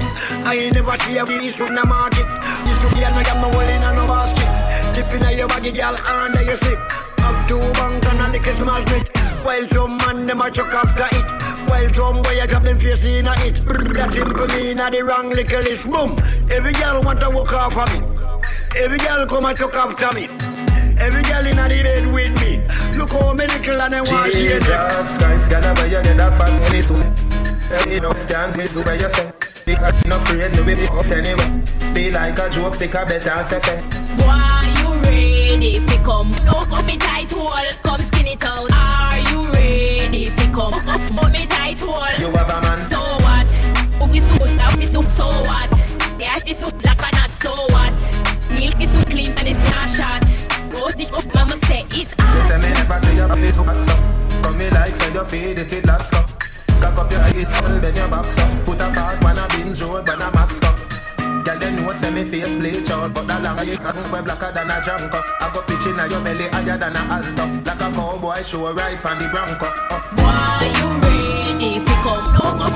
[0.42, 2.26] I ain't never see a piece from the market.
[2.66, 4.50] This room, y'all know I'm a wall in a basket.
[4.94, 6.80] Keeping a your baggy girl under your slip.
[7.22, 9.06] Up to bank and a a small bit.
[9.44, 11.28] While some man them a chuck after it.
[11.70, 13.62] While some boy a drop them face in a it.
[13.94, 15.84] That simple me in a the wrong liquor list.
[15.86, 16.18] Boom.
[16.50, 17.98] Every girl want to walk off of me.
[18.76, 20.26] Every girl come and chuck after me.
[20.98, 22.45] Every girl in a the bed with me.
[22.96, 26.32] Look how me little and they want to Jesus Christ, God, where you get that
[26.38, 26.96] fat money so
[27.92, 29.30] You don't stand me so where you say
[29.68, 33.46] I'm not afraid, no baby, off anyway Be like a joke, stick a bet and
[33.46, 33.82] say fair
[34.16, 34.32] Boy,
[34.80, 36.30] you ready fi come?
[36.44, 37.52] No coffee tight hole,
[37.82, 38.70] come skin it out.
[38.72, 40.72] Are you ready fi come?
[41.18, 42.18] Put me tight hole.
[42.18, 43.46] You have a man So what?
[43.98, 45.72] Boogie suit, now we suit, so what?
[46.18, 47.98] Yeah, this suit black or not, so what?
[48.50, 50.55] Milk is so clean and it's not shot.
[50.82, 52.46] Off, mama say it's hot.
[52.46, 53.94] Say me never say your face up so
[54.42, 56.28] Come me like say you feed it with last cup
[56.80, 57.48] Cock up your eyes,
[57.80, 60.76] bend your back up Put a part when I binge road, when I mask up
[61.44, 64.52] Girl, you know say me face bleach out But the longer you can wear blacker
[64.52, 67.80] than a junk up I go pitch in your belly higher than a alto Like
[67.80, 70.00] a cowboy show right on the bronco uh.
[70.12, 72.34] Boy, you ready fi come?
[72.34, 72.75] No coffee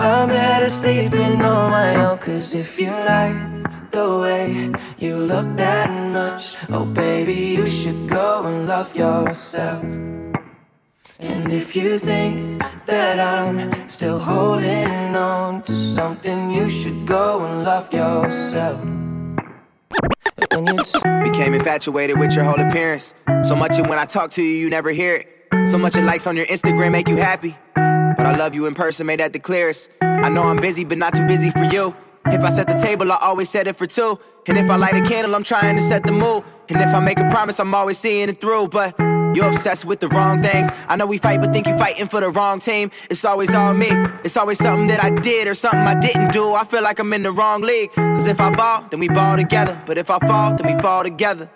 [0.00, 3.36] I'm better sleeping on my own, cause if you like
[3.90, 9.84] the way you look that much, oh baby, you should go and love yourself.
[11.18, 17.64] And if you think that I'm still holding on to something, you should go and
[17.64, 18.80] love yourself.
[20.50, 20.82] And you
[21.30, 23.12] Became infatuated with your whole appearance.
[23.42, 25.68] So much that when I talk to you, you never hear it.
[25.68, 27.58] So much of likes on your Instagram make you happy.
[28.20, 29.88] But I love you in person, made that the clearest.
[30.02, 31.96] I know I'm busy, but not too busy for you.
[32.26, 34.18] If I set the table, I always set it for two.
[34.46, 36.44] And if I light a candle, I'm trying to set the mood.
[36.68, 38.68] And if I make a promise, I'm always seeing it through.
[38.68, 38.94] But
[39.34, 40.68] you're obsessed with the wrong things.
[40.86, 42.90] I know we fight, but think you're fighting for the wrong team.
[43.08, 43.88] It's always all me.
[44.22, 46.52] It's always something that I did or something I didn't do.
[46.52, 47.90] I feel like I'm in the wrong league.
[47.92, 49.80] Cause if I ball, then we ball together.
[49.86, 51.48] But if I fall, then we fall together.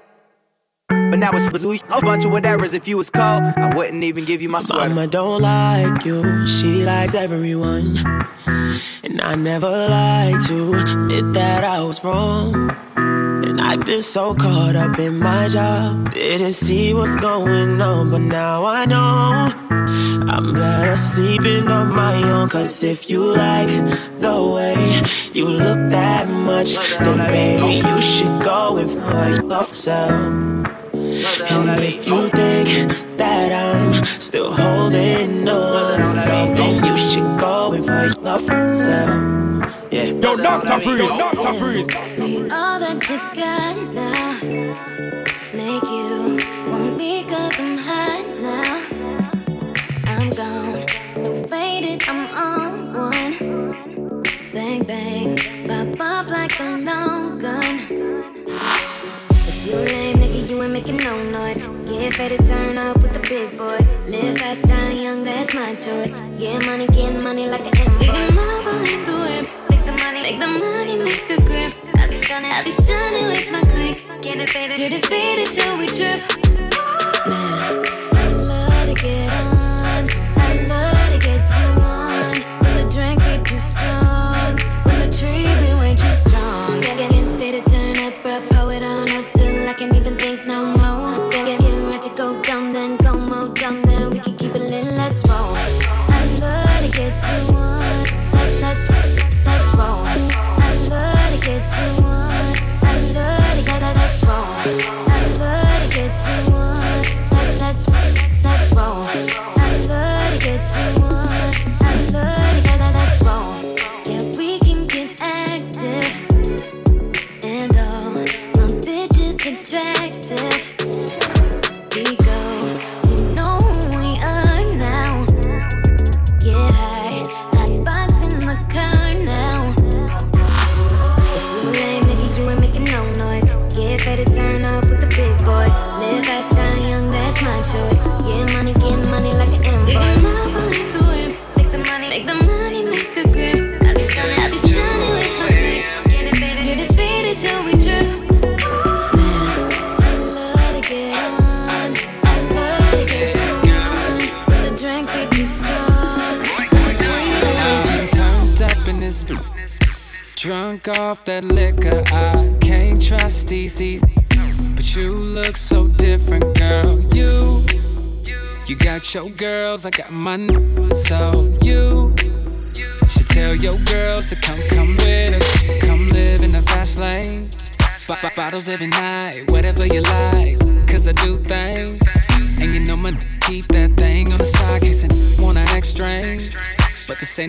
[1.15, 2.75] But now it's a bunch of whatevers.
[2.75, 4.89] If you was cold, I wouldn't even give you my sweater.
[4.89, 7.99] Mama don't like you, she likes everyone.
[9.05, 12.77] And I never lied to admit that I was wrong.
[12.97, 18.19] And I've been so caught up in my job, didn't see what's going on, but
[18.19, 19.53] now I know.
[19.71, 23.69] I'm better sleeping on my own, cause if you like
[24.19, 25.01] the way
[25.33, 30.64] you look that much, then baby, you should go and find yourself.
[31.15, 37.87] And if you think that I'm still holding on to something, you should go and
[37.87, 39.73] find yourself.
[39.93, 40.07] Yeah.
[40.07, 40.81] Yo, Dr.
[40.81, 41.55] Freeze, Dr.
[41.55, 42.19] Freeze.
[42.19, 44.41] Me all that you got now.
[45.55, 46.37] Make you
[46.73, 48.75] want me cause I'm hot now.
[50.11, 54.23] I'm gone, so faded, I'm on one.
[54.53, 55.37] Bang, bang,
[55.69, 57.14] pop off like a long
[60.85, 61.63] making no noise.
[61.89, 63.87] Get ready to turn up with the big boys.
[64.07, 66.13] Live fast, die young, that's my choice.
[66.39, 68.01] Get money, get money like an invoice.
[68.01, 69.71] We can mama hit the whip.
[69.71, 71.75] Make the money, make the money, make the grip.
[71.97, 74.23] I be stunning, I be stunning with my click.
[74.23, 76.44] Get it faded, get it faded till we trip.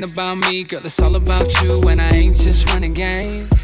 [0.06, 1.90] About me, girl, it's all about you.
[1.90, 3.55] And I ain't just running game.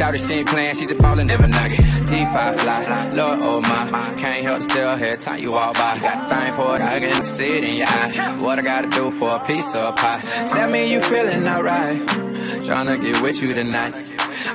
[0.00, 1.80] Shout she ain't playing, she's a baller, never knock it.
[2.08, 4.14] T5 fly, Lord oh my.
[4.14, 5.98] Can't help still here, time you all by.
[5.98, 8.36] Got time for it, I can see it in your eye.
[8.40, 10.22] What I gotta do for a piece of pie?
[10.54, 12.00] Tell me you feeling alright.
[12.64, 13.94] Tryna get with you tonight.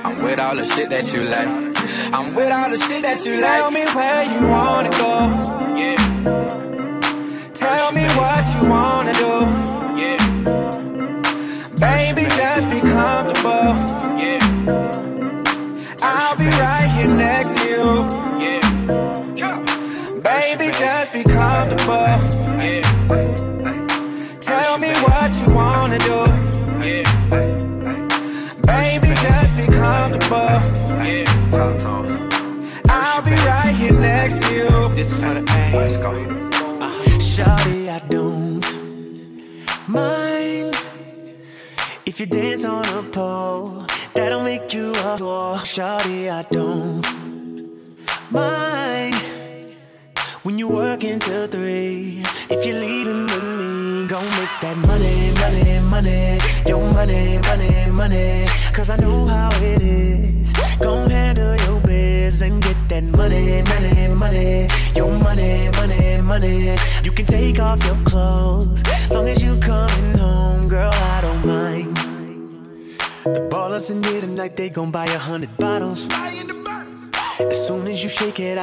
[0.02, 1.46] I'm with all the shit that you like.
[2.12, 3.42] I'm with all the shit that you like.
[3.42, 5.76] Tell me where you wanna go.
[5.76, 7.50] Yeah.
[7.54, 9.55] Tell me what you wanna do.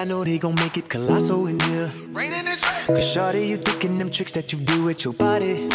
[0.03, 1.89] I know they gon' make it colossal in here.
[2.87, 5.69] Cause shawty, you thinking them tricks that you do with your body.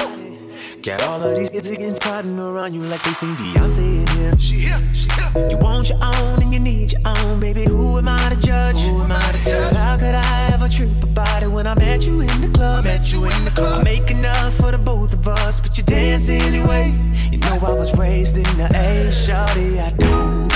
[0.82, 4.36] Got all of these kids against crowding around you like they seen Beyonce in here.
[4.36, 5.48] She here, she here.
[5.48, 7.64] You want your own and you need your own, baby.
[7.64, 8.78] Who am I to judge?
[8.80, 9.72] Who am I to judge?
[9.72, 12.84] How could I ever trip about it when I met you in the club?
[12.84, 13.80] I met you in the club.
[13.80, 16.92] I make enough for the both of us, but you dance anyway.
[17.32, 19.80] You know I was raised in the A, shawty.
[19.80, 20.52] I don't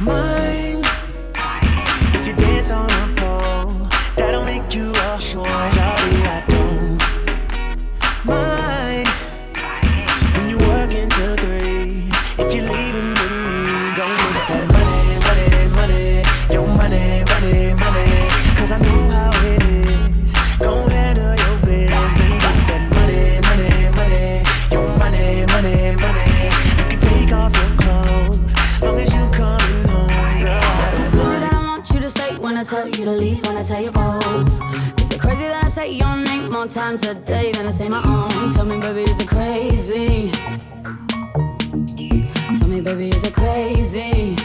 [0.00, 0.75] mind
[2.66, 3.88] eyes on a pole.
[4.16, 5.44] That'll make you all sure.
[5.44, 6.56] Daddy, I don't.
[36.86, 38.52] times a day then I say my own.
[38.52, 40.30] Tell me, baby, is it crazy?
[42.58, 44.36] Tell me, baby, is it crazy?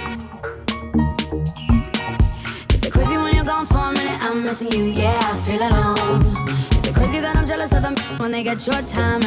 [2.73, 4.19] Is it crazy when you're gone for a minute?
[4.23, 6.47] I'm missing you, yeah, I feel alone.
[6.77, 9.20] Is it crazy that I'm jealous of them when they get your time?